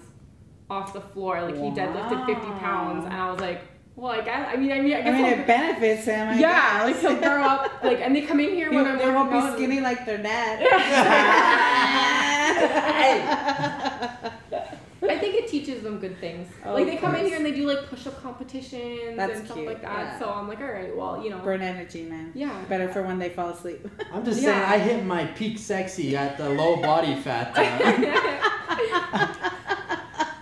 off 0.69 0.93
the 0.93 1.01
floor. 1.01 1.41
Like 1.43 1.55
he 1.57 1.71
deadlifted 1.71 2.27
50 2.27 2.47
pounds, 2.59 3.05
and 3.05 3.15
I 3.15 3.31
was 3.31 3.41
like, 3.41 3.61
well, 3.97 4.13
I 4.13 4.23
guess 4.23 4.49
I 4.53 4.57
mean 4.57 4.73
I 4.73 4.81
mean 4.81 4.95
I 4.95 4.99
I 4.99 5.03
guess 5.03 5.15
mean, 5.15 5.27
it 5.27 5.47
benefits 5.47 6.05
him. 6.07 6.29
I 6.29 6.39
yeah, 6.39 6.83
like 6.85 6.99
he'll 6.99 7.17
grow 7.21 7.43
up 7.45 7.71
like, 7.85 8.01
and 8.01 8.17
they 8.17 8.23
come 8.23 8.41
in 8.41 8.51
here 8.51 8.73
when 8.73 8.87
I'm 8.87 8.99
they 8.99 9.11
won't 9.11 9.31
be 9.31 9.41
skinny 9.57 9.81
like 9.81 10.05
their 10.07 10.19
dad. 10.19 10.65
I 15.11 15.19
think 15.19 15.35
it 15.35 15.49
teaches 15.49 15.83
them 15.83 15.99
good 15.99 16.19
things. 16.21 16.49
Oh, 16.65 16.75
like 16.75 16.87
they 16.87 16.95
of 16.97 17.01
come 17.01 17.15
in 17.17 17.27
here 17.27 17.37
and 17.37 17.45
they 17.45 17.53
do 17.53 17.67
like 17.67 17.87
push-up 17.89 18.23
competitions 18.23 19.17
That's 19.17 19.37
and 19.39 19.45
stuff 19.45 19.57
cute, 19.57 19.69
like 19.69 19.83
that. 19.83 19.91
yeah. 19.99 20.19
So 20.19 20.31
I'm 20.31 20.49
like, 20.49 20.61
all 20.61 20.67
right, 20.67 20.95
well, 20.97 21.23
you 21.23 21.31
know, 21.31 21.39
Burn 21.39 21.63
energy, 21.63 22.05
man. 22.05 22.33
yeah. 22.35 22.63
Better 22.69 22.89
for 22.93 23.03
when 23.03 23.19
they 23.19 23.29
fall 23.31 23.51
asleep. 23.51 23.87
I'm 24.13 24.25
just 24.25 24.41
Yeah. 24.43 24.53
saying, 24.69 24.83
I 24.83 24.85
hit 24.85 25.05
my 25.05 25.25
peak 25.27 25.59
sexy 25.59 26.17
at 26.17 26.37
the 26.39 26.49
low 26.49 26.77
body 26.81 27.15
fat. 27.17 27.55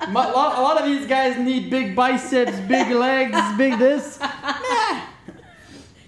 My, 0.08 0.26
lot, 0.30 0.58
a 0.58 0.60
lot 0.60 0.78
of 0.78 0.84
these 0.84 1.06
guys 1.06 1.38
need 1.38 1.70
big 1.70 1.94
biceps, 1.94 2.58
big 2.68 2.90
legs, 2.90 3.38
big 3.56 3.78
this, 3.78 4.18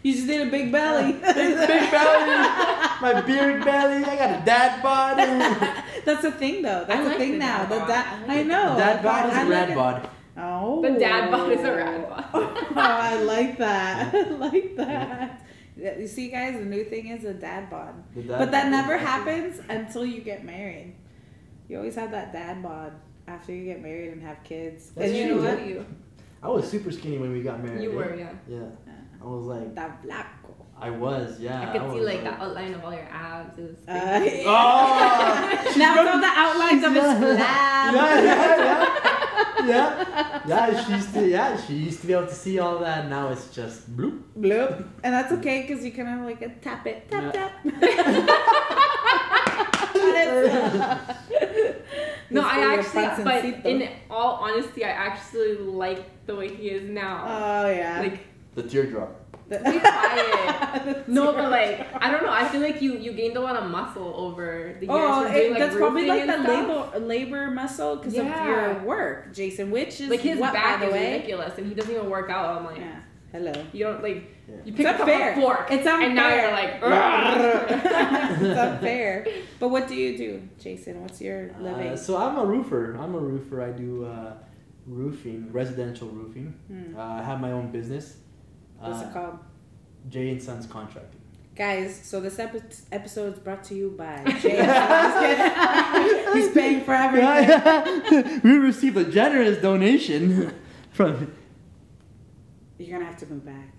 You 0.02 0.12
just 0.12 0.26
need 0.26 0.42
a 0.42 0.50
big 0.50 0.70
belly. 0.72 1.12
big, 1.12 1.22
big 1.22 1.90
belly, 1.90 2.48
my 3.00 3.22
beard 3.24 3.64
belly. 3.64 4.04
I 4.04 4.16
got 4.16 4.42
a 4.42 4.44
dad 4.44 4.82
bod. 4.82 5.16
That's 6.04 6.24
a 6.24 6.30
thing, 6.32 6.62
though. 6.62 6.84
That's 6.86 7.00
I 7.00 7.02
the 7.02 7.08
like 7.10 7.18
thing 7.18 7.32
the 7.32 7.38
now. 7.38 7.58
dad 7.64 7.70
The 7.72 7.78
bod. 7.80 7.88
dad. 7.88 8.06
I 8.06 8.26
like 8.26 8.30
I 8.30 8.40
it. 8.40 8.46
know. 8.46 8.76
Dad 8.76 9.02
bod 9.02 9.24
I 9.24 9.28
is 9.28 9.34
a 9.34 9.40
like 9.40 9.50
rad 9.50 9.70
it. 9.70 9.74
bod. 9.74 10.08
Oh. 10.36 10.82
The 10.82 10.98
dad 10.98 11.30
bod 11.30 11.52
is 11.52 11.60
a 11.60 11.74
rad 11.76 12.08
bod. 12.08 12.24
oh, 12.34 12.72
I 12.76 13.22
like 13.22 13.58
that. 13.58 14.14
I 14.14 14.28
like 14.30 14.76
that. 14.76 15.40
You 15.76 16.06
see, 16.06 16.28
guys, 16.28 16.58
the 16.58 16.64
new 16.64 16.84
thing 16.84 17.08
is 17.08 17.24
a 17.24 17.34
dad 17.34 17.70
bod. 17.70 17.94
The 18.14 18.22
dad 18.22 18.38
But 18.38 18.50
that 18.52 18.64
bod. 18.64 18.70
never 18.70 18.96
happens 18.98 19.60
until 19.68 20.04
you 20.06 20.20
get 20.20 20.44
married. 20.44 20.94
You 21.68 21.78
always 21.78 21.94
have 21.96 22.10
that 22.12 22.32
dad 22.32 22.62
bod 22.62 22.92
after 23.26 23.52
you 23.52 23.64
get 23.64 23.80
married 23.82 24.12
and 24.12 24.22
have 24.22 24.42
kids. 24.44 24.90
That's 24.94 25.08
and 25.08 25.16
you 25.16 25.26
true. 25.28 25.36
know 25.42 25.48
What 25.50 25.58
what? 25.58 25.66
you? 25.68 25.86
I 26.42 26.48
was 26.48 26.70
super 26.70 26.90
skinny 26.92 27.16
when 27.18 27.32
we 27.32 27.42
got 27.42 27.62
married. 27.64 27.82
You 27.82 27.92
were, 27.92 28.14
yeah. 28.14 28.32
Yeah. 28.48 28.66
I 29.22 29.24
was 29.24 29.44
like, 29.46 29.74
That 29.74 30.02
blanco. 30.02 30.28
I 30.80 30.90
was, 30.90 31.38
yeah. 31.40 31.62
I 31.62 31.66
could 31.72 31.80
see 31.92 31.98
was 32.00 32.06
like 32.06 32.22
the 32.24 32.32
outline 32.34 32.74
of 32.74 32.84
all 32.84 32.92
your 32.92 33.08
abs. 33.10 33.58
It 33.58 33.62
was 33.62 33.76
Uh, 33.88 34.18
crazy. 34.18 34.42
Oh! 34.46 35.74
now 35.78 35.92
it's 36.00 36.10
all 36.10 36.20
the 36.20 36.32
outlines 36.44 36.84
of 36.84 36.92
his 36.92 37.02
Yeah. 37.04 37.20
flab. 37.20 37.92
yeah, 37.94 38.22
yeah, 38.22 38.58
yeah, 39.64 39.66
yeah. 39.66 40.40
Yeah, 40.46 40.84
she 40.84 40.92
used 40.92 41.14
to. 41.14 41.26
Yeah, 41.28 41.56
she 41.56 41.74
used 41.74 42.00
to 42.02 42.06
be 42.06 42.12
able 42.12 42.26
to 42.26 42.34
see 42.34 42.58
all 42.58 42.78
that. 42.80 43.08
Now 43.08 43.28
it's 43.30 43.48
just 43.54 43.96
bloop. 43.96 44.20
Bloop. 44.38 44.84
And 45.04 45.14
that's 45.14 45.32
okay 45.32 45.62
because 45.62 45.84
you 45.84 45.92
kind 45.92 46.20
of 46.20 46.26
like 46.26 46.42
a 46.42 46.48
tap 46.60 46.86
it, 46.86 47.08
tap 47.10 47.34
Yeah. 47.34 47.50
tap. 47.50 47.52
No, 52.30 52.40
I 52.42 52.74
actually, 52.78 53.22
but 53.24 53.44
in 53.66 53.88
all 54.10 54.34
honesty, 54.42 54.84
I 54.84 54.88
actually 54.90 55.56
like 55.58 56.26
the 56.26 56.34
way 56.34 56.48
he 56.54 56.70
is 56.70 56.88
now. 56.90 57.24
Oh 57.26 57.70
yeah. 57.70 58.00
like, 58.00 58.20
The 58.54 58.62
teardrop. 58.64 59.23
Be 59.48 59.56
quiet. 59.80 61.04
No, 61.08 61.32
but 61.32 61.50
like, 61.50 61.86
I 62.02 62.10
don't 62.10 62.22
know. 62.24 62.32
I 62.32 62.48
feel 62.48 62.60
like 62.60 62.80
you 62.82 62.96
you 62.98 63.12
gained 63.12 63.36
a 63.36 63.40
lot 63.40 63.56
of 63.56 63.70
muscle 63.70 64.12
over 64.16 64.74
the 64.80 64.86
years. 64.86 64.90
Oh, 64.90 65.22
from 65.22 65.32
doing, 65.32 65.50
like, 65.52 65.58
that's 65.60 65.76
probably 65.76 66.02
roofing 66.10 66.26
like 66.28 66.36
the 66.38 66.42
stuff. 66.42 66.92
labor 66.94 66.98
labor 67.06 67.50
muscle 67.50 67.96
because 67.96 68.14
Yeah. 68.14 68.40
of 68.40 68.46
your 68.48 68.84
work, 68.86 69.32
Jason. 69.34 69.70
Which 69.70 70.00
is 70.00 70.08
Like 70.10 70.20
his 70.20 70.38
what, 70.38 70.52
back 70.52 70.80
by 70.80 70.86
is 70.86 70.90
the 70.92 70.96
way. 70.98 71.12
ridiculous, 71.14 71.58
and 71.58 71.66
he 71.66 71.74
doesn't 71.74 71.92
even 71.94 72.08
work 72.10 72.30
out. 72.30 72.56
I'm 72.56 72.64
like, 72.64 72.78
Yeah. 72.78 73.00
Hello. 73.32 73.52
you 73.72 73.84
don't 73.84 74.02
like. 74.02 74.30
Yeah. 74.48 74.54
You 74.64 74.72
pick 74.72 74.86
up 74.86 75.00
a 75.08 75.34
fork, 75.40 75.68
It's 75.70 75.86
unfair. 75.86 76.02
and 76.06 76.14
now 76.14 76.28
you're 76.34 76.52
like, 76.52 76.74
it's 77.74 78.58
unfair. 78.58 79.26
But 79.58 79.68
what 79.68 79.88
do 79.88 79.94
you 79.94 80.16
do, 80.16 80.42
Jason? 80.58 81.00
What's 81.02 81.20
your 81.20 81.50
living? 81.60 81.88
Uh, 81.88 81.96
so 81.96 82.16
I'm 82.16 82.36
a 82.38 82.44
roofer. 82.44 82.94
I'm 83.00 83.14
a 83.14 83.18
roofer. 83.18 83.62
I 83.62 83.70
do 83.70 84.04
uh, 84.04 84.34
roofing, 84.86 85.50
residential 85.52 86.08
roofing. 86.08 86.54
Hmm. 86.68 86.96
Uh, 86.98 87.02
I 87.20 87.22
have 87.22 87.40
my 87.40 87.52
own 87.52 87.70
business. 87.70 88.16
What's 88.84 89.02
uh, 89.02 89.06
it 89.08 89.12
called? 89.12 89.38
Jay 90.08 90.30
and 90.30 90.42
Sons 90.42 90.66
Contracting. 90.66 91.20
Guys, 91.56 92.00
so 92.02 92.20
this 92.20 92.38
epi- 92.38 92.60
episode 92.90 93.32
is 93.34 93.38
brought 93.38 93.62
to 93.64 93.74
you 93.74 93.90
by 93.96 94.22
Jay. 94.40 94.58
I'm 94.60 95.12
just 95.12 96.24
kidding. 96.24 96.42
He's 96.42 96.50
paying 96.52 96.80
for 96.84 96.92
everything. 96.94 98.40
we 98.44 98.56
received 98.58 98.96
a 98.96 99.04
generous 99.04 99.58
donation 99.62 100.52
from. 100.90 101.32
You're 102.78 102.98
gonna 102.98 103.08
have 103.08 103.18
to 103.18 103.26
move 103.26 103.46
back. 103.46 103.70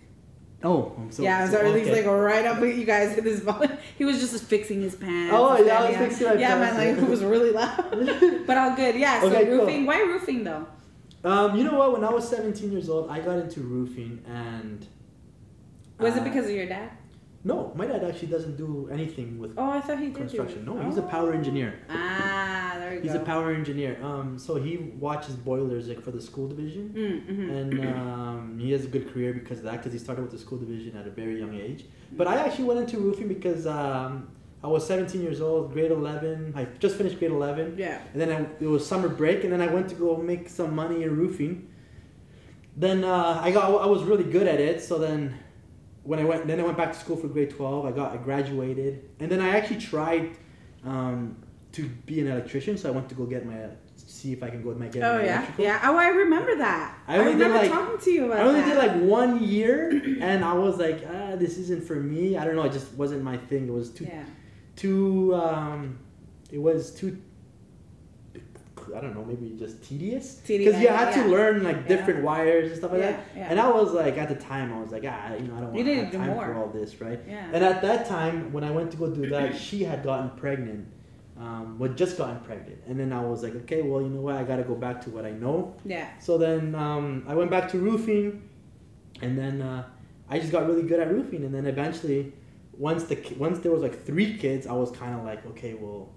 Oh, 0.64 0.96
I'm 0.98 1.12
so. 1.12 1.22
yeah, 1.22 1.48
so- 1.50 1.58
okay. 1.60 1.92
like 1.92 2.06
right 2.06 2.46
up 2.46 2.60
with 2.62 2.78
you 2.78 2.86
guys 2.86 3.18
in 3.18 3.24
this. 3.26 3.44
He 3.98 4.06
was 4.06 4.20
just 4.20 4.42
fixing 4.46 4.82
his 4.82 4.96
pants. 4.96 5.34
Oh, 5.36 5.64
yeah, 5.64 5.82
I 5.84 5.90
was 5.90 5.98
fixing 5.98 6.28
my 6.28 6.34
Yeah, 6.36 6.56
pants, 6.58 6.78
man, 6.78 6.96
like 6.96 7.04
it 7.04 7.10
was 7.10 7.24
really 7.24 7.52
loud. 7.52 8.48
but 8.48 8.58
all 8.58 8.76
good. 8.76 8.96
Yeah. 8.96 9.20
So 9.22 9.28
Okay, 9.28 9.46
cool. 9.46 9.60
roofing. 9.60 9.86
Why 9.86 10.00
roofing 10.00 10.44
though? 10.46 10.66
Um, 11.26 11.58
you 11.58 11.64
know 11.66 11.78
what? 11.78 11.92
When 11.92 12.04
I 12.06 12.10
was 12.12 12.28
17 12.30 12.72
years 12.72 12.88
old, 12.90 13.10
I 13.10 13.20
got 13.20 13.38
into 13.40 13.60
roofing, 13.62 14.24
and 14.28 14.88
Was 16.00 16.16
uh, 16.16 16.22
it 16.22 16.24
because 16.24 16.46
of 16.46 16.52
your 16.52 16.68
dad? 16.68 16.92
No, 17.44 17.72
my 17.76 17.86
dad 17.86 18.04
actually 18.04 18.30
doesn't 18.30 18.58
do 18.58 18.90
anything 18.92 19.38
with 19.38 19.54
Oh, 19.56 19.70
I 19.70 19.80
thought 19.80 20.00
he 20.00 20.06
did. 20.08 20.16
construction. 20.16 20.66
No, 20.66 20.80
he's 20.84 20.98
a 20.98 21.04
power 21.04 21.30
Oh. 21.32 21.38
engineer. 21.38 21.76
Ah, 21.90 22.74
there 22.80 22.90
we 22.90 22.96
He's 23.02 23.06
go. 23.06 23.12
He's 23.14 23.22
a 23.22 23.26
power 23.26 23.52
engineer. 23.54 24.00
Um, 24.04 24.40
so 24.40 24.56
he 24.56 24.78
watches 25.00 25.36
boilers 25.36 25.88
like 25.88 26.02
for 26.02 26.10
the 26.10 26.22
school 26.22 26.48
division, 26.48 26.90
Mm, 26.90 27.28
mhm. 27.28 27.50
and 27.58 27.86
um, 27.98 28.58
he 28.60 28.72
has 28.72 28.84
a 28.86 28.88
good 28.88 29.14
career 29.14 29.32
because 29.34 29.60
of 29.60 29.66
that. 29.66 29.78
Because 29.78 29.94
he 29.94 30.00
started 30.00 30.24
with 30.24 30.32
the 30.32 30.40
school 30.40 30.58
division 30.58 30.98
at 30.98 31.06
a 31.06 31.12
very 31.12 31.38
young 31.40 31.54
age. 31.54 31.86
But 32.12 32.28
I 32.28 32.36
actually 32.38 32.66
went 32.66 32.80
into 32.80 32.98
roofing 32.98 33.28
because 33.28 33.68
um, 33.68 34.28
I 34.64 34.68
was 34.68 34.84
17 34.88 35.22
years 35.22 35.40
old, 35.40 35.72
grade 35.74 35.92
11. 35.92 36.54
I 36.56 36.66
just 36.80 36.96
finished 36.96 37.20
grade 37.20 37.30
11, 37.32 37.76
yeah. 37.78 38.02
and 38.12 38.20
then 38.20 38.32
I, 38.32 38.40
it 38.60 38.68
was 38.68 38.84
summer 38.88 39.08
break, 39.08 39.44
and 39.44 39.54
then 39.54 39.62
I 39.62 39.68
went 39.68 39.88
to 39.90 39.96
go 39.96 40.18
make 40.18 40.50
some 40.50 40.74
money 40.74 41.04
in 41.04 41.16
roofing. 41.16 41.68
Then 42.76 43.04
uh, 43.04 43.40
I 43.44 43.52
got 43.52 43.66
I 43.84 43.86
was 43.86 44.02
really 44.04 44.24
good 44.24 44.48
at 44.48 44.60
it. 44.60 44.82
So 44.82 44.98
then 44.98 45.36
when 46.06 46.20
I 46.20 46.24
went 46.24 46.48
then 46.48 46.60
I 46.60 46.64
went 46.64 46.78
back 46.78 46.94
to 46.94 47.00
school 47.00 47.18
for 47.18 47.28
grade 47.28 47.50
12. 47.50 47.86
I 47.86 47.92
got 47.92 48.14
I 48.14 48.18
graduated, 48.18 49.10
and 49.20 49.30
then 49.32 49.42
I 49.42 49.50
actually 49.58 49.80
tried 49.80 50.38
um, 50.86 51.38
to 51.74 51.88
be 52.06 52.22
an 52.22 52.28
electrician. 52.28 52.78
So 52.78 52.90
I 52.90 52.92
went 52.92 53.10
to 53.10 53.16
go 53.16 53.26
get 53.26 53.46
my 53.46 53.58
see 53.98 54.32
if 54.34 54.44
I 54.44 54.50
can 54.50 54.62
go 54.62 54.70
with 54.70 54.78
my 54.78 54.88
get 54.88 55.04
Oh 55.04 55.18
my 55.18 55.24
yeah, 55.24 55.38
electrical. 55.38 55.64
yeah. 55.66 55.80
Oh, 55.84 55.98
I 55.98 56.08
remember 56.10 56.56
that. 56.58 56.98
I 57.08 57.16
I, 57.16 57.18
only 57.20 57.34
did, 57.34 57.42
remember 57.42 57.58
like- 57.60 57.72
talking 57.72 58.00
to 58.06 58.12
you 58.12 58.26
about 58.26 58.40
I 58.40 58.42
only 58.44 58.62
that. 58.62 58.70
did 58.70 58.78
like 58.78 59.02
one 59.10 59.44
year, 59.44 59.90
and 60.22 60.44
I 60.46 60.54
was 60.54 60.78
like, 60.78 61.04
ah, 61.10 61.36
this 61.36 61.58
isn't 61.58 61.84
for 61.84 61.96
me. 61.96 62.38
I 62.38 62.46
don't 62.46 62.56
know. 62.56 62.64
It 62.64 62.72
just 62.74 62.94
wasn't 62.94 63.24
my 63.24 63.38
thing. 63.38 63.68
It 63.68 63.72
was 63.74 63.90
too 63.92 64.06
yeah. 64.06 64.24
too. 64.76 65.34
Um, 65.36 65.98
it 66.52 66.60
was 66.62 66.92
too. 66.94 67.20
I 68.96 69.00
don't 69.02 69.14
know, 69.16 69.24
maybe 69.24 69.56
just 69.58 69.84
tedious. 69.84 70.36
Tedious, 70.46 70.68
Because 70.68 70.82
you 70.82 70.88
had 70.90 71.16
yeah. 71.16 71.24
to 71.24 71.30
learn 71.30 71.64
like 71.64 71.78
Yeah. 71.78 71.88
different 71.88 72.24
wires 72.24 72.70
and 72.72 72.78
stuff 72.80 72.92
like 72.92 73.02
Yeah, 73.02 73.12
that. 73.12 73.24
yeah. 73.36 73.48
And 73.50 73.60
I 73.60 73.70
was 73.72 73.94
like, 73.94 74.18
at 74.18 74.30
the 74.30 74.36
time, 74.36 74.74
I 74.74 74.80
was 74.82 74.92
like, 74.92 75.04
ah, 75.08 75.34
you 75.36 75.48
know, 75.48 75.56
I 75.58 75.62
don't 75.62 75.74
want 75.74 75.86
to 75.86 75.96
have 75.96 76.12
do 76.12 76.18
time 76.18 76.30
more. 76.32 76.46
for 76.46 76.54
all 76.56 76.68
this, 76.70 77.00
right? 77.02 77.20
Yeah. 77.28 77.48
And 77.54 77.64
at 77.64 77.82
that 77.82 78.06
time, 78.08 78.52
when 78.54 78.64
I 78.64 78.72
went 78.72 78.92
to 78.92 78.98
go 78.98 79.10
do 79.10 79.28
that, 79.30 79.56
she 79.58 79.84
had 79.84 80.04
gotten 80.04 80.30
pregnant. 80.38 80.88
Um, 81.38 81.78
well, 81.80 81.92
just 81.94 82.18
gotten 82.18 82.40
pregnant, 82.40 82.80
and 82.88 82.98
then 82.98 83.12
I 83.12 83.22
was 83.22 83.44
like, 83.44 83.54
okay, 83.64 83.82
well, 83.82 84.02
you 84.02 84.08
know 84.08 84.22
what? 84.22 84.36
I 84.36 84.44
got 84.46 84.56
to 84.56 84.64
go 84.64 84.74
back 84.74 85.02
to 85.02 85.10
what 85.10 85.26
I 85.26 85.32
know. 85.32 85.76
yeah. 85.84 86.08
So 86.18 86.38
then 86.38 86.74
um, 86.76 87.26
I 87.28 87.36
went 87.36 87.52
back 87.52 87.70
to 87.72 87.78
roofing, 87.78 88.48
and 89.22 89.38
then 89.38 89.62
uh, 89.62 89.84
I 90.30 90.40
just 90.40 90.54
got 90.54 90.66
really 90.66 90.84
good 90.84 91.02
at 91.02 91.12
roofing. 91.12 91.44
And 91.44 91.54
then 91.54 91.66
eventually, 91.66 92.32
once 92.78 93.04
the 93.04 93.18
once 93.38 93.60
there 93.60 93.74
was 93.74 93.82
like 93.82 94.06
three 94.06 94.38
kids, 94.38 94.66
I 94.66 94.72
was 94.72 94.92
kind 94.92 95.14
of 95.14 95.26
like, 95.26 95.46
okay, 95.48 95.74
well, 95.74 96.14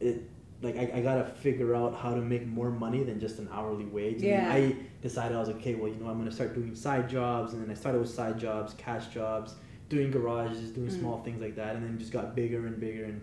it 0.00 0.22
like 0.62 0.76
I, 0.76 0.90
I 0.96 1.00
gotta 1.02 1.24
figure 1.24 1.74
out 1.74 1.94
how 1.96 2.14
to 2.14 2.20
make 2.20 2.46
more 2.46 2.70
money 2.70 3.04
than 3.04 3.20
just 3.20 3.38
an 3.38 3.48
hourly 3.52 3.84
wage. 3.84 4.22
And 4.22 4.30
Yeah. 4.30 4.52
I 4.52 4.76
decided 5.02 5.36
I 5.36 5.40
was 5.40 5.48
like, 5.48 5.58
okay, 5.58 5.74
well, 5.76 5.88
you 5.88 5.96
know, 5.96 6.08
I'm 6.08 6.18
gonna 6.18 6.32
start 6.32 6.54
doing 6.54 6.74
side 6.74 7.08
jobs, 7.08 7.52
and 7.52 7.62
then 7.62 7.70
I 7.70 7.74
started 7.74 8.00
with 8.00 8.10
side 8.10 8.38
jobs, 8.38 8.74
cash 8.74 9.06
jobs, 9.08 9.54
doing 9.88 10.10
garages, 10.10 10.70
doing 10.70 10.88
Mm. 10.88 10.98
small 10.98 11.22
things 11.22 11.40
like 11.40 11.54
that, 11.56 11.76
and 11.76 11.84
then 11.84 11.98
just 11.98 12.12
got 12.12 12.34
bigger 12.34 12.66
and 12.66 12.78
bigger 12.80 13.04
and 13.04 13.20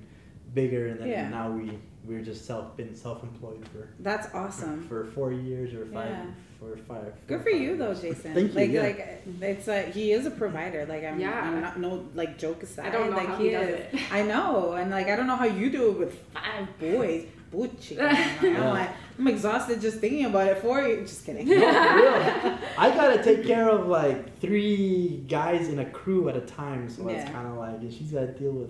bigger, 0.56 0.88
and 0.88 0.99
then 0.99 1.08
Yeah. 1.10 1.30
now 1.30 1.51
we 1.51 1.78
we're 2.08 2.22
just 2.22 2.45
self 2.45 2.76
been 2.78 2.95
self 2.95 3.22
employed 3.24 3.68
for 3.70 3.89
That's 3.99 4.34
awesome. 4.34 4.88
for 4.88 5.06
four 5.06 5.32
years 5.32 5.74
or 5.74 5.86
five 5.88 6.10
Yeah. 6.10 6.26
for 6.60 6.78
five. 6.78 7.14
Good 7.28 7.41
for 7.43 7.51
five 7.51 7.62
you 7.62 7.78
though. 7.78 7.93
Jason. 7.93 8.34
Thank 8.34 8.53
you. 8.53 8.60
Like 8.60 8.72
yeah. 8.72 8.82
like 8.82 9.24
it's 9.41 9.68
a 9.68 9.82
he 9.84 10.12
is 10.12 10.26
a 10.26 10.32
provider. 10.32 10.86
Like 10.86 11.03
I'm, 11.03 11.20
Yeah. 11.20 11.39
I'm 11.41 11.62
not 11.62 11.80
no 11.80 12.06
like 12.16 12.38
joke 12.38 12.64
aside. 12.64 12.88
I 12.88 12.91
don't 12.91 13.10
know 13.12 13.18
like 13.18 13.28
how 13.28 13.38
he, 13.38 13.45
he 13.45 13.51
does 13.51 13.70
is. 13.70 13.80
it. 13.93 14.14
I 14.14 14.22
know, 14.24 14.74
and 14.74 14.89
like 14.91 15.08
I 15.08 15.16
don't 15.16 15.28
know 15.28 15.36
how 15.36 15.45
you 15.45 15.70
do 15.72 15.89
it 15.91 15.97
with 15.99 16.14
five 16.34 16.68
boys. 16.80 17.26
Butchie. 17.53 17.99
I'm 18.41 18.45
Yeah. 18.53 18.70
like 18.72 18.89
I'm 19.18 19.28
exhausted 19.28 19.80
just 19.82 19.97
thinking 19.99 20.26
about 20.26 20.47
it 20.47 20.58
for 20.60 20.82
you. 20.84 21.01
Just 21.01 21.26
kidding. 21.26 21.47
No, 21.47 21.56
for 21.56 21.62
real. 21.95 22.58
I 22.78 22.89
gotta 22.93 23.24
take 23.24 23.45
care 23.45 23.68
of 23.70 23.88
like 23.88 24.39
three 24.41 25.24
guys 25.28 25.70
in 25.70 25.80
a 25.80 25.86
crew 25.86 26.30
at 26.30 26.36
a 26.38 26.41
time, 26.41 26.88
so 26.89 27.08
it's 27.08 27.28
kind 27.32 27.47
of 27.47 27.56
like 27.58 27.76
and 27.82 27.91
she's 27.91 28.12
gotta 28.12 28.28
deal 28.34 28.51
with 28.51 28.70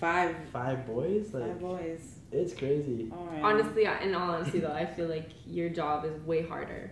Five 0.00 0.36
five 0.52 0.86
boys. 0.86 1.32
Like 1.32 1.44
five 1.44 1.60
boys. 1.60 2.00
it's 2.32 2.52
crazy. 2.54 3.10
Yeah. 3.10 3.40
Honestly, 3.42 3.84
in 3.84 4.14
all 4.14 4.30
honesty 4.30 4.60
though, 4.60 4.72
I 4.72 4.84
feel 4.86 5.08
like 5.08 5.30
your 5.46 5.68
job 5.70 6.04
is 6.04 6.18
way 6.22 6.42
harder. 6.46 6.90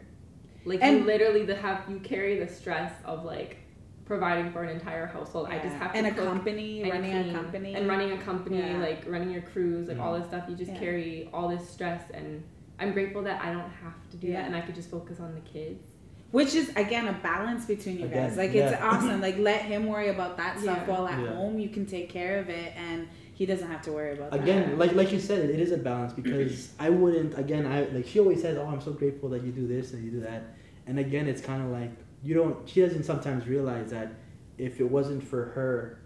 Like 0.64 0.80
And- 0.82 1.00
you 1.00 1.04
literally 1.04 1.44
the 1.44 1.54
have 1.56 1.82
you 1.88 2.00
carry 2.00 2.38
the 2.38 2.48
stress 2.48 2.92
of 3.04 3.24
like 3.24 3.58
providing 4.06 4.50
for 4.52 4.62
an 4.62 4.70
entire 4.70 5.06
household. 5.06 5.48
I 5.48 5.54
just 5.58 5.66
Yeah. 5.66 5.78
have 5.78 5.92
to 5.92 5.98
and 5.98 6.06
a 6.06 6.10
cook 6.12 6.24
company, 6.24 6.82
and 6.82 6.92
running 6.92 7.10
clean, 7.10 7.30
a 7.30 7.32
company, 7.38 7.74
and 7.74 7.88
running 7.88 8.12
a 8.12 8.18
company, 8.18 8.58
Yeah. 8.58 8.78
like 8.78 9.04
running 9.06 9.30
your 9.30 9.42
crews, 9.42 9.88
like 9.88 9.98
all 9.98 10.12
Mhm. 10.14 10.18
this 10.20 10.28
stuff. 10.28 10.44
You 10.48 10.56
just 10.56 10.72
Yeah. 10.72 10.78
carry 10.78 11.28
all 11.32 11.48
this 11.48 11.66
stress, 11.68 12.02
and 12.12 12.42
I'm 12.78 12.92
grateful 12.92 13.22
that 13.22 13.42
I 13.42 13.50
don't 13.52 13.70
have 13.82 14.08
to 14.10 14.16
do 14.18 14.26
Yeah. 14.28 14.40
that, 14.40 14.46
and 14.46 14.56
I 14.56 14.60
could 14.60 14.74
just 14.74 14.90
focus 14.90 15.20
on 15.20 15.34
the 15.34 15.40
kids. 15.40 15.90
Which 16.34 16.56
is 16.56 16.70
again 16.74 17.06
a 17.06 17.12
balance 17.12 17.64
between 17.64 18.00
you 18.00 18.08
guys. 18.08 18.36
Again, 18.36 18.36
Like 18.36 18.54
it's 18.56 18.82
awesome. 18.82 19.20
Like 19.28 19.38
let 19.38 19.62
him 19.62 19.86
worry 19.86 20.08
about 20.08 20.36
that 20.38 20.58
stuff 20.58 20.78
Yeah. 20.84 20.92
while 20.92 21.06
at 21.06 21.20
Yeah. 21.20 21.32
home 21.32 21.60
you 21.60 21.68
can 21.68 21.86
take 21.86 22.08
care 22.08 22.40
of 22.40 22.48
it, 22.48 22.72
and 22.76 23.06
he 23.34 23.46
doesn't 23.46 23.68
have 23.68 23.82
to 23.82 23.92
worry 23.92 24.14
about 24.14 24.32
that. 24.32 24.40
Again, 24.42 24.76
like 24.76 24.94
like 24.94 25.12
you 25.12 25.20
said, 25.20 25.44
it, 25.44 25.50
it 25.50 25.60
is 25.60 25.70
a 25.70 25.76
balance 25.76 26.12
because 26.12 26.72
I 26.80 26.90
wouldn't. 26.90 27.38
Again, 27.38 27.66
I 27.66 27.84
like 27.84 28.08
she 28.08 28.18
always 28.18 28.42
says, 28.42 28.58
"Oh, 28.58 28.66
I'm 28.66 28.80
so 28.80 28.90
grateful 28.92 29.28
that 29.28 29.44
you 29.44 29.52
do 29.52 29.68
this 29.68 29.92
and 29.92 30.04
you 30.04 30.10
do 30.10 30.20
that," 30.22 30.42
and 30.88 30.98
again, 30.98 31.28
it's 31.28 31.40
kind 31.40 31.62
of 31.62 31.68
like 31.70 31.92
you 32.24 32.34
don't. 32.34 32.68
She 32.68 32.80
doesn't 32.80 33.04
sometimes 33.04 33.46
realize 33.46 33.90
that 33.92 34.14
if 34.58 34.80
it 34.80 34.90
wasn't 34.90 35.22
for 35.22 35.44
her 35.56 36.00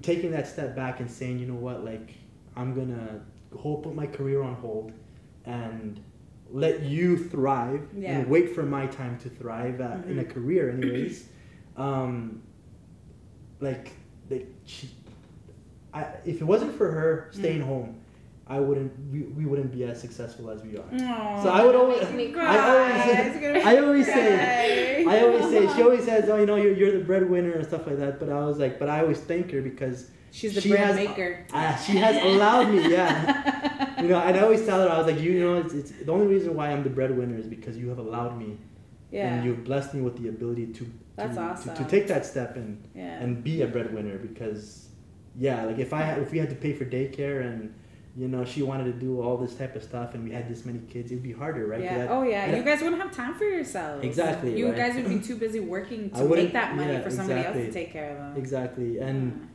taking 0.00 0.30
that 0.30 0.46
step 0.46 0.76
back 0.76 1.00
and 1.00 1.10
saying, 1.10 1.40
you 1.40 1.46
know 1.46 1.54
what, 1.54 1.84
like 1.84 2.14
I'm 2.54 2.72
gonna 2.72 3.20
hold 3.56 3.82
put 3.82 3.96
my 3.96 4.06
career 4.06 4.44
on 4.44 4.54
hold 4.54 4.92
and 5.44 5.98
let 6.50 6.82
you 6.82 7.16
thrive 7.18 7.86
Yeah. 7.96 8.18
and 8.18 8.28
wait 8.28 8.54
for 8.54 8.62
my 8.62 8.86
time 8.86 9.18
to 9.18 9.28
thrive 9.28 9.80
uh, 9.80 9.96
in 10.08 10.18
a 10.18 10.24
Mhm. 10.24 10.30
career, 10.30 10.70
anyways. 10.70 11.26
um, 11.76 12.42
like, 13.60 13.92
like 14.30 14.46
she, 14.64 14.90
I, 15.94 16.06
if 16.24 16.40
it 16.40 16.44
wasn't 16.44 16.74
for 16.76 16.90
her 16.90 17.28
staying 17.32 17.60
Mm. 17.60 17.64
home, 17.66 17.94
I 18.46 18.60
wouldn't. 18.60 18.92
We, 19.12 19.20
we 19.24 19.44
wouldn't 19.44 19.72
be 19.72 19.84
as 19.84 20.00
successful 20.00 20.50
as 20.50 20.62
we 20.62 20.76
are. 20.78 20.84
Aw. 20.92 21.42
So 21.42 21.50
I 21.50 21.64
would 21.64 21.74
always. 21.74 22.02
I 22.02 22.58
always 22.58 23.02
say. 23.04 23.62
I 23.62 23.76
always 23.78 24.06
say. 24.06 25.04
I 25.06 25.20
always 25.20 25.44
say. 25.50 25.68
She 25.76 25.82
always 25.86 26.04
says, 26.04 26.28
"Oh, 26.30 26.36
you 26.38 26.46
know, 26.46 26.56
you're, 26.56 26.72
you're 26.72 26.92
the 26.98 27.04
breadwinner 27.04 27.52
and 27.52 27.66
stuff 27.66 27.86
like 27.86 27.98
that." 27.98 28.18
But 28.18 28.30
I 28.30 28.40
was 28.44 28.58
like, 28.58 28.78
but 28.78 28.88
I 28.88 29.00
always 29.02 29.20
thank 29.20 29.50
her 29.52 29.60
because 29.60 30.10
She's 30.30 30.54
the 30.54 30.60
she 30.60 30.70
bread 30.70 30.80
has- 30.86 30.96
maker. 30.96 31.46
uh, 31.52 31.76
she 31.76 31.96
has 31.96 32.22
allowed 32.24 32.70
me. 32.70 32.90
Yeah. 32.90 33.54
You 33.98 34.06
know, 34.06 34.20
and 34.20 34.36
I 34.36 34.42
always 34.42 34.64
tell 34.64 34.80
her, 34.80 34.88
I 34.88 34.98
was 34.98 35.08
like, 35.12 35.20
you 35.20 35.40
know, 35.40 35.56
it's, 35.56 35.74
it's 35.74 35.90
the 35.90 36.12
only 36.12 36.28
reason 36.28 36.54
why 36.54 36.70
I'm 36.70 36.84
the 36.84 36.88
breadwinner 36.88 37.36
is 37.36 37.48
because 37.48 37.76
you 37.76 37.88
have 37.88 37.98
allowed 37.98 38.38
me 38.38 38.56
yeah. 39.10 39.34
and 39.34 39.44
you've 39.44 39.64
blessed 39.64 39.92
me 39.92 40.02
with 40.02 40.16
the 40.22 40.28
ability 40.28 40.66
to 40.68 40.88
That's 41.16 41.34
to, 41.34 41.42
awesome. 41.42 41.74
to, 41.76 41.82
to 41.82 41.90
take 41.90 42.06
that 42.06 42.24
step 42.24 42.54
and 42.54 42.80
yeah. 42.94 43.18
and 43.20 43.42
be 43.42 43.62
a 43.62 43.66
breadwinner 43.66 44.16
because 44.18 44.88
yeah 45.36 45.64
like 45.64 45.78
if 45.80 45.92
i 45.92 46.00
had, 46.00 46.18
if 46.20 46.30
we 46.30 46.38
had 46.38 46.48
to 46.50 46.54
pay 46.54 46.72
for 46.72 46.84
daycare 46.84 47.40
and 47.44 47.74
you 48.16 48.28
know 48.28 48.44
she 48.44 48.62
wanted 48.62 48.84
to 48.84 48.92
do 48.92 49.20
all 49.20 49.36
this 49.36 49.54
type 49.54 49.74
of 49.74 49.82
stuff 49.82 50.14
and 50.14 50.22
we 50.22 50.30
had 50.30 50.48
this 50.48 50.64
many 50.64 50.78
kids 50.88 51.10
it'd 51.10 51.22
be 51.22 51.32
harder 51.32 51.66
right 51.66 51.82
yeah. 51.82 51.98
That- 51.98 52.10
Oh 52.10 52.22
yeah. 52.22 52.54
You 52.56 52.62
guys 52.62 52.80
wouldn't 52.80 53.02
have 53.02 53.10
time 53.10 53.34
for 53.34 53.44
yourselves. 53.44 54.04
Exactly, 54.04 54.56
You 54.56 54.68
right. 54.68 54.76
guys 54.76 54.94
would 54.94 55.08
be 55.08 55.18
too 55.28 55.36
busy 55.36 55.58
working 55.58 56.10
to 56.10 56.24
make 56.24 56.52
that 56.52 56.76
money 56.76 56.92
yeah, 56.92 57.00
for 57.00 57.10
somebody 57.10 57.40
else 57.40 57.56
to 57.56 57.72
take 57.72 57.92
care 57.92 58.10
of 58.12 58.16
them. 58.18 58.36
exactly 58.36 58.98
and 58.98 59.47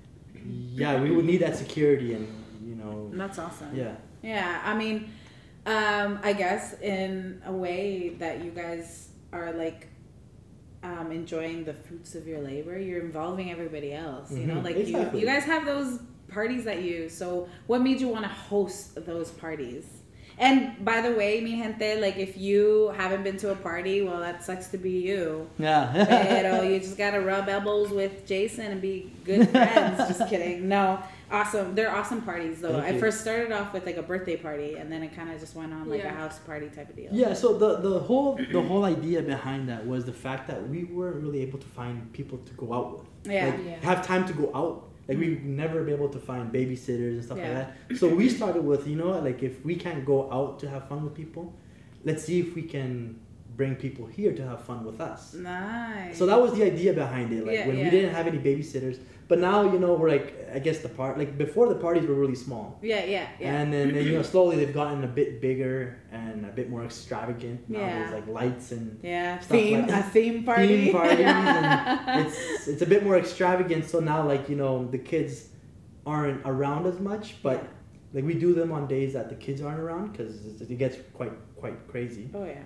yeah 0.46 1.02
we 1.02 1.12
would 1.12 1.26
need 1.26 1.38
that 1.42 1.56
security 1.56 2.14
and 2.14 2.28
you 2.66 2.76
know 2.76 3.10
That's 3.14 3.40
awesome. 3.40 3.76
yeah 3.76 3.96
Yeah, 4.22 4.62
I 4.64 4.74
mean, 4.76 5.12
um, 5.66 6.20
I 6.24 6.32
guess 6.34 6.80
in 6.80 7.42
a 7.46 7.52
way 7.52 8.16
that 8.20 8.44
you 8.44 8.52
guys 8.52 9.10
are 9.32 9.52
like 9.54 9.88
um, 10.84 11.12
enjoying 11.12 11.64
the 11.66 11.74
fruits 11.74 12.16
of 12.16 12.28
your 12.28 12.40
labor, 12.42 12.78
you're 12.80 13.02
involving 13.02 13.52
everybody 13.52 13.94
else. 13.94 14.32
You 14.32 14.46
know, 14.48 14.56
Mhm, 14.56 14.64
like 14.64 14.76
exactly. 14.78 15.20
you, 15.20 15.26
you 15.28 15.34
guys 15.34 15.44
have 15.46 15.66
those 15.66 16.00
parties 16.28 16.64
that 16.66 16.82
you. 16.84 17.10
So, 17.10 17.48
what 17.68 17.82
made 17.82 18.00
you 18.02 18.08
want 18.10 18.24
to 18.24 18.30
host 18.52 18.96
those 19.06 19.30
parties? 19.32 19.86
And 20.40 20.84
by 20.84 21.02
the 21.02 21.12
way, 21.14 21.42
mi 21.42 21.58
gente, 21.58 22.02
like 22.02 22.18
if 22.18 22.38
you 22.38 22.92
haven't 22.98 23.24
been 23.24 23.38
to 23.38 23.52
a 23.52 23.56
party, 23.56 24.02
well, 24.02 24.20
that 24.20 24.44
sucks 24.44 24.68
to 24.70 24.78
be 24.78 24.92
you. 24.92 25.48
yeah 25.60 25.92
Pero 26.10 26.62
you 26.64 26.80
just 26.80 26.98
gotta 26.98 27.22
rub 27.22 27.48
elbows 27.48 27.90
with 27.92 28.26
Jason 28.26 28.72
and 28.72 28.82
be 28.82 29.12
good 29.24 29.50
friends. 29.50 29.98
just 30.10 30.28
kidding. 30.30 30.68
No, 30.68 31.00
awesome. 31.32 31.76
They're 31.76 31.92
awesome 31.96 32.22
parties 32.24 32.62
though. 32.62 32.74
Thank 32.74 32.86
I 32.86 32.90
you. 32.92 33.00
first 33.00 33.22
started 33.22 33.52
off 33.52 33.74
with 33.74 33.86
like 33.86 33.98
a 33.98 34.02
birthday 34.04 34.36
party, 34.38 34.76
and 34.76 34.92
then 34.92 35.04
it 35.04 35.16
kind 35.16 35.30
of 35.32 35.40
just 35.40 35.56
went 35.56 35.72
on 35.72 35.88
like 35.90 36.04
a 36.04 36.10
house 36.10 36.40
party 36.40 36.68
type 36.70 36.90
of 36.90 36.96
deal. 36.96 37.10
yeah 37.12 37.34
so 37.34 37.58
the 37.58 37.78
the 37.78 38.00
whole 38.00 38.40
the 38.52 38.62
whole 38.62 38.86
idea 38.86 39.22
behind 39.22 39.70
that 39.70 39.86
was 39.86 40.06
the 40.06 40.14
fact 40.14 40.48
that 40.48 40.68
we 40.68 40.84
weren't 40.86 41.18
really 41.24 41.42
able 41.42 41.60
to 41.60 41.68
find 41.68 42.12
people 42.14 42.38
to 42.40 42.54
go 42.54 42.74
out 42.74 42.88
with 42.94 43.06
Yeah. 43.34 43.46
like 43.48 43.60
Yeah. 43.66 43.76
have 43.82 44.06
time 44.06 44.26
to 44.28 44.34
go 44.34 44.52
out. 44.56 44.90
Like 45.08 45.18
we'd 45.18 45.46
never 45.46 45.84
be 45.84 45.92
able 45.92 46.10
to 46.10 46.20
find 46.20 46.52
babysitters 46.52 47.14
and 47.16 47.24
stuff 47.24 47.38
Yeah. 47.38 47.48
like 47.48 47.90
that. 47.90 47.98
So 47.98 48.08
we 48.14 48.30
started 48.30 48.64
with, 48.64 48.88
you 48.88 48.96
know, 48.96 49.08
what, 49.10 49.24
like 49.24 49.44
if 49.44 49.64
we 49.66 49.76
can't 49.76 50.06
go 50.06 50.32
out 50.32 50.60
to 50.60 50.70
have 50.70 50.88
fun 50.88 51.04
with 51.04 51.14
people, 51.14 51.54
let's 52.06 52.24
see 52.24 52.40
if 52.40 52.56
we 52.56 52.62
can 52.64 53.20
bring 53.56 53.76
people 53.76 54.06
here 54.08 54.34
to 54.34 54.44
have 54.48 54.64
fun 54.64 54.84
with 54.84 55.00
us. 55.00 55.34
Nice. 55.34 56.18
So 56.18 56.26
that 56.26 56.42
was 56.42 56.54
the 56.54 56.64
idea 56.64 56.92
behind 56.94 57.32
it. 57.32 57.46
Like 57.46 57.56
Yeah, 57.58 57.68
when 57.68 57.78
yeah. 57.78 57.84
we 57.86 57.90
didn't 57.90 58.14
have 58.16 58.26
any 58.28 58.40
babysitters, 58.40 58.98
but 59.28 59.40
now 59.40 59.72
you 59.72 59.80
know 59.80 59.94
we're 59.94 60.10
like 60.10 60.28
I 60.54 60.60
guess 60.60 60.80
the 60.80 60.90
part 60.90 61.18
like 61.18 61.38
before 61.38 61.68
the 61.70 61.76
parties 61.76 62.06
were 62.10 62.16
really 62.16 62.36
small, 62.36 62.80
Yeah, 62.82 63.04
yeah, 63.06 63.28
yeah. 63.40 63.54
and 63.62 63.72
then 63.74 63.94
you 63.96 64.14
know 64.18 64.22
slowly 64.24 64.56
they've 64.58 64.74
gotten 64.74 65.04
a 65.04 65.08
bit 65.08 65.40
bigger 65.42 65.98
and 66.12 66.46
a 66.46 66.50
bit 66.60 66.70
more 66.70 66.84
extravagant. 66.84 67.70
Now 67.70 67.80
Yeah. 67.80 67.94
there's 68.00 68.14
like 68.14 68.28
lights 68.28 68.72
and 68.72 69.00
yeah, 69.04 69.38
theme 69.40 69.82
like- 69.88 69.92
a 70.00 70.04
theme 70.16 70.44
party. 70.44 70.68
theme 70.68 70.94
parties 70.94 71.20
and 71.20 72.22
it's 72.26 72.68
it's 72.68 72.82
a 72.82 72.90
bit 72.94 73.04
more 73.04 73.18
extravagant 73.18 73.86
so 73.90 74.00
now 74.00 74.28
like 74.34 74.50
you 74.50 74.56
know 74.56 74.74
the 74.96 74.98
kids 75.12 75.50
aren't 76.06 76.42
around 76.46 76.86
as 76.86 77.00
much 77.00 77.26
but 77.44 77.60
like 78.14 78.26
we 78.26 78.34
do 78.34 78.54
them 78.54 78.72
on 78.72 78.88
days 78.88 79.14
that 79.14 79.30
the 79.30 79.36
kids 79.36 79.62
aren't 79.62 79.80
around 79.80 80.12
because 80.12 80.36
it 80.62 80.78
gets 80.78 80.98
quite 81.14 81.34
quite 81.56 81.78
crazy. 81.88 82.30
Oh 82.34 82.46
yeah. 82.46 82.62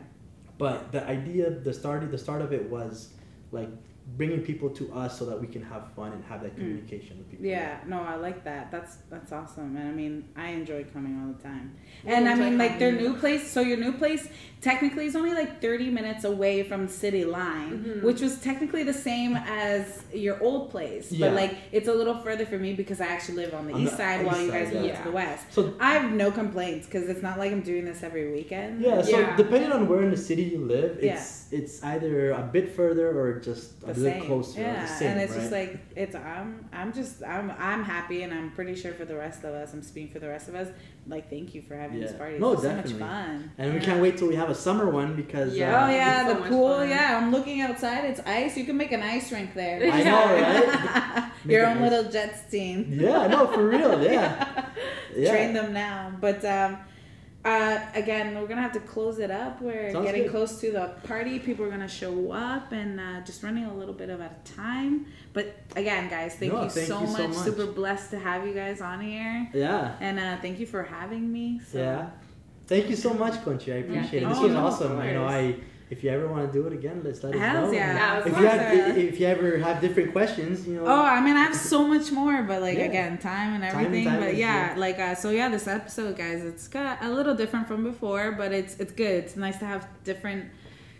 But 0.58 0.92
the 0.92 1.06
idea, 1.08 1.50
the 1.50 1.74
start, 1.74 2.10
the 2.10 2.18
start 2.18 2.42
of 2.42 2.52
it 2.52 2.70
was 2.70 3.14
like 3.52 3.70
bringing 4.16 4.42
people 4.42 4.70
to 4.70 4.92
us 4.94 5.20
so 5.20 5.26
that 5.26 5.40
we 5.40 5.48
can 5.48 5.62
have 5.62 5.92
fun 5.94 6.14
and 6.14 6.24
have 6.26 6.42
that 6.42 6.56
communication 6.56 7.18
with 7.18 7.30
people. 7.30 7.46
Mm. 7.46 7.50
Yeah, 7.50 7.78
no, 7.88 8.02
I 8.02 8.16
like 8.16 8.44
that. 8.46 8.72
That's 8.72 8.98
that's 9.10 9.32
awesome, 9.34 9.76
and 9.76 9.88
I 9.88 9.92
mean, 9.92 10.24
I 10.36 10.50
enjoy 10.50 10.86
coming 10.86 11.20
all 11.22 11.34
the 11.34 11.44
time. 11.44 11.76
We 12.06 12.14
And 12.14 12.30
I 12.30 12.36
mean, 12.36 12.58
like 12.58 12.80
their 12.80 12.94
new 12.94 13.16
place. 13.16 13.52
So 13.52 13.60
your 13.62 13.78
new 13.78 13.92
place 13.92 14.30
technically 14.62 15.06
is 15.08 15.16
only 15.16 15.34
like 15.34 15.62
thirty 15.62 15.90
minutes 15.90 16.24
away 16.24 16.64
from 16.64 16.88
the 16.88 16.92
city 16.92 17.26
line, 17.26 17.84
Mhm. 17.84 18.04
which 18.04 18.22
was 18.22 18.40
technically 18.40 18.84
the 18.84 18.94
same 18.94 19.36
as 19.36 20.04
your 20.14 20.42
old 20.42 20.72
place, 20.72 21.12
Yeah. 21.12 21.28
but 21.28 21.36
like 21.36 21.56
it's 21.74 21.90
a 21.90 21.94
little 21.94 22.18
further 22.20 22.46
for 22.46 22.58
me 22.58 22.74
because 22.74 23.02
I 23.02 23.08
actually 23.08 23.38
live 23.44 23.54
on 23.54 23.68
the 23.68 23.74
On 23.74 23.82
east 23.82 23.92
the 23.92 23.98
side 23.98 24.22
east 24.22 24.26
while 24.32 24.42
you 24.42 24.50
side, 24.52 24.64
guys 24.66 24.74
live 24.74 24.86
yeah. 24.86 24.98
to 25.00 25.04
the 25.10 25.12
west. 25.12 25.46
So 25.52 25.74
I 25.82 25.94
have 25.94 26.12
no 26.14 26.32
complaints 26.32 26.86
because 26.88 27.10
it's 27.10 27.22
not 27.22 27.38
like 27.38 27.52
I'm 27.52 27.62
doing 27.62 27.84
this 27.86 28.04
every 28.04 28.32
weekend. 28.32 28.82
yeah, 28.82 29.02
so 29.02 29.20
Yeah. 29.20 29.36
depending 29.36 29.72
on 29.72 29.88
where 29.90 30.02
in 30.02 30.12
the 30.12 30.18
city 30.18 30.44
you 30.44 30.60
live, 30.60 31.04
Yeah. 31.04 31.14
it's 31.16 31.52
it's 31.52 31.84
either 31.84 32.32
a 32.32 32.42
bit 32.52 32.70
further 32.72 33.08
or 33.20 33.40
just 33.40 33.84
a 33.84 33.94
the 33.98 34.04
little 34.06 34.20
same. 34.20 34.28
closer. 34.30 34.60
or 34.60 34.64
Yeah, 34.64 34.82
the 34.82 34.88
same, 34.88 35.08
and 35.12 35.22
it's 35.22 35.32
right? 35.34 35.40
just 35.40 35.52
like 35.52 35.78
it's 35.96 36.16
I'm 36.16 36.66
I'm 36.74 36.94
just 36.94 37.24
I'm 37.24 37.52
I'm 37.58 37.84
happy, 37.84 38.24
and 38.24 38.34
I'm 38.34 38.52
pretty 38.52 38.76
sure 38.76 38.94
for 38.94 39.06
the 39.06 39.16
rest 39.16 39.44
of 39.44 39.54
us, 39.54 39.74
I'm 39.74 39.82
speaking 39.84 40.12
for 40.12 40.20
the 40.20 40.28
rest 40.30 40.48
of 40.50 40.56
us. 40.56 40.68
Like, 41.10 41.30
thank 41.30 41.56
you 41.56 41.62
for 41.62 41.76
having 41.78 42.00
this 42.02 42.12
Yeah. 42.12 42.18
party. 42.18 42.38
No, 42.38 42.52
it's 42.54 42.64
so 42.64 42.68
definitely. 42.70 43.00
much 43.00 43.10
fun. 43.10 43.52
and 43.58 43.74
we 43.74 43.80
can't 43.80 44.02
wait 44.02 44.18
till 44.18 44.28
we 44.28 44.36
have 44.36 44.50
a 44.50 44.56
summer 44.56 44.90
one 44.90 45.16
because 45.16 45.56
Yeah. 45.56 45.84
uh, 45.84 45.88
Oh 45.88 45.90
yeah, 45.90 46.22
It's 46.30 46.38
so 46.38 46.44
the 46.44 46.50
pool. 46.50 46.76
fun. 46.80 46.90
Yeah, 46.90 47.18
I'm 47.18 47.32
looking 47.32 47.62
outside. 47.62 48.04
It's 48.06 48.20
ice. 48.26 48.58
You 48.58 48.66
can 48.66 48.76
make 48.76 48.92
an 48.92 49.02
ice 49.02 49.32
rink 49.32 49.54
there. 49.54 49.80
I 49.92 50.04
know, 50.04 50.26
right? 50.42 51.32
Your 51.46 51.66
own 51.66 51.78
ice- 51.78 51.90
little 51.92 52.12
Jets 52.12 52.42
team. 52.52 52.88
yeah, 52.92 53.28
no, 53.28 53.48
for 53.48 53.66
real, 53.70 54.04
yeah, 54.04 54.66
yeah. 55.16 55.32
Train 55.32 55.54
them 55.54 55.72
now. 55.72 56.12
But 56.20 56.44
um, 56.44 56.78
uh, 57.48 57.80
again, 57.96 58.40
we're 58.40 58.48
gonna 58.48 58.62
have 58.62 58.74
to 58.74 58.80
close 58.82 59.20
it 59.20 59.32
up. 59.32 59.62
We're 59.62 59.92
Sounds 59.92 60.06
getting 60.06 60.24
good. 60.24 60.32
close 60.32 60.60
to 60.62 60.72
the 60.72 60.94
party. 61.08 61.40
People 61.40 61.66
are 61.66 61.70
gonna 61.70 61.88
show 61.88 62.32
up 62.32 62.72
and 62.72 63.00
uh, 63.00 63.22
just 63.22 63.42
running 63.44 63.66
a 63.66 63.74
little 63.74 63.94
bit 63.94 64.10
of 64.10 64.20
at 64.22 64.40
a 64.46 64.54
time. 64.56 65.06
But 65.34 65.56
again, 65.76 66.10
guys, 66.10 66.36
thank, 66.36 66.52
No, 66.54 66.64
you, 66.64 66.70
thank 66.70 66.88
so, 66.88 67.02
you 67.02 67.08
so 67.08 67.14
much. 67.28 67.30
much. 67.36 67.46
Super 67.46 67.68
blessed 67.68 68.12
to 68.12 68.20
have 68.20 68.46
you 68.46 68.54
guys 68.54 68.82
on 68.82 69.02
here. 69.02 69.50
Yeah. 69.54 69.96
And 70.00 70.20
uh, 70.20 70.38
thank 70.42 70.60
you 70.60 70.66
for 70.66 70.84
having 70.84 71.32
me. 71.32 71.60
So. 71.72 71.78
Yeah. 71.80 72.10
Thank 72.68 72.90
you 72.90 72.98
so 72.98 73.14
much, 73.14 73.34
Conchi. 73.46 73.74
I 73.74 73.78
appreciate 73.78 74.24
it. 74.24 74.28
This 74.30 74.38
you. 74.40 74.44
was 74.44 74.52
Oh, 74.52 74.60
no, 74.60 74.66
awesome. 74.68 75.00
of 75.00 75.06
You 75.06 75.14
know. 75.14 75.26
I 75.26 75.56
if 75.90 76.04
you 76.04 76.10
ever 76.10 76.28
want 76.28 76.52
to 76.52 76.52
do 76.52 76.68
it 76.68 76.74
again, 76.74 77.02
let's 77.04 77.24
let 77.24 77.34
us 77.34 77.40
Hells 77.40 77.72
know. 77.72 77.78
yeah. 77.78 77.94
Yeah, 77.96 78.18
of 78.20 78.28
If 78.28 78.34
course. 78.34 78.44
you 78.44 78.50
have 78.50 78.98
if 78.98 79.20
you 79.20 79.26
ever 79.28 79.58
have 79.58 79.80
different 79.82 80.12
questions, 80.12 80.68
you 80.68 80.76
know. 80.76 80.86
Oh, 80.86 81.02
I 81.02 81.22
mean, 81.22 81.36
I 81.38 81.44
have 81.44 81.56
so 81.56 81.88
much 81.88 82.12
more, 82.12 82.44
but 82.44 82.62
like 82.62 82.78
Yeah. 82.78 82.86
again, 82.86 83.18
time 83.18 83.54
and 83.54 83.64
Time 83.64 83.78
and 83.78 83.86
everything. 83.88 84.06
time 84.06 84.20
but 84.20 84.36
yeah, 84.36 84.74
yeah. 84.74 84.80
like 84.80 85.00
uh, 85.00 85.16
so 85.16 85.30
yeah, 85.30 85.48
this 85.50 85.68
episode, 85.68 86.18
guys, 86.18 86.44
it's 86.44 86.68
got 86.68 87.02
a 87.04 87.10
little 87.10 87.36
different 87.36 87.68
from 87.68 87.84
before, 87.84 88.34
but 88.34 88.52
it's 88.52 88.78
it's 88.80 88.92
good. 88.92 89.24
It's 89.24 89.36
nice 89.38 89.58
to 89.60 89.66
have 89.66 89.88
different 90.04 90.46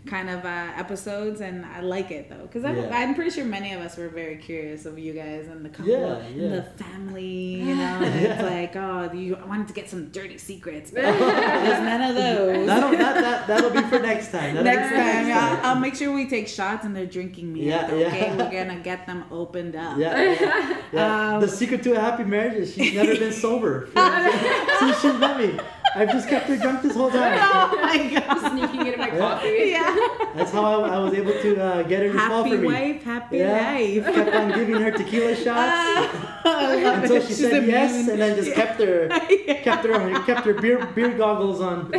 kind 0.08 0.28
of 0.30 0.44
uh, 0.44 0.72
episodes, 0.76 1.40
and 1.40 1.64
I 1.66 1.80
like 1.80 2.10
it 2.10 2.28
though, 2.28 2.42
because 2.50 2.62
Yeah. 2.64 2.88
I'm 2.92 3.14
pretty 3.14 3.30
sure 3.30 3.44
many 3.44 3.72
of 3.74 3.80
us 3.80 3.96
were 3.96 4.08
very 4.08 4.36
curious 4.36 4.86
of 4.86 4.98
you 4.98 5.12
guys 5.12 5.46
and 5.48 5.64
the 5.64 5.68
couple 5.68 5.92
Yeah, 5.92 6.16
and 6.16 6.36
yeah. 6.36 6.48
the 6.56 6.62
family. 6.84 7.62
You 7.68 7.74
know, 7.76 7.98
it's 8.02 8.42
like, 8.42 8.74
oh, 8.76 9.10
you 9.12 9.36
I 9.36 9.44
wanted 9.46 9.68
to 9.68 9.74
get 9.74 9.88
some 9.90 10.08
dirty 10.08 10.38
secrets, 10.38 10.90
but 10.90 11.02
there's 11.02 11.80
none 11.82 12.02
of 12.10 12.14
those. 12.16 12.66
That'll 12.66 12.90
that, 12.90 13.14
that 13.20 13.46
that'll 13.46 13.70
be 13.70 13.82
for 13.82 13.98
next 14.00 14.32
time. 14.32 14.54
That'll 14.54 14.64
Next 14.64 14.88
time, 14.90 15.26
next 15.28 15.40
I'll, 15.42 15.66
I'll 15.74 15.80
make 15.80 15.94
sure 15.94 16.12
we 16.12 16.28
take 16.28 16.48
shots 16.48 16.84
and 16.84 16.94
they're 16.96 17.06
drinking 17.06 17.52
me. 17.52 17.64
Yeah, 17.68 17.86
okay, 17.86 18.00
yeah. 18.00 18.36
we're 18.36 18.50
gonna 18.50 18.80
get 18.80 19.06
them 19.06 19.24
opened 19.30 19.76
up. 19.76 19.98
Yeah. 19.98 20.76
Um, 20.98 21.40
the 21.42 21.48
secret 21.48 21.82
to 21.82 21.92
a 21.92 22.00
happy 22.00 22.24
marriage 22.24 22.54
is 22.54 22.72
she's 22.72 22.94
never 22.94 23.14
been 23.14 23.32
sober 23.32 23.88
since 24.78 25.00
she's 25.00 25.14
met 25.20 25.38
me. 25.38 25.58
I've 25.98 26.10
just 26.12 26.28
kept 26.28 26.46
her 26.46 26.56
drunk 26.56 26.82
this 26.82 26.94
whole 26.94 27.10
time. 27.10 27.38
Oh 27.42 27.78
my 27.82 27.98
god. 28.14 28.50
Sneaking 28.52 28.86
into 28.86 28.98
my 28.98 29.10
coffee. 29.10 29.70
Yeah. 29.76 29.96
That's 30.34 30.50
how 30.52 30.82
I, 30.84 30.94
I 30.96 30.98
was 30.98 31.12
able 31.14 31.32
to 31.32 31.62
uh, 31.62 31.82
get 31.82 32.02
her 32.02 32.12
to 32.12 32.18
fall 32.18 32.44
Happy 32.44 32.50
for 32.56 32.62
me. 32.62 32.66
wife, 32.68 33.02
happy 33.02 33.38
Yeah, 33.38 33.72
life. 33.72 34.14
kept 34.14 34.34
on 34.34 34.48
giving 34.52 34.80
her 34.80 34.90
tequila 34.92 35.34
shots 35.44 35.48
Ah, 35.56 36.42
I 36.44 36.82
love 36.84 37.02
until 37.02 37.16
it. 37.16 37.22
she 37.22 37.28
She's 37.28 37.38
said 37.40 37.66
yes, 37.66 38.08
and 38.08 38.20
then 38.20 38.36
just 38.36 38.54
kept 38.54 38.80
her 38.80 39.08
Yeah. 39.30 39.60
kept 39.62 39.84
her 39.86 40.22
kept 40.24 40.44
her 40.46 40.54
beer 40.54 40.86
beer 40.94 41.10
goggles 41.16 41.60
on. 41.60 41.90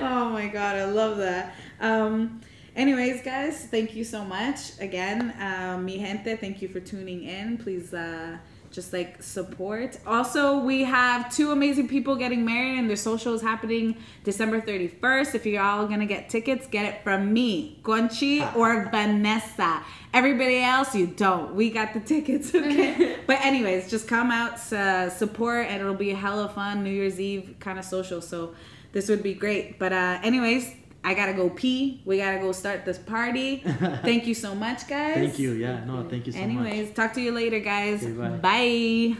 Oh 0.00 0.28
my 0.30 0.48
god, 0.48 0.76
I 0.76 0.84
love 0.84 1.16
that. 1.18 1.54
Um, 1.80 2.40
anyways, 2.76 3.22
guys, 3.22 3.64
thank 3.70 3.94
you 3.96 4.04
so 4.04 4.24
much 4.24 4.78
again, 4.80 5.32
um, 5.40 5.84
mi 5.84 5.98
gente. 5.98 6.36
Thank 6.36 6.60
you 6.62 6.68
for 6.68 6.80
tuning 6.80 7.24
in. 7.24 7.56
Please. 7.58 7.94
Uh, 7.94 8.36
just 8.70 8.92
like 8.92 9.22
support. 9.22 9.98
Also, 10.06 10.58
we 10.58 10.84
have 10.84 11.34
two 11.34 11.50
amazing 11.50 11.88
people 11.88 12.14
getting 12.16 12.44
married, 12.44 12.78
and 12.78 12.88
their 12.88 12.96
social 12.96 13.34
is 13.34 13.42
happening 13.42 13.96
December 14.22 14.60
31st. 14.60 15.34
If 15.34 15.46
you're 15.46 15.62
all 15.62 15.86
gonna 15.86 16.06
get 16.06 16.28
tickets, 16.28 16.66
get 16.66 16.84
it 16.84 17.02
from 17.02 17.32
me, 17.32 17.80
Conchi, 17.82 18.40
or 18.56 18.88
Vanessa. 18.90 19.82
Everybody 20.14 20.58
else, 20.58 20.94
you 20.94 21.06
don't. 21.06 21.54
We 21.54 21.70
got 21.70 21.94
the 21.94 22.00
tickets, 22.00 22.54
okay? 22.54 23.18
but, 23.26 23.40
anyways, 23.44 23.90
just 23.90 24.06
come 24.06 24.30
out, 24.30 24.54
uh, 24.72 25.10
support, 25.10 25.66
and 25.66 25.80
it'll 25.80 25.94
be 25.94 26.12
a 26.12 26.16
hella 26.16 26.48
fun 26.48 26.84
New 26.84 26.90
Year's 26.90 27.20
Eve 27.20 27.56
kind 27.60 27.78
of 27.78 27.84
social. 27.84 28.20
So, 28.20 28.54
this 28.92 29.08
would 29.08 29.22
be 29.22 29.34
great. 29.34 29.78
But, 29.78 29.92
uh, 29.92 30.18
anyways, 30.22 30.74
I 31.02 31.14
gotta 31.14 31.32
go 31.32 31.48
pee. 31.48 32.02
We 32.04 32.18
gotta 32.18 32.38
go 32.38 32.52
start 32.52 32.84
this 32.84 32.98
party. 32.98 33.58
Thank 34.02 34.26
you 34.26 34.34
so 34.34 34.54
much, 34.54 34.86
guys. 34.86 35.14
Thank 35.14 35.38
you. 35.38 35.52
Yeah. 35.52 35.84
No. 35.84 36.06
Thank 36.08 36.26
you 36.26 36.32
so 36.32 36.38
much. 36.40 36.66
Anyways, 36.66 36.94
talk 36.94 37.14
to 37.14 37.20
you 37.20 37.32
later, 37.32 37.60
guys. 37.60 38.02
Okay, 38.02 38.12
bye. 38.12 38.28
bye. 38.28 39.16